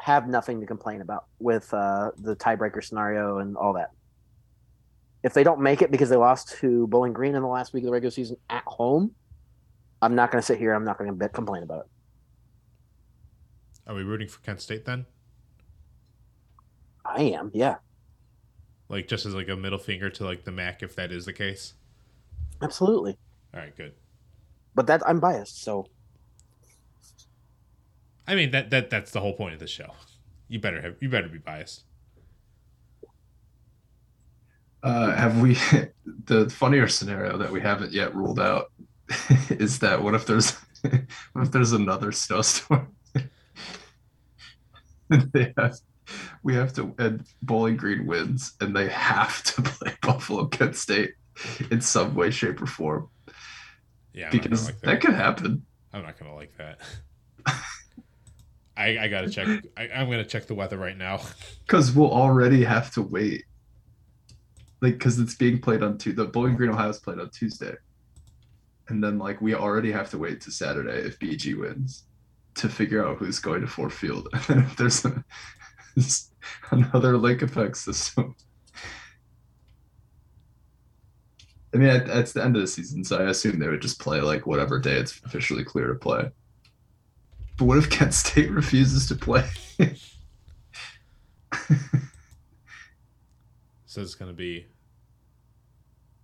have 0.00 0.28
nothing 0.28 0.60
to 0.60 0.66
complain 0.66 1.02
about 1.02 1.26
with 1.38 1.72
uh, 1.74 2.10
the 2.18 2.34
tiebreaker 2.36 2.82
scenario 2.82 3.38
and 3.38 3.56
all 3.56 3.74
that. 3.74 3.90
If 5.22 5.34
they 5.34 5.44
don't 5.44 5.60
make 5.60 5.82
it 5.82 5.90
because 5.90 6.08
they 6.08 6.16
lost 6.16 6.56
to 6.60 6.86
Bowling 6.86 7.12
Green 7.12 7.34
in 7.34 7.42
the 7.42 7.48
last 7.48 7.74
week 7.74 7.82
of 7.82 7.86
the 7.86 7.92
regular 7.92 8.10
season 8.10 8.36
at 8.48 8.64
home, 8.66 9.14
I'm 10.00 10.14
not 10.14 10.30
going 10.30 10.40
to 10.40 10.46
sit 10.46 10.58
here. 10.58 10.72
I'm 10.72 10.84
not 10.84 10.98
going 10.98 11.18
to 11.18 11.28
complain 11.28 11.62
about 11.62 11.80
it. 11.80 11.86
Are 13.86 13.94
we 13.94 14.02
rooting 14.02 14.28
for 14.28 14.40
Kent 14.40 14.62
State 14.62 14.86
then? 14.86 15.04
I 17.04 17.22
am, 17.22 17.50
yeah, 17.52 17.76
Like 18.88 19.08
just 19.08 19.26
as 19.26 19.34
like 19.34 19.48
a 19.48 19.56
middle 19.56 19.78
finger 19.78 20.08
to 20.10 20.24
like 20.24 20.44
the 20.44 20.52
MAC 20.52 20.82
if 20.82 20.94
that 20.96 21.12
is 21.12 21.26
the 21.26 21.32
case. 21.32 21.74
absolutely. 22.62 23.18
All 23.52 23.60
right, 23.60 23.76
good. 23.76 23.94
But 24.74 24.86
that 24.86 25.02
I'm 25.06 25.18
biased, 25.18 25.62
so 25.62 25.86
I 28.26 28.34
mean 28.34 28.50
that 28.52 28.70
that 28.70 28.90
that's 28.90 29.10
the 29.10 29.20
whole 29.20 29.34
point 29.34 29.54
of 29.54 29.60
the 29.60 29.66
show. 29.66 29.94
You 30.48 30.58
better 30.60 30.80
have 30.80 30.96
you 31.00 31.08
better 31.08 31.28
be 31.28 31.38
biased. 31.38 31.84
Uh, 34.82 35.14
have 35.14 35.40
we? 35.40 35.56
The 36.26 36.50
funnier 36.50 36.86
scenario 36.88 37.38
that 37.38 37.50
we 37.50 37.60
haven't 37.60 37.92
yet 37.92 38.14
ruled 38.14 38.40
out 38.40 38.72
is 39.48 39.78
that 39.80 40.02
what 40.02 40.14
if 40.14 40.26
there's 40.26 40.52
what 40.82 41.42
if 41.42 41.50
there's 41.50 41.72
another 41.72 42.12
snowstorm? 42.12 42.94
they 45.08 45.52
have, 45.56 45.76
we 46.42 46.54
have 46.54 46.72
to 46.74 46.94
and 46.98 47.24
Bowling 47.42 47.76
Green 47.76 48.06
wins, 48.06 48.54
and 48.60 48.74
they 48.76 48.88
have 48.88 49.42
to 49.44 49.62
play 49.62 49.94
Buffalo 50.02 50.46
Kent 50.46 50.76
State 50.76 51.12
in 51.70 51.80
some 51.80 52.14
way, 52.14 52.30
shape, 52.30 52.60
or 52.62 52.66
form 52.66 53.08
Yeah, 54.12 54.26
I'm 54.26 54.30
because 54.32 54.66
like 54.66 54.80
that 54.82 54.86
that. 54.86 55.00
could 55.00 55.14
happen. 55.14 55.64
I'm 55.92 56.02
not 56.02 56.18
gonna 56.18 56.34
like 56.34 56.56
that. 56.58 56.80
I 58.80 59.04
I 59.04 59.08
gotta 59.08 59.30
check. 59.30 59.46
I, 59.76 59.88
I'm 59.94 60.10
gonna 60.10 60.24
check 60.24 60.46
the 60.46 60.54
weather 60.54 60.78
right 60.78 60.96
now. 60.96 61.20
Because 61.66 61.92
we'll 61.92 62.10
already 62.10 62.64
have 62.64 62.90
to 62.94 63.02
wait. 63.02 63.44
Like, 64.80 64.94
because 64.94 65.20
it's 65.20 65.36
being 65.36 65.60
played 65.60 65.84
on 65.84 65.98
Tuesday. 65.98 66.24
The 66.24 66.28
Bowling 66.28 66.56
Green, 66.56 66.70
Ohio 66.70 66.88
is 66.88 66.98
played 66.98 67.20
on 67.20 67.30
Tuesday. 67.30 67.74
And 68.88 69.04
then, 69.04 69.18
like, 69.18 69.40
we 69.40 69.54
already 69.54 69.92
have 69.92 70.10
to 70.10 70.18
wait 70.18 70.40
to 70.40 70.50
Saturday 70.50 71.06
if 71.06 71.16
BG 71.20 71.56
wins 71.56 72.06
to 72.56 72.68
figure 72.68 73.06
out 73.06 73.18
who's 73.18 73.38
going 73.38 73.60
to 73.60 73.68
Ford 73.68 73.92
Field. 73.92 74.28
And 74.34 74.42
then 74.48 74.58
if 74.58 74.76
there's 74.76 75.04
a, 75.04 75.24
another 76.72 77.16
lake 77.16 77.42
effect 77.42 77.76
system. 77.76 78.34
I 81.72 81.76
mean, 81.76 81.88
it's 81.88 82.32
the 82.32 82.42
end 82.42 82.56
of 82.56 82.62
the 82.62 82.66
season, 82.66 83.04
so 83.04 83.18
I 83.18 83.30
assume 83.30 83.60
they 83.60 83.68
would 83.68 83.82
just 83.82 84.00
play, 84.00 84.20
like, 84.20 84.44
whatever 84.44 84.80
day 84.80 84.96
it's 84.96 85.20
officially 85.24 85.62
clear 85.62 85.86
to 85.86 85.94
play. 85.94 86.30
But 87.60 87.66
what 87.66 87.78
if 87.78 87.90
Kent 87.90 88.14
State 88.14 88.50
refuses 88.50 89.06
to 89.08 89.14
play? 89.14 89.46
So 93.84 94.00
it's 94.00 94.14
gonna 94.14 94.32
be 94.32 94.66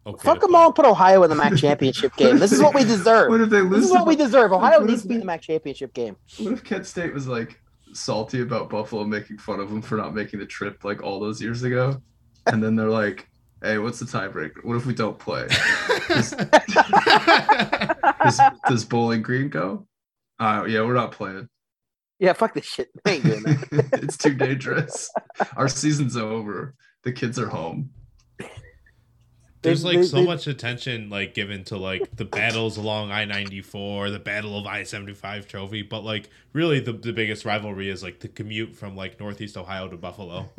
okay. 0.07 0.25
Fuck 0.25 0.41
them 0.41 0.51
play. 0.51 0.61
all 0.61 0.67
and 0.67 0.75
put 0.75 0.87
Ohio 0.87 1.23
in 1.25 1.31
the 1.31 1.37
MAC 1.37 1.57
championship 1.57 2.17
game. 2.17 2.39
This 2.39 2.53
is 2.53 2.63
what 2.63 2.75
we 2.75 2.85
deserve. 2.85 3.29
what 3.29 3.41
if 3.41 3.51
they 3.51 3.61
lose? 3.61 3.71
This 3.71 3.77
lose? 3.81 3.85
is 3.87 3.91
to 3.91 3.99
what 3.99 4.07
we 4.07 4.17
deserve. 4.17 4.53
Ohio 4.53 4.79
What 4.81 4.89
needs 4.89 5.03
to 5.03 5.09
be 5.09 5.15
in 5.15 5.21
the 5.21 5.27
MAC 5.27 5.43
championship 5.43 5.93
game. 5.93 6.17
What 6.39 6.53
if 6.55 6.65
Kent 6.65 6.87
State 6.87 7.13
was 7.13 7.27
like 7.27 7.61
salty 7.93 8.41
about 8.41 8.71
Buffalo 8.71 9.05
making 9.05 9.39
fun 9.39 9.61
of 9.61 9.69
them 9.69 9.83
for 9.83 9.97
not 9.97 10.15
making 10.15 10.39
the 10.39 10.47
trip 10.47 10.85
like 10.85 11.03
all 11.03 11.19
those 11.21 11.43
years 11.43 11.65
ago? 11.65 12.01
And 12.47 12.63
then 12.63 12.77
they're 12.77 12.89
like, 12.89 13.29
hey, 13.63 13.79
what's 13.79 13.99
the 13.99 14.07
tiebreaker? 14.07 14.65
What 14.65 14.77
if 14.77 14.87
we 14.87 14.95
don't 14.95 15.19
play? 15.19 15.49
Does, 16.09 16.31
does, 18.23 18.41
does 18.69 18.85
Bowling 18.85 19.23
Green 19.23 19.49
go? 19.49 19.87
Uh, 20.39 20.65
yeah, 20.69 20.83
we're 20.83 20.95
not 20.95 21.13
playing. 21.13 21.49
Yeah, 22.19 22.33
fuck 22.33 22.55
this 22.55 22.65
shit. 22.65 22.89
I 23.05 23.13
ain't 23.13 23.25
doing 23.25 23.43
that. 23.43 23.89
it's 24.03 24.17
too 24.17 24.35
dangerous. 24.35 25.11
Our 25.57 25.69
season's 25.69 26.17
over. 26.17 26.75
The 27.03 27.13
kids 27.13 27.39
are 27.39 27.49
home. 27.49 27.91
There's 29.63 29.85
like 29.85 30.05
so 30.05 30.23
much 30.23 30.47
attention 30.47 31.11
like 31.11 31.35
given 31.35 31.65
to 31.65 31.77
like 31.77 32.15
the 32.15 32.25
battles 32.25 32.77
along 32.77 33.11
I 33.11 33.25
ninety 33.25 33.63
four, 33.63 34.11
the 34.11 34.21
Battle 34.21 34.57
of 34.57 34.67
I 34.67 34.85
seventy 34.85 35.13
five 35.13 35.49
trophy, 35.49 35.83
but 35.83 36.05
like 36.05 36.31
really 36.53 36.79
the, 36.79 36.93
the 36.93 37.13
biggest 37.13 37.45
rivalry 37.45 37.91
is 37.91 38.03
like 38.03 38.21
the 38.21 38.29
commute 38.29 38.77
from 38.77 38.95
like 38.95 39.19
Northeast 39.19 39.57
Ohio 39.57 39.89
to 39.89 39.97
Buffalo. 39.97 40.49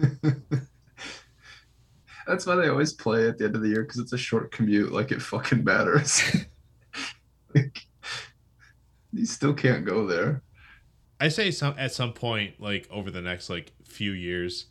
That's 2.28 2.46
why 2.46 2.56
they 2.56 2.68
always 2.68 2.92
play 2.92 3.30
at 3.30 3.38
the 3.38 3.46
end 3.46 3.56
of 3.56 3.62
the 3.62 3.70
year 3.70 3.84
because 3.84 4.00
it's 4.00 4.12
a 4.12 4.18
short 4.18 4.52
commute. 4.52 4.92
Like 4.92 5.14
it 5.14 5.22
fucking 5.22 5.64
matters. 5.64 6.22
like, 7.56 7.80
you 9.14 9.26
still 9.26 9.54
can't 9.54 9.86
go 9.86 10.06
there. 10.06 10.42
I 11.20 11.30
say 11.30 11.52
some 11.52 11.76
at 11.78 11.92
some 11.92 12.14
point, 12.14 12.60
like 12.60 12.88
over 12.92 13.10
the 13.10 13.22
next 13.22 13.50
like 13.50 13.74
few 13.84 14.12
years, 14.12 14.68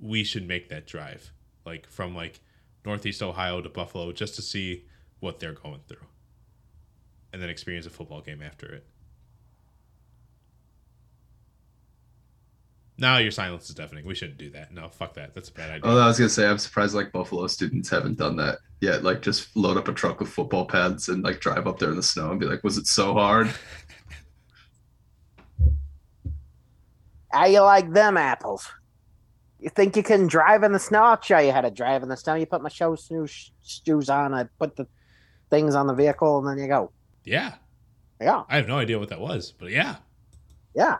we 0.00 0.24
should 0.24 0.46
make 0.46 0.68
that 0.70 0.86
drive, 0.86 1.32
like 1.64 1.88
from 1.88 2.14
like 2.14 2.40
Northeast 2.84 3.22
Ohio 3.22 3.60
to 3.60 3.68
Buffalo, 3.68 4.12
just 4.12 4.34
to 4.36 4.42
see 4.42 4.84
what 5.20 5.38
they're 5.38 5.52
going 5.52 5.80
through, 5.86 6.06
and 7.32 7.40
then 7.40 7.48
experience 7.48 7.86
a 7.86 7.90
football 7.90 8.20
game 8.20 8.42
after 8.42 8.66
it. 8.66 8.86
Now 13.02 13.18
your 13.18 13.32
silence 13.32 13.68
is 13.68 13.74
deafening. 13.74 14.06
We 14.06 14.14
shouldn't 14.14 14.38
do 14.38 14.48
that. 14.50 14.72
No, 14.72 14.88
fuck 14.88 15.14
that. 15.14 15.34
That's 15.34 15.48
a 15.48 15.52
bad 15.52 15.70
idea. 15.70 15.90
Oh, 15.90 15.98
I 15.98 16.06
was 16.06 16.18
gonna 16.18 16.28
say 16.28 16.46
I'm 16.46 16.56
surprised 16.56 16.94
like 16.94 17.10
Buffalo 17.10 17.48
students 17.48 17.90
haven't 17.90 18.16
done 18.16 18.36
that 18.36 18.58
yet. 18.80 19.02
Like 19.02 19.22
just 19.22 19.56
load 19.56 19.76
up 19.76 19.88
a 19.88 19.92
truck 19.92 20.20
with 20.20 20.28
football 20.28 20.66
pads 20.66 21.08
and 21.08 21.24
like 21.24 21.40
drive 21.40 21.66
up 21.66 21.80
there 21.80 21.90
in 21.90 21.96
the 21.96 22.02
snow 22.04 22.30
and 22.30 22.38
be 22.38 22.46
like, 22.46 22.62
was 22.62 22.78
it 22.78 22.86
so 22.86 23.14
hard? 23.14 23.52
How 27.32 27.46
you 27.46 27.62
like 27.62 27.92
them 27.92 28.16
apples? 28.16 28.70
You 29.58 29.70
think 29.70 29.96
you 29.96 30.04
can 30.04 30.28
drive 30.28 30.62
in 30.62 30.70
the 30.70 30.78
snow? 30.78 31.02
I'll 31.02 31.20
show 31.20 31.38
you 31.38 31.50
how 31.50 31.62
to 31.62 31.72
drive 31.72 32.04
in 32.04 32.08
the 32.08 32.16
snow. 32.16 32.34
You 32.34 32.46
put 32.46 32.62
my 32.62 32.68
show 32.68 32.94
shoes 32.94 33.50
shoes 33.64 34.10
on. 34.10 34.32
I 34.32 34.44
put 34.60 34.76
the 34.76 34.86
things 35.50 35.74
on 35.74 35.88
the 35.88 35.94
vehicle, 35.94 36.38
and 36.38 36.46
then 36.46 36.58
you 36.58 36.68
go. 36.68 36.92
yeah, 37.24 37.54
Yeah, 38.20 38.44
I 38.48 38.56
have 38.56 38.68
no 38.68 38.78
idea 38.78 39.00
what 39.00 39.08
that 39.08 39.20
was, 39.20 39.52
but 39.58 39.70
yeah. 39.70 39.96
yeah. 40.74 40.98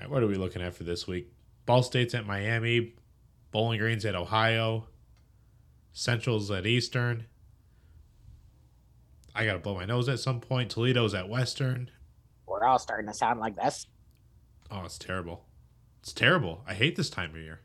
All 0.00 0.04
right, 0.04 0.10
what 0.10 0.22
are 0.22 0.26
we 0.26 0.36
looking 0.36 0.62
at 0.62 0.74
for 0.74 0.84
this 0.84 1.06
week? 1.06 1.30
Ball 1.66 1.82
State's 1.82 2.14
at 2.14 2.26
Miami, 2.26 2.94
Bowling 3.50 3.78
Green's 3.78 4.06
at 4.06 4.14
Ohio, 4.14 4.86
Central's 5.92 6.50
at 6.50 6.66
Eastern. 6.66 7.26
I 9.34 9.44
gotta 9.44 9.58
blow 9.58 9.74
my 9.74 9.84
nose 9.84 10.08
at 10.08 10.18
some 10.18 10.40
point. 10.40 10.70
Toledo's 10.70 11.12
at 11.12 11.28
Western. 11.28 11.90
We're 12.46 12.64
all 12.64 12.78
starting 12.78 13.08
to 13.08 13.14
sound 13.14 13.40
like 13.40 13.56
this. 13.56 13.88
Oh, 14.70 14.82
it's 14.86 14.98
terrible. 14.98 15.44
It's 16.02 16.14
terrible. 16.14 16.64
I 16.66 16.72
hate 16.72 16.96
this 16.96 17.10
time 17.10 17.30
of 17.34 17.36
year. 17.36 17.60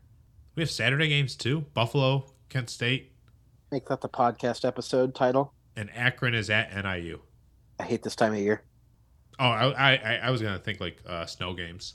We 0.56 0.62
have 0.62 0.70
Saturday 0.70 1.08
games 1.08 1.36
too. 1.36 1.62
Buffalo, 1.72 2.32
Kent 2.50 2.68
State, 2.68 3.12
Make 3.72 3.88
that 3.88 4.02
the 4.02 4.08
podcast 4.10 4.66
episode 4.66 5.14
title. 5.14 5.54
and 5.74 5.90
Akron 5.94 6.34
is 6.34 6.50
at 6.50 6.70
NIU. 6.74 7.20
I 7.80 7.84
hate 7.84 8.02
this 8.02 8.14
time 8.14 8.34
of 8.34 8.38
year. 8.40 8.62
Oh, 9.38 9.44
I 9.48 9.94
I, 9.94 10.14
I 10.24 10.30
was 10.30 10.42
gonna 10.42 10.58
think 10.58 10.80
like 10.80 10.98
uh, 11.06 11.24
snow 11.24 11.54
games, 11.54 11.94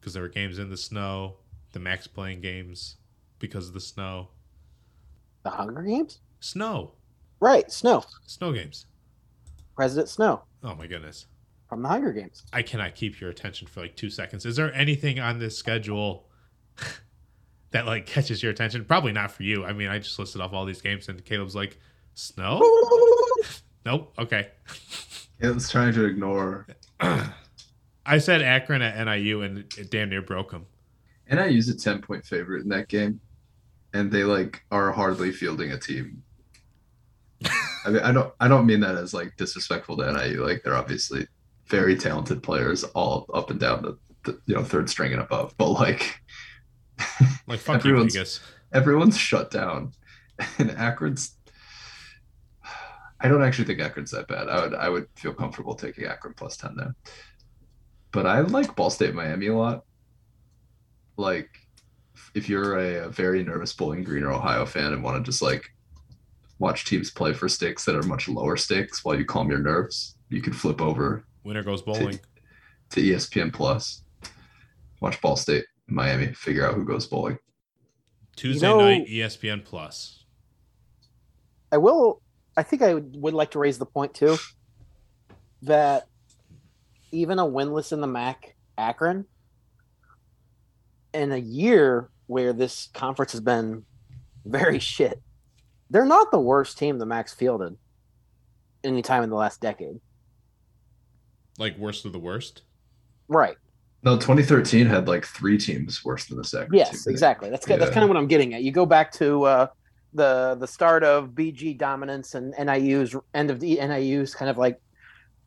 because 0.00 0.14
there 0.14 0.22
were 0.22 0.28
games 0.28 0.58
in 0.58 0.70
the 0.70 0.76
snow. 0.76 1.36
The 1.72 1.78
Max 1.78 2.06
playing 2.06 2.40
games 2.40 2.96
because 3.38 3.68
of 3.68 3.74
the 3.74 3.80
snow. 3.80 4.28
The 5.44 5.50
Hunger 5.50 5.82
Games? 5.82 6.18
Snow, 6.40 6.92
Right, 7.38 7.70
Snow. 7.70 8.04
snow 8.26 8.52
games. 8.52 8.86
President 9.76 10.08
Snow 10.08 10.42
Oh 10.62 10.74
my 10.74 10.86
goodness. 10.86 11.26
from 11.68 11.82
the 11.82 11.88
Hunger 11.88 12.12
Games. 12.12 12.42
I 12.52 12.62
cannot 12.62 12.94
keep 12.94 13.20
your 13.20 13.30
attention 13.30 13.66
for 13.66 13.80
like 13.80 13.96
two 13.96 14.10
seconds. 14.10 14.44
Is 14.44 14.56
there 14.56 14.74
anything 14.74 15.20
on 15.20 15.38
this 15.38 15.56
schedule 15.56 16.28
that 17.70 17.86
like 17.86 18.04
catches 18.06 18.42
your 18.42 18.52
attention? 18.52 18.84
Probably 18.84 19.12
not 19.12 19.30
for 19.30 19.42
you. 19.44 19.64
I 19.64 19.72
mean, 19.72 19.88
I 19.88 19.98
just 19.98 20.18
listed 20.18 20.40
off 20.40 20.52
all 20.52 20.64
these 20.66 20.82
games 20.82 21.08
and 21.08 21.24
Caleb's 21.24 21.54
like, 21.54 21.78
snow? 22.14 22.60
Nope. 23.86 24.12
Okay. 24.18 24.48
Caleb's 25.40 25.70
trying 25.70 25.94
to 25.94 26.04
ignore. 26.04 26.66
I 28.06 28.18
said 28.18 28.42
Akron 28.42 28.82
at 28.82 29.04
NIU 29.06 29.42
and 29.42 29.58
it 29.78 29.90
damn 29.90 30.08
near 30.10 30.22
broke 30.22 30.52
him. 30.52 30.66
NIU's 31.30 31.68
a 31.68 31.76
10 31.76 32.00
point 32.02 32.24
favorite 32.24 32.62
in 32.62 32.68
that 32.70 32.88
game, 32.88 33.20
and 33.94 34.10
they 34.10 34.24
like 34.24 34.62
are 34.70 34.90
hardly 34.90 35.30
fielding 35.32 35.70
a 35.72 35.78
team. 35.78 36.22
I 37.84 37.90
mean, 37.90 38.02
I 38.02 38.12
don't 38.12 38.32
I 38.40 38.48
don't 38.48 38.66
mean 38.66 38.80
that 38.80 38.96
as 38.96 39.14
like 39.14 39.36
disrespectful 39.36 39.96
to 39.98 40.12
NIU. 40.12 40.44
Like 40.44 40.62
they're 40.64 40.76
obviously 40.76 41.26
very 41.66 41.96
talented 41.96 42.42
players, 42.42 42.82
all 42.84 43.26
up 43.32 43.50
and 43.50 43.60
down 43.60 43.82
the, 43.82 43.98
the 44.24 44.40
you 44.46 44.54
know 44.56 44.64
third 44.64 44.90
string 44.90 45.12
and 45.12 45.22
above. 45.22 45.54
But 45.56 45.70
like 45.70 46.20
Like, 47.46 47.60
fuck 47.60 47.84
you, 47.84 47.90
Everyone's- 47.90 48.14
Vegas. 48.14 48.40
everyone's 48.72 49.16
shut 49.16 49.50
down, 49.50 49.92
and 50.58 50.70
Akron's. 50.72 51.36
I 53.22 53.28
don't 53.28 53.42
actually 53.42 53.66
think 53.66 53.80
Akron's 53.80 54.10
that 54.12 54.28
bad. 54.28 54.48
I 54.48 54.60
would 54.62 54.74
I 54.74 54.88
would 54.88 55.06
feel 55.14 55.32
comfortable 55.34 55.74
taking 55.74 56.04
Akron 56.04 56.34
plus 56.34 56.56
ten 56.56 56.74
there. 56.76 56.94
But 58.12 58.26
I 58.26 58.40
like 58.40 58.74
Ball 58.76 58.90
State 58.90 59.14
Miami 59.14 59.48
a 59.48 59.56
lot. 59.56 59.84
Like, 61.16 61.50
if 62.34 62.48
you're 62.48 62.78
a, 62.78 63.06
a 63.06 63.08
very 63.08 63.42
nervous 63.44 63.72
Bowling 63.72 64.04
Green 64.04 64.22
or 64.24 64.32
Ohio 64.32 64.66
fan 64.66 64.92
and 64.92 65.02
want 65.02 65.24
to 65.24 65.28
just 65.28 65.42
like 65.42 65.70
watch 66.58 66.84
teams 66.84 67.10
play 67.10 67.32
for 67.32 67.48
stakes 67.48 67.84
that 67.84 67.96
are 67.96 68.02
much 68.02 68.28
lower 68.28 68.56
stakes 68.56 69.04
while 69.04 69.18
you 69.18 69.24
calm 69.24 69.48
your 69.48 69.58
nerves, 69.58 70.16
you 70.28 70.40
can 70.42 70.52
flip 70.52 70.80
over 70.80 71.24
Winner 71.44 71.62
goes 71.62 71.82
bowling. 71.82 72.20
to 72.90 73.00
E 73.00 73.10
ESPN 73.12 73.52
Plus. 73.52 74.02
Watch 75.00 75.20
Ball 75.20 75.36
State 75.36 75.64
Miami. 75.86 76.32
Figure 76.34 76.66
out 76.66 76.74
who 76.74 76.84
goes 76.84 77.06
bowling. 77.06 77.38
Tuesday 78.36 78.66
know- 78.66 78.80
night, 78.80 79.06
ESPN 79.08 79.64
Plus. 79.64 80.24
I 81.72 81.78
will. 81.78 82.20
I 82.56 82.62
think 82.62 82.82
I 82.82 82.94
would, 82.94 83.16
would 83.16 83.34
like 83.34 83.52
to 83.52 83.58
raise 83.58 83.78
the 83.78 83.86
point 83.86 84.12
too 84.12 84.36
that 85.62 86.08
even 87.12 87.38
a 87.38 87.44
winless 87.44 87.92
in 87.92 88.00
the 88.00 88.06
MAC 88.06 88.56
Akron 88.78 89.26
in 91.12 91.32
a 91.32 91.38
year 91.38 92.10
where 92.26 92.52
this 92.52 92.88
conference 92.94 93.32
has 93.32 93.40
been 93.40 93.84
very 94.44 94.78
shit, 94.78 95.20
they're 95.90 96.06
not 96.06 96.30
the 96.30 96.40
worst 96.40 96.78
team 96.78 96.98
the 96.98 97.06
MAC's 97.06 97.34
fielded 97.34 97.76
any 98.84 99.02
time 99.02 99.22
in 99.22 99.30
the 99.30 99.36
last 99.36 99.60
decade. 99.60 100.00
Like, 101.58 101.76
worst 101.76 102.04
of 102.04 102.12
the 102.12 102.18
worst. 102.18 102.62
Right. 103.28 103.56
No, 104.02 104.16
2013 104.16 104.86
had 104.86 105.08
like 105.08 105.26
three 105.26 105.58
teams 105.58 106.02
worse 106.04 106.24
than 106.24 106.38
the 106.38 106.44
second. 106.44 106.74
Yes, 106.74 107.04
team. 107.04 107.10
exactly. 107.12 107.50
That's 107.50 107.66
good. 107.66 107.80
That's 107.80 107.90
kind 107.90 108.02
of 108.02 108.08
what 108.08 108.16
I'm 108.16 108.28
getting 108.28 108.54
at. 108.54 108.62
You 108.62 108.72
go 108.72 108.86
back 108.86 109.12
to 109.12 109.44
uh, 109.44 109.66
the 110.14 110.56
the 110.58 110.66
start 110.66 111.04
of 111.04 111.30
BG 111.30 111.76
dominance 111.76 112.34
and 112.34 112.54
NIU's 112.58 113.14
end 113.34 113.50
of 113.50 113.60
the 113.60 113.76
NIU's 113.76 114.34
kind 114.34 114.50
of 114.50 114.56
like 114.56 114.80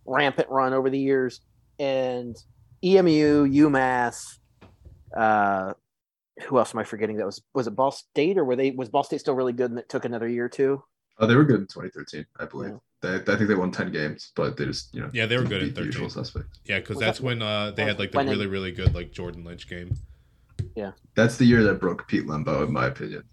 rampant 0.06 0.50
run 0.50 0.74
over 0.74 0.90
the 0.92 1.00
years, 1.00 1.42
and 1.84 2.36
EMU, 2.84 3.48
UMass. 3.48 4.38
Uh, 5.16 5.74
who 6.48 6.58
else 6.58 6.74
am 6.74 6.80
I 6.80 6.84
forgetting? 6.84 7.18
That 7.18 7.26
was 7.26 7.42
was 7.54 7.68
it 7.68 7.76
Ball 7.76 7.92
State 7.92 8.38
or 8.38 8.46
were 8.46 8.56
they 8.56 8.72
was 8.72 8.90
Ball 8.90 9.04
State 9.04 9.20
still 9.20 9.36
really 9.36 9.54
good 9.54 9.70
and 9.70 9.80
it 9.80 9.90
took 9.90 10.06
another 10.06 10.28
year 10.28 10.46
or 10.46 10.50
two? 10.50 10.84
Oh, 11.20 11.28
they 11.28 11.36
were 11.36 11.44
good 11.44 11.60
in 11.60 11.68
2013, 11.68 12.26
I 12.40 12.46
believe. 12.46 12.72
Yeah. 12.72 12.78
They, 13.02 13.34
I 13.34 13.36
think 13.36 13.48
they 13.48 13.54
won 13.54 13.72
10 13.72 13.92
games, 13.92 14.32
but 14.36 14.58
they 14.58 14.66
just, 14.66 14.92
you 14.96 15.02
know, 15.02 15.10
Yeah, 15.14 15.28
they 15.28 15.38
were 15.38 15.44
good 15.44 15.62
in 15.62 15.68
beat 15.70 15.76
the 15.76 15.84
usual 15.84 16.10
13. 16.10 16.24
suspects. 16.24 16.60
Yeah, 16.66 16.80
because 16.80 16.98
that's 16.98 17.20
that- 17.20 17.24
when 17.26 17.42
uh, 17.44 17.70
they 17.72 17.84
had 17.84 18.00
like 18.00 18.12
the 18.12 18.24
really, 18.24 18.48
really 18.48 18.72
good 18.72 18.96
like 18.96 19.12
Jordan 19.12 19.44
Lynch 19.44 19.70
game. 19.70 19.96
Yeah, 20.76 20.94
that's 21.14 21.38
the 21.38 21.46
year 21.46 21.62
that 21.64 21.80
broke 21.80 22.08
Pete 22.08 22.26
Lembo, 22.26 22.66
in 22.66 22.74
my 22.74 22.88
opinion. 22.88 23.24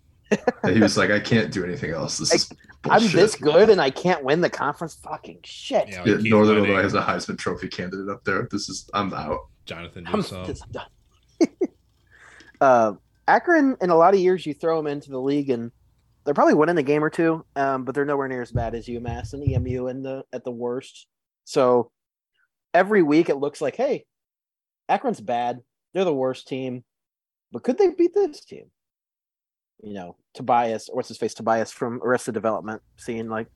He 0.66 0.81
was 0.81 0.97
like, 0.97 1.11
I 1.11 1.20
can't 1.20 1.53
do 1.53 1.64
anything 1.64 1.91
else. 1.91 2.18
This 2.18 2.35
is 2.35 2.51
I'm 2.89 3.07
this 3.11 3.35
good 3.35 3.68
and 3.68 3.81
I 3.81 3.91
can't 3.91 4.24
win 4.24 4.41
the 4.41 4.51
conference. 4.51 4.95
Fucking 4.95 5.41
shit. 5.45 5.89
Yeah, 5.89 6.03
Yeah, 6.05 6.12
like 6.14 6.22
Keith 6.22 6.31
Northern 6.31 6.57
Lenning, 6.57 6.70
Illinois 6.70 6.83
has 6.83 6.95
a 6.95 7.03
Heisman 7.03 7.39
Trophy 7.39 7.68
candidate 7.68 8.09
up 8.09 8.24
there. 8.24 8.49
This 8.51 8.68
is, 8.68 8.89
I'm 8.95 9.12
out. 9.12 9.41
Jonathan 9.66 10.07
I'm 10.07 10.16
Newsom. 10.16 10.47
just 10.47 10.70
done. 10.72 10.87
uh, 12.61 12.93
Akron, 13.28 13.76
in 13.81 13.91
a 13.91 13.97
lot 13.97 14.14
of 14.14 14.20
years, 14.20 14.45
you 14.47 14.55
throw 14.55 14.76
them 14.76 14.87
into 14.87 15.11
the 15.11 15.20
league, 15.20 15.51
and 15.51 15.70
they're 16.24 16.35
probably 16.35 16.55
winning 16.55 16.78
a 16.78 16.83
game 16.83 17.05
or 17.05 17.11
two, 17.11 17.45
um, 17.57 17.85
but 17.85 17.95
they're 17.95 18.05
nowhere 18.05 18.28
near 18.28 18.43
as 18.43 18.51
bad 18.51 18.74
as 18.74 18.87
UMass 18.87 19.33
and 19.33 19.47
EMU 19.47 19.87
in 19.87 20.03
the 20.03 20.24
at 20.33 20.45
the 20.45 20.51
worst. 20.51 21.07
So 21.45 21.93
every 22.74 23.03
week 23.03 23.28
it 23.28 23.37
looks 23.37 23.61
like, 23.61 23.76
hey, 23.76 24.07
Akron's 24.89 25.20
bad. 25.20 25.61
They're 25.93 26.05
the 26.05 26.14
worst 26.14 26.49
team, 26.49 26.85
but 27.53 27.62
could 27.62 27.78
they 27.78 27.91
beat 27.91 28.14
this 28.14 28.45
team? 28.45 28.70
You 29.83 29.95
know, 29.95 30.16
Tobias, 30.35 30.89
what's 30.93 31.09
his 31.09 31.16
face? 31.16 31.35
Tobias 31.35 31.72
from 31.72 32.01
Arrested 32.03 32.35
Development, 32.35 32.83
seeing 32.97 33.28
like, 33.28 33.47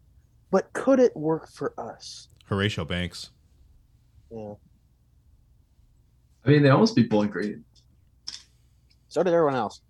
but 0.50 0.72
could 0.72 1.00
it 1.00 1.14
work 1.16 1.50
for 1.50 1.74
us? 1.78 2.28
Horatio 2.46 2.84
Banks. 2.84 3.30
Yeah. 4.30 4.54
I 6.44 6.48
mean, 6.48 6.62
they 6.62 6.70
almost 6.70 6.96
beat 6.96 7.10
Bowling 7.10 7.30
Green. 7.30 7.64
So 9.08 9.22
did 9.22 9.32
everyone 9.32 9.54
else. 9.54 9.80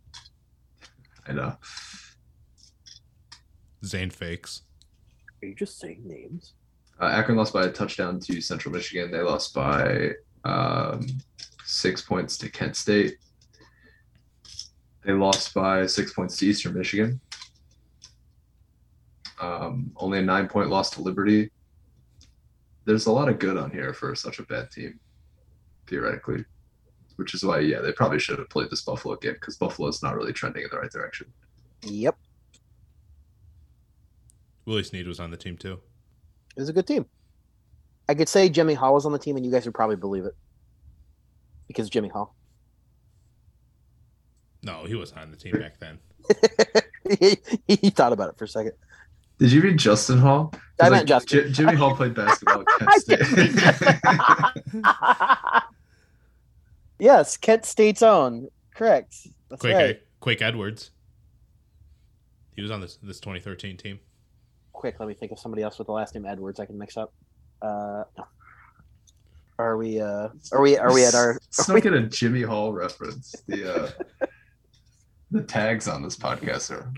I 1.27 1.33
know. 1.33 1.57
Zane 3.85 4.11
Fakes. 4.11 4.63
Are 5.43 5.47
you 5.47 5.55
just 5.55 5.79
saying 5.79 6.03
names? 6.05 6.55
Uh, 7.01 7.07
Akron 7.07 7.37
lost 7.37 7.53
by 7.53 7.65
a 7.65 7.71
touchdown 7.71 8.21
to 8.21 8.41
Central 8.41 8.73
Michigan. 8.73 9.11
They 9.11 9.21
lost 9.21 9.55
by 9.55 10.11
um, 10.45 11.07
six 11.65 12.03
points 12.03 12.39
to 12.39 12.51
Kent 12.51 12.77
State. 12.77 13.17
They 15.05 15.13
lost 15.13 15.53
by 15.53 15.87
six 15.87 16.13
points 16.13 16.37
to 16.39 16.47
Eastern 16.47 16.75
Michigan. 16.75 17.21
Um, 19.41 19.93
only 19.97 20.19
a 20.21 20.23
nine 20.23 20.49
point 20.49 20.71
loss 20.71 20.91
to 20.91 21.03
Liberty. 21.03 21.51
There's 22.87 23.07
a 23.07 23.13
lot 23.13 23.29
of 23.29 23.39
good 23.39 23.57
on 23.57 23.71
here 23.71 23.93
for 23.93 24.15
such 24.15 24.39
a 24.39 24.43
bad 24.45 24.71
team, 24.71 24.99
theoretically. 25.87 26.45
Which 27.17 27.35
is 27.35 27.45
why, 27.45 27.61
yeah, 27.61 27.81
they 27.81 27.93
probably 27.93 28.19
should 28.19 28.39
have 28.39 28.49
played 28.49 28.71
this 28.71 28.83
Buffalo 28.83 29.17
game 29.17 29.35
because 29.35 29.57
Buffalo's 29.57 30.03
not 30.03 30.17
really 30.17 30.33
trending 30.33 30.65
in 30.65 30.69
the 30.71 30.79
right 30.79 30.91
direction. 30.91 31.33
Yep. 31.83 32.17
Willie 34.65 34.83
Snead 34.83 35.07
was 35.07 35.21
on 35.21 35.31
the 35.31 35.37
team 35.37 35.57
too. 35.57 35.81
It 36.57 36.61
was 36.61 36.69
a 36.69 36.73
good 36.73 36.87
team. 36.87 37.07
I 38.09 38.15
could 38.15 38.29
say 38.29 38.49
Jimmy 38.49 38.75
Hall 38.75 38.95
was 38.95 39.07
on 39.07 39.13
the 39.13 39.19
team, 39.19 39.37
and 39.37 39.45
you 39.45 39.53
guys 39.53 39.65
would 39.65 39.75
probably 39.75 39.97
believe 39.97 40.25
it 40.25 40.35
because 41.69 41.91
Jimmy 41.91 42.09
Hall. 42.09 42.35
No, 44.65 44.85
he 44.85 44.95
wasn't 44.95 45.21
on 45.21 45.31
the 45.31 45.37
team 45.37 45.59
back 45.59 45.79
then. 45.79 45.99
he, 47.21 47.39
he 47.75 47.91
thought 47.91 48.13
about 48.13 48.31
it 48.31 48.39
for 48.39 48.45
a 48.45 48.49
second. 48.49 48.73
Did 49.39 49.53
you 49.53 49.63
mean 49.63 49.77
Justin 49.77 50.19
Hall? 50.19 50.55
I 50.81 50.85
like, 50.85 50.93
meant 50.93 51.09
Justin. 51.09 51.47
J- 51.47 51.53
Jimmy 51.53 51.75
Hall 51.75 51.95
played 51.95 52.15
basketball 52.15 52.63
at 52.63 52.67
Kent 52.79 52.93
State. 53.03 54.83
yes, 56.99 57.37
Kent 57.37 57.65
State's 57.65 58.03
own. 58.03 58.49
Correct. 58.75 59.17
That's 59.51 59.61
Quake, 59.61 59.75
right. 59.75 60.01
Quake 60.21 60.41
Edwards. 60.41 60.91
He 62.55 62.63
was 62.63 62.71
on 62.71 62.81
this 62.81 62.97
this 63.03 63.19
2013 63.19 63.77
team. 63.77 63.99
Quick, 64.73 65.01
let 65.01 65.09
me 65.09 65.15
think 65.15 65.33
of 65.33 65.39
somebody 65.39 65.63
else 65.63 65.79
with 65.79 65.87
the 65.87 65.93
last 65.93 66.15
name 66.15 66.27
Edwards 66.27 66.61
I 66.61 66.67
can 66.67 66.79
mix 66.79 66.97
up. 66.97 67.13
Uh, 67.61 68.05
no. 68.17 68.25
Are 69.59 69.77
we? 69.77 70.01
Uh, 70.01 70.29
are 70.53 70.61
we? 70.61 70.77
Are 70.79 70.93
we 70.93 71.05
at 71.05 71.15
our? 71.15 71.39
Snuck 71.51 71.85
in 71.87 71.95
a 71.95 72.03
Jimmy 72.09 72.43
Hall 72.43 72.73
reference. 72.73 73.35
The 73.47 73.85
uh, 73.85 74.27
the 75.35 75.43
tags 75.43 75.89
on 75.89 76.03
this 76.03 76.17
podcast 76.17 76.71
are 76.71 76.91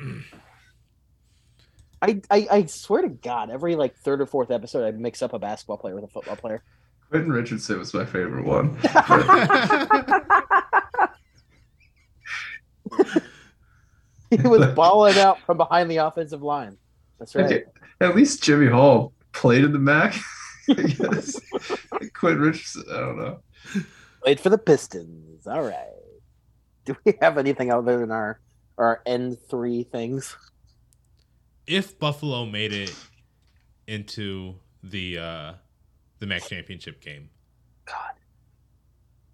I, 2.02 2.20
I 2.30 2.46
I 2.50 2.66
swear 2.66 3.00
to 3.02 3.08
God, 3.08 3.50
every 3.50 3.74
like 3.74 3.96
third 3.96 4.20
or 4.20 4.26
fourth 4.26 4.50
episode, 4.50 4.86
I 4.86 4.90
mix 4.90 5.22
up 5.22 5.32
a 5.32 5.38
basketball 5.38 5.78
player 5.78 5.94
with 5.94 6.04
a 6.04 6.08
football 6.08 6.36
player. 6.36 6.62
Quentin 7.10 7.32
Richardson 7.32 7.78
was 7.78 7.94
my 7.94 8.04
favorite 8.04 8.44
one. 8.44 8.76
he 14.30 14.36
was 14.46 14.66
balling 14.74 15.16
out 15.18 15.40
from 15.46 15.56
behind 15.56 15.90
the 15.90 15.96
offensive 15.98 16.42
line. 16.42 16.76
That's 17.18 17.34
right. 17.34 17.64
At 18.00 18.14
least 18.14 18.42
Jimmy 18.42 18.66
Hall 18.66 19.14
played 19.32 19.64
in 19.64 19.72
the 19.72 19.78
MAC. 19.78 20.14
I 20.68 20.74
guess. 20.74 21.40
Quentin 22.12 22.42
Richardson, 22.42 22.84
I 22.92 23.00
don't 23.00 23.18
know. 23.18 23.40
Wait 24.24 24.40
for 24.40 24.50
the 24.50 24.58
Pistons. 24.58 25.46
All 25.46 25.62
right. 25.62 25.86
Do 26.86 26.96
we 27.04 27.14
have 27.20 27.36
anything 27.36 27.70
other 27.70 27.98
than 27.98 28.10
our 28.10 28.40
our 28.78 29.02
N 29.04 29.36
three 29.50 29.82
things? 29.82 30.36
if 31.66 31.98
Buffalo 31.98 32.46
made 32.46 32.72
it 32.72 32.94
into 33.86 34.54
the 34.82 35.18
uh 35.18 35.52
the 36.18 36.26
MAC 36.26 36.42
championship 36.44 37.00
game, 37.00 37.28
God, 37.84 38.14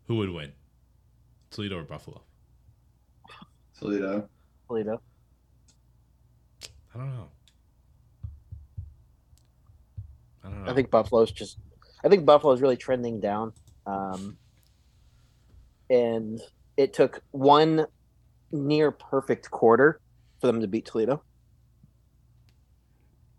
who 0.07 0.17
would 0.17 0.31
win? 0.31 0.53
Toledo 1.51 1.79
or 1.79 1.85
Buffalo? 1.85 2.23
Toledo. 3.79 4.29
Toledo. 4.67 5.01
I 6.95 6.99
don't 6.99 7.15
know. 7.15 7.29
I 10.45 10.49
don't 10.49 10.65
know. 10.65 10.71
I 10.71 10.75
think 10.75 10.91
Buffalo's 10.91 11.31
just. 11.31 11.59
I 12.05 12.09
think 12.09 12.25
Buffalo's 12.25 12.61
really 12.61 12.77
trending 12.77 13.21
down, 13.21 13.53
um, 13.87 14.37
and 15.89 16.41
it 16.77 16.93
took 16.93 17.23
one 17.31 17.87
near 18.51 18.91
perfect 18.91 19.51
quarter 19.51 20.01
for 20.41 20.47
them 20.47 20.61
to 20.61 20.69
beat 20.69 20.87
Toledo. 20.87 21.23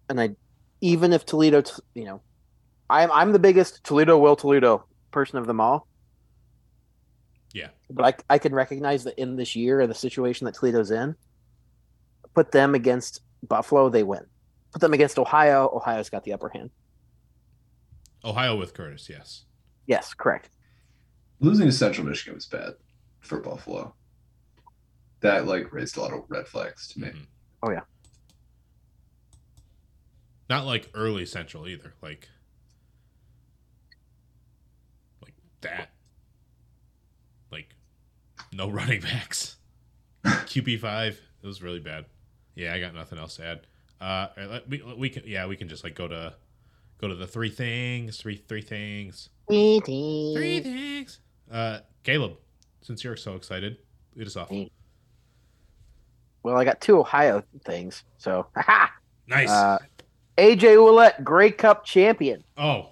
And 0.09 0.19
I, 0.19 0.35
even 0.81 1.13
if 1.13 1.25
Toledo, 1.25 1.63
you 1.93 2.05
know, 2.05 2.21
I'm 2.89 3.11
I'm 3.11 3.31
the 3.31 3.39
biggest 3.39 3.83
Toledo 3.83 4.17
will 4.17 4.35
Toledo 4.35 4.85
person 5.11 5.37
of 5.37 5.47
them 5.47 5.59
all. 5.59 5.87
Yeah. 7.53 7.69
But 7.89 8.23
I 8.29 8.35
I 8.35 8.37
can 8.37 8.53
recognize 8.53 9.03
that 9.05 9.19
in 9.19 9.35
this 9.35 9.55
year 9.55 9.79
and 9.79 9.89
the 9.89 9.95
situation 9.95 10.45
that 10.45 10.55
Toledo's 10.55 10.91
in, 10.91 11.15
put 12.33 12.51
them 12.51 12.75
against 12.75 13.21
Buffalo, 13.47 13.89
they 13.89 14.03
win. 14.03 14.25
Put 14.71 14.81
them 14.81 14.93
against 14.93 15.19
Ohio, 15.19 15.69
Ohio's 15.73 16.09
got 16.09 16.23
the 16.23 16.33
upper 16.33 16.49
hand. 16.49 16.71
Ohio 18.25 18.55
with 18.55 18.73
Kurtis, 18.73 19.09
yes. 19.09 19.45
Yes, 19.85 20.13
correct. 20.13 20.49
Losing 21.39 21.65
to 21.65 21.71
Central 21.71 22.07
Michigan 22.07 22.35
was 22.35 22.45
bad 22.45 22.73
for 23.23 23.39
Buffalo. 23.39 23.93
That 25.21 25.47
like 25.47 25.71
raised 25.73 25.97
a 25.97 26.01
lot 26.01 26.13
of 26.13 26.23
red 26.27 26.47
flags 26.47 26.87
to 26.89 26.99
me. 26.99 27.07
Mhm. 27.07 27.25
Oh, 27.63 27.71
yeah. 27.71 27.81
Not 30.49 30.65
like 30.65 30.89
early 30.93 31.25
Central 31.25 31.67
either. 31.67 31.93
Like 32.01 32.27
like 35.21 35.33
that. 35.61 35.89
Like 37.51 37.73
no 38.51 38.69
running 38.71 39.01
backs. 39.01 39.55
QB 40.25 40.79
five. 40.79 41.19
It 41.41 41.47
was 41.47 41.61
really 41.61 41.79
bad. 41.79 42.05
Yeah, 42.55 42.73
I 42.73 42.79
got 42.79 42.93
nothing 42.93 43.17
else 43.17 43.37
to 43.37 43.45
add. 43.45 43.67
Uh, 43.99 44.03
all 44.03 44.29
right, 44.37 44.49
let- 44.49 44.69
we, 44.69 44.81
we 44.97 45.09
can 45.09 45.23
yeah 45.25 45.45
we 45.47 45.55
can 45.55 45.69
just 45.69 45.83
like 45.83 45.95
go 45.95 46.07
to 46.07 46.35
go 46.99 47.07
to 47.07 47.15
the 47.15 47.27
three 47.27 47.49
things 47.49 48.17
three 48.17 48.35
three 48.35 48.61
things 48.61 49.29
three 49.47 50.59
things. 50.61 51.19
Uh, 51.51 51.79
Caleb, 52.03 52.33
since 52.83 53.03
you're 53.03 53.15
so 53.15 53.35
excited, 53.35 53.77
lead 54.15 54.27
us 54.27 54.35
off. 54.35 54.51
Well, 56.43 56.57
I 56.57 56.65
got 56.65 56.79
two 56.81 56.99
Ohio 56.99 57.43
things. 57.65 58.03
So, 58.17 58.47
haha. 58.55 58.87
Nice. 59.27 59.49
Uh, 59.49 59.79
AJ 60.37 60.59
Ouellette, 60.77 61.23
Grey 61.23 61.51
Cup 61.51 61.85
champion. 61.85 62.43
oh, 62.57 62.89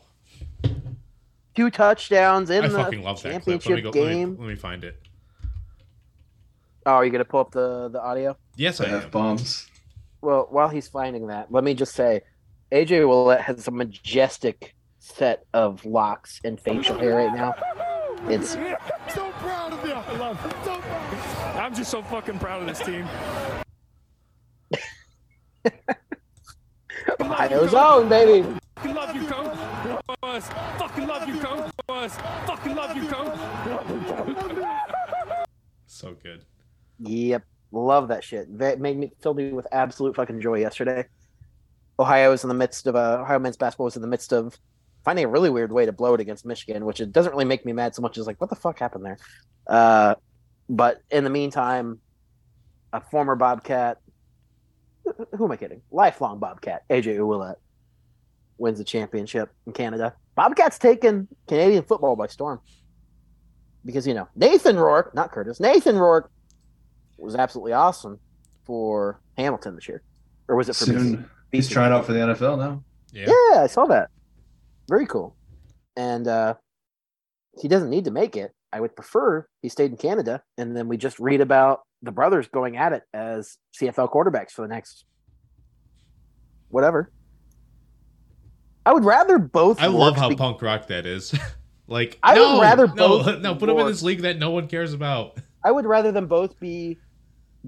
Two 1.53 1.69
touchdowns 1.69 2.49
in 2.49 2.63
I 2.63 2.67
the 2.69 2.77
fucking 2.77 3.03
love 3.03 3.21
that 3.23 3.43
clip. 3.43 3.45
Let 3.45 3.47
me 3.47 3.59
championship 3.59 3.93
go. 3.93 3.99
Let 3.99 4.09
me, 4.09 4.15
game. 4.15 4.37
let 4.39 4.47
me 4.47 4.55
find 4.55 4.83
it. 4.85 4.97
Oh, 6.85 6.93
are 6.93 7.05
you 7.05 7.11
going 7.11 7.23
to 7.23 7.29
pull 7.29 7.41
up 7.41 7.51
the, 7.51 7.89
the 7.89 8.01
audio? 8.01 8.37
Yes, 8.55 8.79
I 8.79 8.87
have 8.87 9.11
bombs. 9.11 9.67
Well, 10.21 10.47
while 10.49 10.69
he's 10.69 10.87
finding 10.87 11.27
that, 11.27 11.51
let 11.51 11.63
me 11.65 11.73
just 11.73 11.93
say 11.93 12.21
AJ 12.71 13.01
Ouellette 13.01 13.41
has 13.41 13.67
a 13.67 13.71
majestic 13.71 14.73
set 14.99 15.43
of 15.53 15.83
locks 15.85 16.39
and 16.45 16.57
facial 16.59 16.97
hair 16.97 17.15
right 17.17 17.33
now. 17.35 17.53
It's 18.29 18.55
I'm 21.71 21.77
just 21.77 21.89
so 21.89 22.03
fucking 22.03 22.37
proud 22.37 22.61
of 22.61 22.67
this 22.67 22.85
team. 22.85 23.07
Ohio's 27.21 27.73
own, 27.73 28.09
baby. 28.09 28.45
Fucking 28.75 28.93
love 28.93 29.15
you, 29.15 29.25
coach. 29.25 29.57
Was. 30.21 30.49
Fucking 30.77 31.07
love 31.07 31.29
you, 31.29 31.39
coach. 31.39 31.71
Was. 31.87 32.17
Fucking 32.45 32.75
love 32.75 32.97
you, 32.97 33.07
coach. 33.07 33.39
So 35.85 36.13
good. 36.21 36.43
Yep, 36.99 37.43
love 37.71 38.09
that 38.09 38.25
shit. 38.25 38.57
That 38.57 38.81
made 38.81 38.97
me 38.97 39.13
filled 39.21 39.37
me 39.37 39.53
with 39.53 39.65
absolute 39.71 40.17
fucking 40.17 40.41
joy 40.41 40.59
yesterday. 40.59 41.05
Ohio 41.97 42.31
was 42.31 42.43
in 42.43 42.49
the 42.49 42.53
midst 42.53 42.85
of 42.85 42.97
uh, 42.97 43.19
Ohio 43.21 43.39
men's 43.39 43.55
basketball 43.55 43.85
was 43.85 43.95
in 43.95 44.01
the 44.01 44.09
midst 44.09 44.33
of 44.33 44.59
finding 45.05 45.23
a 45.23 45.29
really 45.29 45.49
weird 45.49 45.71
way 45.71 45.85
to 45.85 45.93
blow 45.93 46.15
it 46.15 46.19
against 46.19 46.45
Michigan, 46.45 46.83
which 46.83 46.99
it 46.99 47.13
doesn't 47.13 47.31
really 47.31 47.45
make 47.45 47.65
me 47.65 47.71
mad 47.71 47.95
so 47.95 48.01
much 48.01 48.17
as 48.17 48.27
like 48.27 48.41
what 48.41 48.49
the 48.49 48.57
fuck 48.57 48.79
happened 48.79 49.05
there. 49.05 49.17
Uh, 49.67 50.15
but 50.71 51.01
in 51.11 51.23
the 51.25 51.29
meantime, 51.29 51.99
a 52.93 53.01
former 53.01 53.35
Bobcat, 53.35 53.97
who 55.37 55.45
am 55.45 55.51
I 55.51 55.57
kidding? 55.57 55.81
Lifelong 55.91 56.39
Bobcat, 56.39 56.83
AJ 56.89 57.17
Ouellette, 57.17 57.57
wins 58.57 58.77
the 58.77 58.83
championship 58.83 59.49
in 59.67 59.73
Canada. 59.73 60.15
Bobcats 60.35 60.79
taken 60.79 61.27
Canadian 61.47 61.83
football 61.83 62.15
by 62.15 62.27
storm 62.27 62.61
because 63.83 64.07
you 64.07 64.13
know 64.13 64.27
Nathan 64.35 64.77
Rourke, 64.77 65.13
not 65.13 65.31
Kurtis, 65.33 65.59
Nathan 65.59 65.97
Rourke 65.97 66.31
was 67.17 67.35
absolutely 67.35 67.73
awesome 67.73 68.17
for 68.65 69.19
Hamilton 69.37 69.75
this 69.75 69.89
year, 69.89 70.01
or 70.47 70.55
was 70.55 70.69
it 70.69 70.75
for 70.77 70.85
Soon 70.85 71.17
BC? 71.17 71.25
he's 71.51 71.67
trying 71.69 71.91
out 71.91 72.05
for 72.05 72.13
the 72.13 72.19
NFL 72.19 72.57
now. 72.57 72.83
Yeah. 73.11 73.25
Yeah, 73.27 73.63
I 73.63 73.67
saw 73.67 73.85
that. 73.87 74.09
Very 74.87 75.05
cool. 75.05 75.35
and 75.97 76.27
uh, 76.27 76.53
he 77.59 77.67
doesn't 77.67 77.89
need 77.89 78.05
to 78.05 78.11
make 78.11 78.37
it. 78.37 78.53
I 78.73 78.79
would 78.79 78.95
prefer 78.95 79.45
he 79.61 79.69
stayed 79.69 79.91
in 79.91 79.97
Canada, 79.97 80.43
and 80.57 80.75
then 80.75 80.87
we 80.87 80.97
just 80.97 81.19
read 81.19 81.41
about 81.41 81.81
the 82.01 82.11
brothers 82.11 82.47
going 82.47 82.77
at 82.77 82.93
it 82.93 83.03
as 83.13 83.57
CFL 83.79 84.11
quarterbacks 84.11 84.51
for 84.51 84.61
the 84.61 84.67
next 84.67 85.05
whatever. 86.69 87.11
I 88.85 88.93
would 88.93 89.05
rather 89.05 89.37
both. 89.37 89.81
I 89.81 89.87
love 89.87 90.15
how 90.15 90.29
be- 90.29 90.35
punk 90.35 90.61
rock 90.61 90.87
that 90.87 91.05
is. 91.05 91.37
like, 91.87 92.17
I 92.23 92.39
would 92.39 92.45
no, 92.45 92.61
rather 92.61 92.87
no, 92.87 92.93
both 92.93 93.39
no, 93.41 93.55
put 93.55 93.69
him 93.69 93.77
in 93.77 93.87
this 93.87 94.01
league 94.01 94.21
that 94.21 94.39
no 94.39 94.51
one 94.51 94.67
cares 94.67 94.93
about. 94.93 95.37
I 95.63 95.71
would 95.71 95.85
rather 95.85 96.11
them 96.11 96.27
both 96.27 96.59
be 96.59 96.97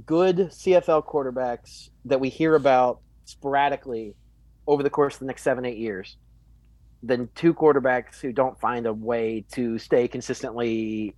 good 0.05 0.37
CFL 0.37 1.05
quarterbacks 1.05 1.89
that 2.05 2.19
we 2.19 2.29
hear 2.29 2.55
about 2.55 3.01
sporadically 3.25 4.15
over 4.65 4.81
the 4.81 4.89
course 4.89 5.15
of 5.15 5.19
the 5.19 5.25
next 5.25 5.43
seven, 5.43 5.65
eight 5.65 5.77
years 5.77 6.17
than 7.03 7.29
two 7.35 7.53
quarterbacks 7.53 8.19
who 8.21 8.31
don't 8.31 8.59
find 8.59 8.87
a 8.87 8.93
way 8.93 9.45
to 9.51 9.77
stay 9.77 10.07
consistently 10.07 11.15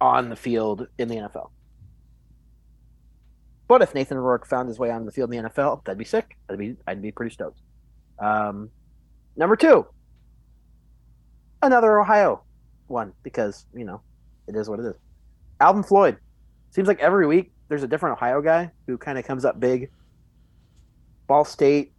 on 0.00 0.28
the 0.28 0.36
field 0.36 0.88
in 0.98 1.08
the 1.08 1.14
NFL. 1.14 1.50
But 3.68 3.80
if 3.80 3.94
Nathan 3.94 4.18
Rourke 4.18 4.46
found 4.46 4.68
his 4.68 4.78
way 4.78 4.90
on 4.90 5.06
the 5.06 5.12
field 5.12 5.32
in 5.32 5.44
the 5.44 5.48
NFL, 5.48 5.84
that'd 5.84 5.96
be 5.96 6.04
sick. 6.04 6.36
That'd 6.46 6.58
be 6.58 6.76
I'd 6.86 7.00
be 7.00 7.12
pretty 7.12 7.32
stoked. 7.32 7.60
Um, 8.18 8.68
number 9.36 9.56
two, 9.56 9.86
another 11.62 11.98
Ohio 11.98 12.42
one 12.88 13.12
because 13.22 13.64
you 13.72 13.84
know 13.84 14.02
it 14.48 14.56
is 14.56 14.68
what 14.68 14.80
it 14.80 14.86
is. 14.86 14.96
Alvin 15.60 15.84
Floyd. 15.84 16.18
Seems 16.70 16.88
like 16.88 17.00
every 17.00 17.26
week 17.26 17.52
there's 17.68 17.82
a 17.82 17.86
different 17.86 18.14
Ohio 18.14 18.42
guy 18.42 18.70
who 18.86 18.98
kind 18.98 19.18
of 19.18 19.24
comes 19.24 19.44
up 19.44 19.60
big. 19.60 19.90
Ball 21.26 21.44
State, 21.44 21.92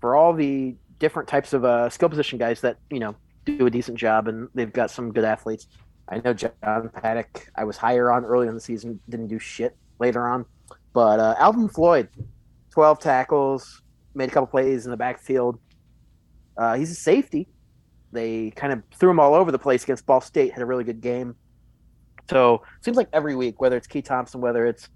for 0.00 0.14
all 0.14 0.32
the 0.32 0.76
different 1.02 1.28
types 1.28 1.52
of 1.52 1.64
uh, 1.64 1.90
skill 1.90 2.08
position 2.08 2.38
guys 2.38 2.60
that 2.60 2.76
you 2.88 3.00
know 3.00 3.16
do 3.44 3.66
a 3.66 3.70
decent 3.70 3.98
job 3.98 4.28
and 4.28 4.48
they've 4.54 4.72
got 4.72 4.88
some 4.88 5.12
good 5.12 5.24
athletes. 5.24 5.66
I 6.08 6.18
know 6.18 6.32
John 6.32 6.52
Paddock. 7.02 7.50
I 7.56 7.64
was 7.64 7.76
higher 7.76 8.12
on 8.12 8.24
early 8.24 8.46
in 8.46 8.54
the 8.54 8.60
season, 8.60 9.00
didn't 9.08 9.26
do 9.26 9.40
shit 9.40 9.76
later 9.98 10.28
on, 10.28 10.46
but 10.92 11.18
uh, 11.18 11.34
Alvin 11.38 11.68
Floyd, 11.68 12.08
twelve 12.70 13.00
tackles, 13.00 13.82
made 14.14 14.28
a 14.28 14.32
couple 14.32 14.46
plays 14.46 14.84
in 14.84 14.92
the 14.92 14.96
backfield. 14.96 15.58
Uh, 16.56 16.74
he's 16.76 16.92
a 16.92 16.94
safety. 16.94 17.48
They 18.12 18.50
kind 18.50 18.72
of 18.72 18.82
threw 18.94 19.10
him 19.10 19.18
all 19.18 19.34
over 19.34 19.50
the 19.50 19.58
place 19.58 19.82
against 19.82 20.06
Ball 20.06 20.20
State. 20.20 20.52
Had 20.52 20.62
a 20.62 20.66
really 20.66 20.84
good 20.84 21.00
game. 21.00 21.34
So 22.30 22.62
it 22.78 22.84
seems 22.84 22.96
like 22.96 23.08
every 23.12 23.34
week, 23.34 23.60
whether 23.60 23.76
it's 23.76 23.88
Keye 23.88 24.02
Thompson, 24.04 24.40
whether 24.40 24.66
it's 24.66 24.88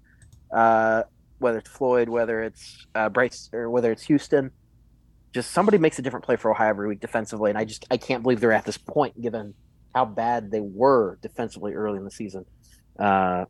uh, 0.53 1.03
whether 1.39 1.57
it's 1.57 1.69
Floyd, 1.69 2.07
whether 2.07 2.43
it's 2.43 2.85
uh, 2.95 3.09
Bryce, 3.09 3.49
or 3.51 3.69
whether 3.69 3.91
it's 3.91 4.03
Houston, 4.03 4.51
just 5.37 5.51
somebody 5.51 5.77
makes 5.77 5.99
a 5.99 6.01
different 6.01 6.25
play 6.25 6.35
for 6.35 6.49
Ohio 6.49 6.69
every 6.69 6.87
week 6.87 6.99
defensively, 6.99 7.51
and 7.51 7.59
I 7.59 7.63
just 7.63 7.85
I 7.91 7.97
can't 7.97 8.23
believe 8.23 8.39
they're 8.39 8.51
at 8.51 8.65
this 8.65 8.77
point 8.77 9.21
given 9.21 9.53
how 9.93 10.03
bad 10.03 10.49
they 10.49 10.61
were 10.61 11.19
defensively 11.21 11.73
early 11.73 11.99
in 11.99 12.03
the 12.03 12.09
season. 12.09 12.43
Uh, 12.97 13.45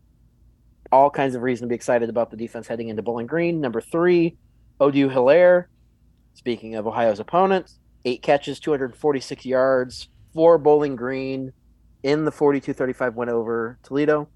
all 0.91 1.09
kinds 1.09 1.33
of 1.33 1.43
reason 1.43 1.65
to 1.65 1.69
be 1.69 1.75
excited 1.75 2.09
about 2.09 2.29
the 2.29 2.35
defense 2.35 2.67
heading 2.67 2.89
into 2.89 3.01
Bowling 3.01 3.25
Green. 3.25 3.61
Number 3.61 3.79
three, 3.79 4.35
Odieu 4.81 5.07
Hilaire. 5.07 5.69
Speaking 6.33 6.75
of 6.75 6.85
Ohio's 6.85 7.21
opponents, 7.21 7.79
eight 8.03 8.21
catches, 8.21 8.59
246 8.59 9.45
yards 9.45 10.09
for 10.33 10.57
Bowling 10.57 10.97
Green 10.97 11.53
in 12.03 12.25
the 12.25 12.31
42-35 12.31 13.13
win 13.15 13.29
over 13.29 13.79
Toledo. 13.81 14.27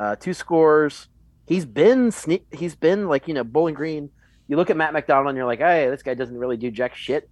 Uh, 0.00 0.16
two 0.16 0.34
scores. 0.34 1.06
He's 1.46 1.64
been 1.64 2.08
sne- 2.08 2.42
he's 2.52 2.74
been 2.74 3.06
like 3.06 3.28
you 3.28 3.34
know 3.34 3.44
Bowling 3.44 3.74
Green. 3.74 4.10
You 4.48 4.56
look 4.56 4.70
at 4.70 4.76
Matt 4.76 4.92
McDonald 4.92 5.28
and 5.28 5.36
you're 5.36 5.46
like, 5.46 5.58
hey, 5.58 5.88
this 5.90 6.02
guy 6.02 6.14
doesn't 6.14 6.36
really 6.36 6.56
do 6.56 6.70
jack 6.70 6.94
shit. 6.94 7.28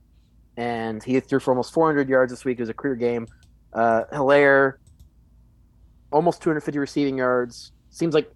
And 0.57 1.03
he 1.03 1.19
threw 1.21 1.41
for 1.41 1.51
almost 1.53 1.73
400 1.73 2.09
yards 2.09 2.33
this 2.33 2.45
week. 2.45 2.59
It 2.59 2.63
was 2.63 2.69
a 2.69 2.75
career 2.75 2.95
game. 2.95 3.27
Uh, 3.73 4.05
Hilaire, 4.13 4.79
almost 6.13 6.43
250 6.43 6.79
receiving 6.79 7.19
yards. 7.19 7.73
Seems 7.91 8.15
like 8.15 8.31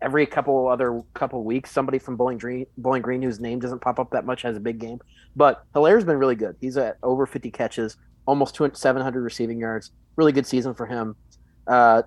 every 0.00 0.26
couple 0.26 0.68
other 0.68 1.02
couple 1.14 1.44
weeks, 1.44 1.70
somebody 1.70 1.98
from 1.98 2.16
Bowling 2.16 2.38
Green, 2.38 2.66
Bowling 2.78 3.02
Green, 3.02 3.22
whose 3.22 3.40
name 3.40 3.58
doesn't 3.58 3.80
pop 3.80 3.98
up 3.98 4.10
that 4.10 4.24
much, 4.24 4.42
has 4.42 4.56
a 4.56 4.60
big 4.60 4.78
game. 4.78 5.00
But 5.36 5.64
Hilaire's 5.74 6.04
been 6.04 6.18
really 6.18 6.34
good. 6.34 6.56
He's 6.60 6.76
at 6.76 6.98
over 7.02 7.26
50 7.26 7.50
catches, 7.50 7.96
almost 8.26 8.54
200, 8.54 8.76
700 8.76 9.22
receiving 9.22 9.58
yards. 9.58 9.92
Really 10.16 10.32
good 10.32 10.46
season 10.46 10.74
for 10.74 10.86
him. 10.86 11.16
Uh, 11.66 12.02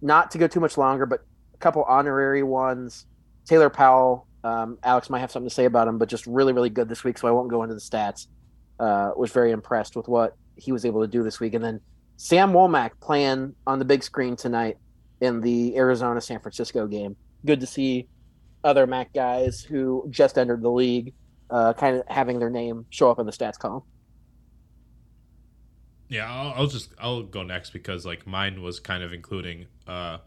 not 0.00 0.30
to 0.30 0.38
go 0.38 0.46
too 0.46 0.60
much 0.60 0.78
longer, 0.78 1.06
but 1.06 1.24
a 1.54 1.58
couple 1.58 1.82
honorary 1.84 2.42
ones. 2.42 3.06
Taylor 3.44 3.70
Powell. 3.70 4.27
Um, 4.44 4.78
Alex 4.82 5.10
might 5.10 5.20
have 5.20 5.30
something 5.30 5.48
to 5.48 5.54
say 5.54 5.64
about 5.64 5.88
him, 5.88 5.98
but 5.98 6.08
just 6.08 6.26
really, 6.26 6.52
really 6.52 6.70
good 6.70 6.88
this 6.88 7.04
week. 7.04 7.18
So 7.18 7.28
I 7.28 7.30
won't 7.30 7.48
go 7.48 7.62
into 7.62 7.74
the 7.74 7.80
stats. 7.80 8.26
Uh, 8.78 9.10
was 9.16 9.32
very 9.32 9.50
impressed 9.50 9.96
with 9.96 10.06
what 10.06 10.36
he 10.56 10.70
was 10.70 10.84
able 10.84 11.00
to 11.00 11.08
do 11.08 11.22
this 11.22 11.40
week. 11.40 11.54
And 11.54 11.64
then 11.64 11.80
Sam 12.16 12.52
Womack 12.52 12.90
playing 13.00 13.54
on 13.66 13.78
the 13.78 13.84
big 13.84 14.02
screen 14.02 14.36
tonight 14.36 14.76
in 15.20 15.40
the 15.40 15.76
Arizona 15.76 16.20
San 16.20 16.40
Francisco 16.40 16.86
game. 16.86 17.16
Good 17.44 17.60
to 17.60 17.66
see 17.66 18.08
other 18.64 18.86
Mac 18.86 19.12
guys 19.12 19.62
who 19.62 20.06
just 20.10 20.38
entered 20.38 20.62
the 20.62 20.70
league 20.70 21.14
uh, 21.50 21.72
kind 21.72 21.96
of 21.96 22.02
having 22.08 22.38
their 22.38 22.50
name 22.50 22.86
show 22.90 23.10
up 23.10 23.18
in 23.18 23.26
the 23.26 23.32
stats 23.32 23.58
column. 23.58 23.82
Yeah, 26.08 26.30
I'll, 26.30 26.52
I'll 26.54 26.66
just 26.66 26.92
I'll 26.98 27.22
go 27.22 27.42
next 27.42 27.70
because 27.70 28.06
like 28.06 28.26
mine 28.26 28.62
was 28.62 28.80
kind 28.80 29.02
of 29.02 29.12
including 29.12 29.66
uh, 29.86 30.18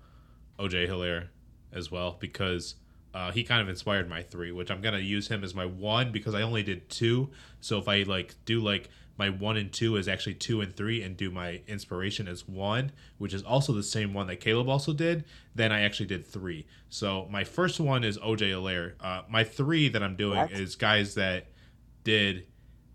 OJ 0.59 0.85
Hilaire 0.85 1.31
as 1.73 1.89
well 1.89 2.17
because 2.19 2.75
uh, 3.13 3.31
he 3.31 3.43
kind 3.43 3.61
of 3.61 3.69
inspired 3.69 4.09
my 4.09 4.23
three, 4.23 4.51
which 4.51 4.71
I'm 4.71 4.81
gonna 4.81 4.99
use 4.99 5.27
him 5.27 5.43
as 5.43 5.53
my 5.53 5.65
one 5.65 6.11
because 6.11 6.33
I 6.33 6.41
only 6.41 6.63
did 6.63 6.89
two. 6.89 7.29
So 7.59 7.77
if 7.77 7.87
I 7.87 8.03
like 8.03 8.35
do 8.45 8.61
like 8.61 8.89
my 9.17 9.29
one 9.29 9.57
and 9.57 9.71
two 9.71 9.97
is 9.97 10.07
actually 10.07 10.35
two 10.35 10.61
and 10.61 10.75
three, 10.75 11.03
and 11.03 11.15
do 11.17 11.29
my 11.29 11.61
inspiration 11.67 12.27
as 12.27 12.47
one, 12.47 12.91
which 13.17 13.33
is 13.33 13.43
also 13.43 13.73
the 13.73 13.83
same 13.83 14.13
one 14.13 14.27
that 14.27 14.37
Caleb 14.39 14.67
also 14.69 14.93
did, 14.93 15.25
then 15.53 15.71
I 15.71 15.81
actually 15.81 16.07
did 16.07 16.25
three. 16.25 16.65
So 16.89 17.27
my 17.29 17.43
first 17.43 17.79
one 17.79 18.03
is 18.03 18.17
OJ 18.17 18.47
Hilaire. 18.47 18.95
Uh, 18.99 19.21
my 19.29 19.43
three 19.43 19.89
that 19.89 20.01
I'm 20.01 20.15
doing 20.15 20.37
What? 20.39 20.51
is 20.51 20.75
guys 20.75 21.13
that 21.15 21.47
did 22.03 22.47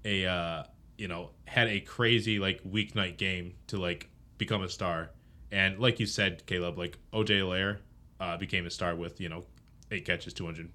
a 0.04 0.26
uh, 0.26 0.62
you 0.96 1.08
know 1.08 1.30
had 1.44 1.68
a 1.68 1.80
crazy 1.80 2.38
like 2.38 2.62
weeknight 2.64 3.18
game 3.18 3.54
to 3.68 3.76
like 3.78 4.08
become 4.38 4.62
a 4.62 4.68
star, 4.68 5.10
and 5.52 5.78
like 5.78 6.00
you 6.00 6.06
said, 6.06 6.44
Caleb, 6.46 6.78
like 6.78 6.98
OJ 7.12 7.28
Hilaire 7.28 7.80
uh, 8.18 8.36
became 8.36 8.66
a 8.66 8.70
star 8.70 8.96
with 8.96 9.20
you 9.20 9.28
know 9.28 9.44
eight 9.90 10.04
catches, 10.04 10.32
two 10.32 10.44
hundred, 10.44 10.70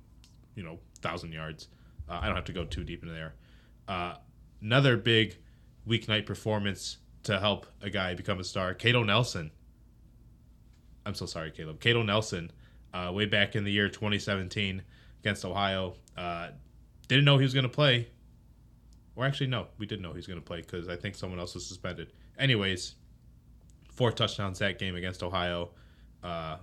you 0.55 0.63
know, 0.63 0.79
thousand 1.01 1.31
yards. 1.31 1.67
Uh, 2.09 2.19
I 2.21 2.27
don't 2.27 2.35
have 2.35 2.45
to 2.45 2.53
go 2.53 2.65
too 2.65 2.83
deep 2.83 3.01
into 3.03 3.13
there. 3.13 3.33
Uh, 3.87 4.15
another 4.61 4.97
big 4.97 5.37
weeknight 5.87 6.25
performance 6.25 6.97
to 7.23 7.39
help 7.39 7.67
a 7.81 7.89
guy 7.89 8.13
become 8.13 8.39
a 8.39 8.43
star. 8.43 8.73
Kato 8.73 9.03
Nelson. 9.03 9.51
I'm 11.05 11.15
so 11.15 11.25
sorry, 11.25 11.51
Caleb. 11.51 11.79
Kato 11.79 12.03
Nelson, 12.03 12.51
uh, 12.93 13.11
way 13.13 13.25
back 13.25 13.55
in 13.55 13.63
the 13.63 13.71
year 13.71 13.89
2017 13.89 14.83
against 15.19 15.43
Ohio, 15.45 15.95
uh, 16.15 16.49
didn't 17.07 17.25
know 17.25 17.37
he 17.37 17.43
was 17.43 17.53
going 17.53 17.63
to 17.63 17.69
play. 17.69 18.07
Or 19.15 19.25
actually, 19.25 19.47
no, 19.47 19.67
we 19.77 19.85
did 19.85 19.99
know 19.99 20.11
he 20.11 20.17
was 20.17 20.27
going 20.27 20.39
to 20.39 20.45
play 20.45 20.61
because 20.61 20.87
I 20.87 20.95
think 20.95 21.15
someone 21.15 21.39
else 21.39 21.53
was 21.53 21.65
suspended. 21.65 22.13
Anyways, 22.37 22.95
four 23.91 24.11
touchdowns 24.11 24.59
that 24.59 24.79
game 24.79 24.95
against 24.95 25.23
Ohio. 25.23 25.71
Uh, 26.23 26.57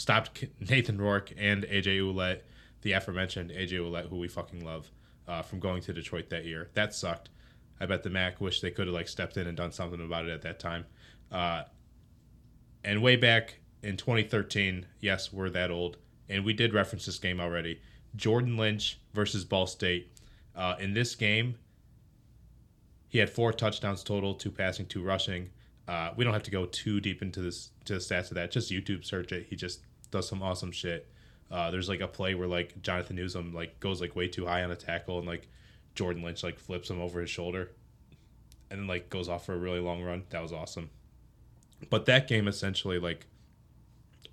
stopped 0.00 0.44
Nathan 0.70 0.98
Rourke 0.98 1.32
and 1.36 1.64
AJ 1.64 2.00
Ouellette, 2.00 2.40
the 2.82 2.92
aforementioned 2.92 3.50
AJ 3.50 3.72
Ouellette, 3.72 4.08
who 4.08 4.16
we 4.16 4.28
fucking 4.28 4.64
love, 4.64 4.90
uh, 5.28 5.42
from 5.42 5.60
going 5.60 5.82
to 5.82 5.92
Detroit 5.92 6.30
that 6.30 6.46
year. 6.46 6.70
That 6.74 6.94
sucked. 6.94 7.28
I 7.78 7.86
bet 7.86 8.02
the 8.02 8.10
Mac 8.10 8.40
wish 8.40 8.60
they 8.60 8.70
could 8.70 8.86
have 8.86 8.94
like 8.94 9.08
stepped 9.08 9.36
in 9.36 9.46
and 9.46 9.56
done 9.56 9.72
something 9.72 10.00
about 10.00 10.26
it 10.26 10.30
at 10.30 10.42
that 10.42 10.58
time. 10.58 10.86
Uh, 11.30 11.64
and 12.82 13.02
way 13.02 13.16
back 13.16 13.60
in 13.82 13.96
2013, 13.96 14.86
yes, 15.00 15.32
we're 15.32 15.50
that 15.50 15.70
old, 15.70 15.98
and 16.28 16.44
we 16.44 16.54
did 16.54 16.72
reference 16.72 17.06
this 17.06 17.18
game 17.18 17.40
already. 17.40 17.80
Jordan 18.16 18.56
Lynch 18.56 18.98
versus 19.12 19.44
Ball 19.44 19.66
State. 19.66 20.12
Uh, 20.56 20.74
in 20.80 20.94
this 20.94 21.14
game, 21.14 21.56
he 23.08 23.18
had 23.18 23.30
four 23.30 23.52
touchdowns 23.52 24.02
total, 24.02 24.34
two 24.34 24.50
passing, 24.50 24.86
two 24.86 25.02
rushing. 25.02 25.50
Uh, 25.86 26.10
we 26.16 26.24
don't 26.24 26.32
have 26.32 26.42
to 26.44 26.50
go 26.50 26.66
too 26.66 27.00
deep 27.00 27.22
into 27.22 27.40
this 27.40 27.70
to 27.84 27.94
the 27.94 27.98
stats 27.98 28.30
of 28.30 28.34
that. 28.34 28.50
Just 28.50 28.70
YouTube 28.70 29.04
search 29.04 29.32
it. 29.32 29.46
He 29.48 29.56
just 29.56 29.80
does 30.10 30.28
some 30.28 30.42
awesome 30.42 30.72
shit. 30.72 31.08
Uh, 31.50 31.70
there's 31.70 31.88
like 31.88 32.00
a 32.00 32.08
play 32.08 32.34
where 32.34 32.48
like 32.48 32.80
Jonathan 32.82 33.16
Newsome 33.16 33.52
like 33.52 33.80
goes 33.80 34.00
like 34.00 34.14
way 34.14 34.28
too 34.28 34.46
high 34.46 34.62
on 34.62 34.70
a 34.70 34.76
tackle 34.76 35.18
and 35.18 35.26
like 35.26 35.48
Jordan 35.94 36.22
Lynch 36.22 36.42
like 36.42 36.58
flips 36.58 36.88
him 36.88 37.00
over 37.00 37.20
his 37.20 37.30
shoulder 37.30 37.70
and 38.70 38.80
then 38.80 38.86
like 38.86 39.10
goes 39.10 39.28
off 39.28 39.46
for 39.46 39.54
a 39.54 39.58
really 39.58 39.80
long 39.80 40.02
run. 40.02 40.22
That 40.30 40.42
was 40.42 40.52
awesome. 40.52 40.90
But 41.88 42.06
that 42.06 42.28
game 42.28 42.46
essentially 42.46 42.98
like 42.98 43.26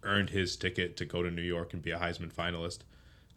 earned 0.03 0.29
his 0.29 0.55
ticket 0.55 0.95
to 0.97 1.05
go 1.05 1.23
to 1.23 1.31
New 1.31 1.41
York 1.41 1.73
and 1.73 1.81
be 1.81 1.91
a 1.91 1.97
Heisman 1.97 2.31
finalist. 2.31 2.79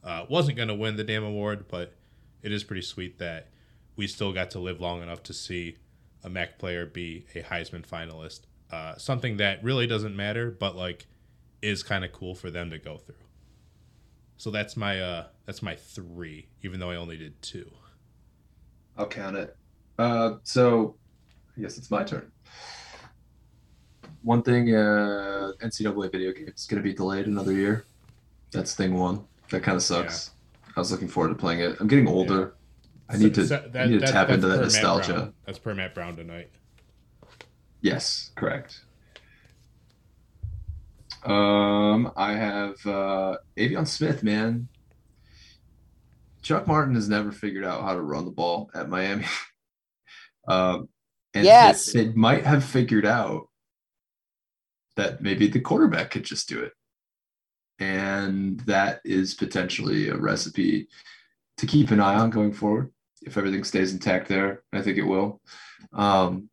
Uh, 0.05 0.26
wasn't 0.28 0.59
gonna 0.59 0.74
win 0.74 0.97
the 0.97 1.05
damn 1.05 1.24
award, 1.24 1.66
but 1.68 1.95
it 2.43 2.53
is 2.53 2.64
pretty 2.64 2.82
sweet 2.82 3.18
that 3.18 3.49
we 3.97 4.07
still 4.07 4.32
got 4.32 4.51
to 4.51 4.59
live 4.59 4.80
long 4.80 5.03
enough 5.03 5.22
to 5.24 5.32
see 5.32 5.76
a 6.22 6.28
MAC 6.28 6.59
player 6.59 6.86
be 6.86 7.24
a 7.34 7.43
Heisman 7.43 7.86
finalist. 7.86 8.41
Uh, 8.70 8.97
something 8.97 9.38
that 9.38 9.62
really 9.64 9.86
doesn't 9.86 10.14
matter, 10.14 10.51
but 10.51 10.76
like 10.76 11.07
is 11.63 11.83
kind 11.83 12.05
of 12.05 12.13
cool 12.13 12.35
for 12.35 12.51
them 12.51 12.71
to 12.71 12.79
go 12.79 12.99
through. 12.99 13.15
So 14.37 14.51
that's 14.51 14.77
my 14.77 15.01
uh 15.01 15.27
that's 15.47 15.63
my 15.63 15.75
three, 15.77 16.49
even 16.63 16.81
though 16.81 16.91
I 16.91 16.97
only 16.97 17.17
did 17.19 17.41
two. 17.43 17.71
I'll 18.97 19.07
count 19.07 19.37
it. 19.37 19.57
Uh, 19.99 20.37
so 20.43 20.97
I 21.57 21.61
guess 21.61 21.77
it's 21.79 21.91
my 21.91 22.05
turn. 22.05 22.31
One 24.23 24.43
thing, 24.43 24.75
uh, 24.75 25.53
NCAA 25.63 26.13
video 26.13 26.33
game 26.33 26.49
is 26.55 26.67
going 26.67 26.83
to 26.83 26.87
be 26.87 26.95
delayed 26.95 27.27
another 27.27 27.53
year. 27.53 27.85
That's 28.51 28.75
thing 28.75 28.95
one. 28.95 29.25
That 29.51 29.63
kind 29.63 29.77
of 29.77 29.83
sucks. 29.83 30.31
I 30.77 30.81
was 30.81 30.93
looking 30.93 31.09
forward 31.09 31.31
to 31.31 31.35
playing 31.35 31.61
it. 31.61 31.77
I'm 31.81 31.89
getting 31.89 32.07
older. 32.09 32.55
I 33.09 33.17
need 33.17 33.35
to, 33.35 33.47
So- 33.47 33.71
I 33.75 33.87
need 33.87 34.01
to 34.01 34.07
tap 34.07 34.29
into 34.29 34.49
that 34.49 34.61
nostalgia. 34.61 35.33
That's 35.47 35.59
per 35.59 35.75
Matt 35.75 35.95
Brown 35.95 36.17
tonight. 36.17 36.51
Yes, 37.81 38.31
correct. 38.37 38.81
Um, 41.25 42.12
I 42.16 42.33
have 42.33 42.75
uh, 42.87 43.37
Aveon 43.57 43.87
Smith, 43.87 44.23
man. 44.23 44.68
Chuck 46.43 46.66
Martin 46.66 46.95
has 46.95 47.09
never 47.09 47.33
figured 47.33 47.64
out 47.64 47.83
how 47.83 47.95
to 47.95 48.01
run 48.01 48.25
the 48.25 48.31
ball 48.31 48.71
at 48.75 48.89
Miami. 48.89 49.27
um, 50.49 50.89
and 51.35 51.45
Yes. 51.45 51.95
it, 51.95 52.16
might 52.16 52.45
have 52.45 52.64
figured 52.64 53.07
out 53.07 53.49
that 54.97 55.21
maybe 55.21 55.49
the 55.49 55.61
quarterback 55.61 56.11
could 56.11 56.25
just 56.25 56.49
do 56.49 56.61
it. 56.61 56.73
And 57.79 58.61
that 58.61 59.01
is 59.05 59.35
potentially 59.35 60.09
a 60.09 60.16
recipe 60.16 60.89
to 61.59 61.66
keep 61.66 61.91
an 61.91 62.01
eye 62.01 62.16
on 62.16 62.31
going 62.31 62.53
forward. 62.53 62.91
If 63.23 63.37
everything 63.37 63.64
stays 63.64 63.93
intact 63.93 64.29
there, 64.29 64.62
I 64.73 64.81
think 64.81 64.97
it 64.97 65.03
will. 65.03 65.41
Um, 65.93 66.49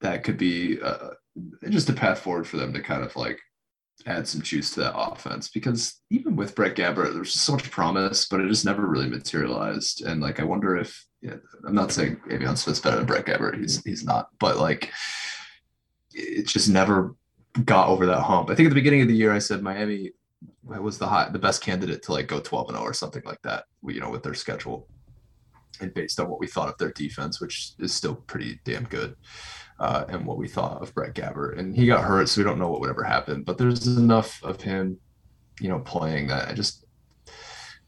that 0.00 0.24
could 0.24 0.36
be 0.36 0.80
uh, 0.80 1.10
just 1.68 1.88
a 1.88 1.92
path 1.92 2.18
forward 2.18 2.46
for 2.46 2.56
them 2.56 2.72
to 2.72 2.82
kind 2.82 3.04
of 3.04 3.14
like 3.16 3.40
add 4.06 4.26
some 4.26 4.42
juice 4.42 4.72
to 4.72 4.80
that 4.80 4.96
offense 4.96 5.48
because 5.48 6.00
even 6.10 6.36
with 6.36 6.54
Brett 6.54 6.76
Gabbert, 6.76 7.14
there's 7.14 7.34
so 7.34 7.52
much 7.52 7.70
promise, 7.70 8.26
but 8.26 8.40
it 8.40 8.48
just 8.48 8.64
never 8.64 8.86
really 8.86 9.08
materialized. 9.08 10.02
And 10.04 10.20
like, 10.20 10.40
I 10.40 10.44
wonder 10.44 10.76
if 10.76 11.04
I'm 11.66 11.74
not 11.74 11.92
saying 11.92 12.20
Aveon 12.28 12.58
Smith's 12.58 12.80
better 12.80 12.96
than 12.96 13.06
Brett 13.06 13.26
Gabbert. 13.26 13.58
He's 13.58 13.82
he's 13.84 14.04
not, 14.04 14.28
but 14.40 14.58
like, 14.58 14.90
it 16.12 16.46
just 16.46 16.68
never 16.68 17.14
got 17.64 17.88
over 17.88 18.06
that 18.06 18.22
hump. 18.22 18.50
I 18.50 18.54
think 18.54 18.66
at 18.66 18.70
the 18.70 18.80
beginning 18.80 19.02
of 19.02 19.08
the 19.08 19.16
year, 19.16 19.32
I 19.32 19.38
said 19.38 19.62
Miami 19.62 20.12
was 20.64 20.98
the 20.98 21.06
hot, 21.06 21.32
the 21.32 21.38
best 21.38 21.62
candidate 21.62 22.02
to 22.02 22.12
like 22.12 22.26
go 22.26 22.40
12 22.40 22.70
and 22.70 22.76
0 22.78 22.88
or 22.88 22.92
something 22.92 23.22
like 23.24 23.40
that. 23.42 23.64
You 23.86 24.00
know, 24.00 24.10
with 24.10 24.22
their 24.22 24.34
schedule 24.34 24.88
and 25.80 25.94
based 25.94 26.20
on 26.20 26.28
what 26.28 26.40
we 26.40 26.46
thought 26.46 26.68
of 26.68 26.78
their 26.78 26.92
defense, 26.92 27.40
which 27.40 27.72
is 27.78 27.94
still 27.94 28.14
pretty 28.14 28.60
damn 28.64 28.84
good 28.84 29.16
uh, 29.82 30.04
and 30.08 30.24
what 30.24 30.38
we 30.38 30.46
thought 30.46 30.80
of 30.80 30.94
Brett 30.94 31.12
Gabbert. 31.12 31.58
And 31.58 31.74
he 31.74 31.86
got 31.86 32.04
hurt, 32.04 32.28
so 32.28 32.40
we 32.40 32.44
don't 32.44 32.58
know 32.58 32.70
what 32.70 32.80
would 32.80 32.90
ever 32.90 33.02
happen. 33.02 33.42
But 33.42 33.58
there's 33.58 33.84
enough 33.88 34.40
of 34.44 34.60
him, 34.60 34.96
you 35.60 35.68
know, 35.68 35.80
playing 35.80 36.28
that 36.28 36.48
I 36.48 36.52
just 36.52 36.84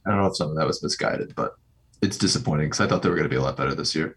I 0.05 0.11
don't 0.11 0.18
know 0.18 0.26
if 0.26 0.36
some 0.36 0.51
of 0.51 0.57
that 0.57 0.66
was 0.66 0.82
misguided, 0.82 1.34
but 1.36 1.55
it's 2.03 2.18
disappointing 2.18 2.66
because 2.66 2.80
I 2.80 2.88
thought 2.88 3.03
they 3.03 3.09
were 3.09 3.14
going 3.14 3.28
to 3.28 3.34
be 3.34 3.36
a 3.36 3.42
lot 3.42 3.57
better 3.57 3.76
this 3.76 3.95
year. 3.95 4.16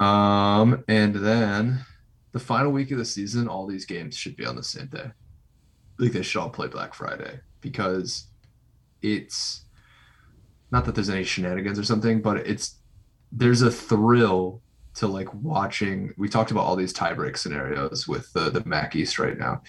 Um, 0.00 0.82
and 0.88 1.14
then 1.14 1.84
the 2.32 2.38
final 2.38 2.72
week 2.72 2.90
of 2.90 2.98
the 2.98 3.04
season, 3.04 3.48
all 3.48 3.66
these 3.66 3.84
games 3.84 4.16
should 4.16 4.36
be 4.36 4.46
on 4.46 4.56
the 4.56 4.64
same 4.64 4.86
day. 4.86 5.10
Like 5.98 6.12
they 6.12 6.22
should 6.22 6.40
all 6.40 6.48
play 6.48 6.68
Black 6.68 6.94
Friday 6.94 7.40
because 7.60 8.28
it's 9.02 9.66
not 10.70 10.86
that 10.86 10.94
there's 10.94 11.10
any 11.10 11.24
shenanigans 11.24 11.78
or 11.78 11.84
something, 11.84 12.22
but 12.22 12.38
it's 12.38 12.76
there's 13.30 13.60
a 13.60 13.70
thrill 13.70 14.62
to 14.98 15.06
like 15.06 15.32
watching. 15.32 16.12
We 16.16 16.28
talked 16.28 16.50
about 16.50 16.64
all 16.64 16.76
these 16.76 16.92
tiebreak 16.92 17.36
scenarios 17.36 18.08
with 18.08 18.32
the 18.32 18.50
the 18.50 18.64
MAC 18.64 18.96
East 18.96 19.18
right 19.18 19.38
now. 19.38 19.62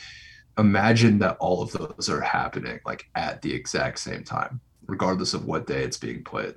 Imagine 0.57 1.19
that 1.19 1.37
all 1.39 1.61
of 1.61 1.71
those 1.71 2.09
are 2.09 2.19
happening 2.19 2.79
like 2.85 3.07
at 3.15 3.41
the 3.41 3.53
exact 3.53 3.99
same 3.99 4.23
time, 4.23 4.59
regardless 4.87 5.33
of 5.33 5.45
what 5.45 5.67
day 5.67 5.83
it's 5.83 5.97
being 5.97 6.23
played. 6.23 6.55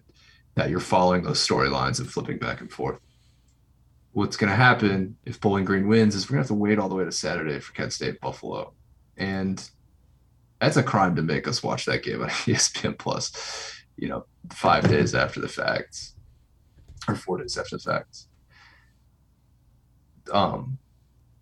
That 0.54 0.70
you're 0.70 0.80
following 0.80 1.22
those 1.22 1.46
storylines 1.46 2.00
and 2.00 2.10
flipping 2.10 2.38
back 2.38 2.60
and 2.60 2.72
forth. 2.72 2.98
What's 4.12 4.36
going 4.36 4.50
to 4.50 4.56
happen 4.56 5.16
if 5.24 5.40
Bowling 5.40 5.64
Green 5.64 5.88
wins 5.88 6.14
is 6.14 6.26
we're 6.26 6.34
going 6.34 6.44
to 6.44 6.48
have 6.48 6.58
to 6.58 6.62
wait 6.62 6.78
all 6.78 6.88
the 6.88 6.94
way 6.94 7.04
to 7.04 7.12
Saturday 7.12 7.58
for 7.60 7.72
Kent 7.72 7.92
State 7.92 8.20
Buffalo, 8.20 8.72
and 9.16 9.70
that's 10.60 10.76
a 10.76 10.82
crime 10.82 11.16
to 11.16 11.22
make 11.22 11.46
us 11.46 11.62
watch 11.62 11.84
that 11.86 12.02
game 12.02 12.22
on 12.22 12.28
ESPN 12.48 12.98
Plus. 12.98 13.82
You 13.96 14.08
know, 14.08 14.26
five 14.50 14.88
days 14.88 15.14
after 15.14 15.40
the 15.40 15.48
fact, 15.48 16.12
or 17.06 17.14
four 17.14 17.38
days 17.38 17.58
after 17.58 17.76
the 17.76 17.82
fact 17.82 18.26
um, 20.32 20.78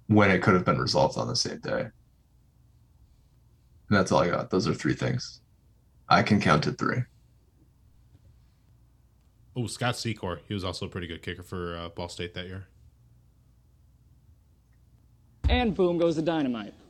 when 0.06 0.30
it 0.30 0.42
could 0.42 0.54
have 0.54 0.64
been 0.64 0.78
resolved 0.78 1.18
on 1.18 1.28
the 1.28 1.36
same 1.36 1.60
day. 1.60 1.80
And 1.80 3.98
that's 3.98 4.12
all 4.12 4.20
I 4.20 4.28
got. 4.28 4.50
Those 4.50 4.68
are 4.68 4.74
three 4.74 4.94
things. 4.94 5.40
I 6.08 6.22
can 6.22 6.40
count 6.40 6.64
to 6.64 6.72
three. 6.72 7.02
Oh, 9.56 9.66
Scott 9.66 9.94
Secor. 9.94 10.38
He 10.46 10.54
was 10.54 10.64
also 10.64 10.86
a 10.86 10.88
pretty 10.88 11.06
good 11.06 11.22
kicker 11.22 11.42
for 11.42 11.76
uh, 11.76 11.88
Ball 11.88 12.08
State 12.08 12.34
that 12.34 12.46
year. 12.46 12.66
And 15.48 15.74
boom 15.74 15.98
goes 15.98 16.16
the 16.16 16.22
dynamite. 16.22 16.74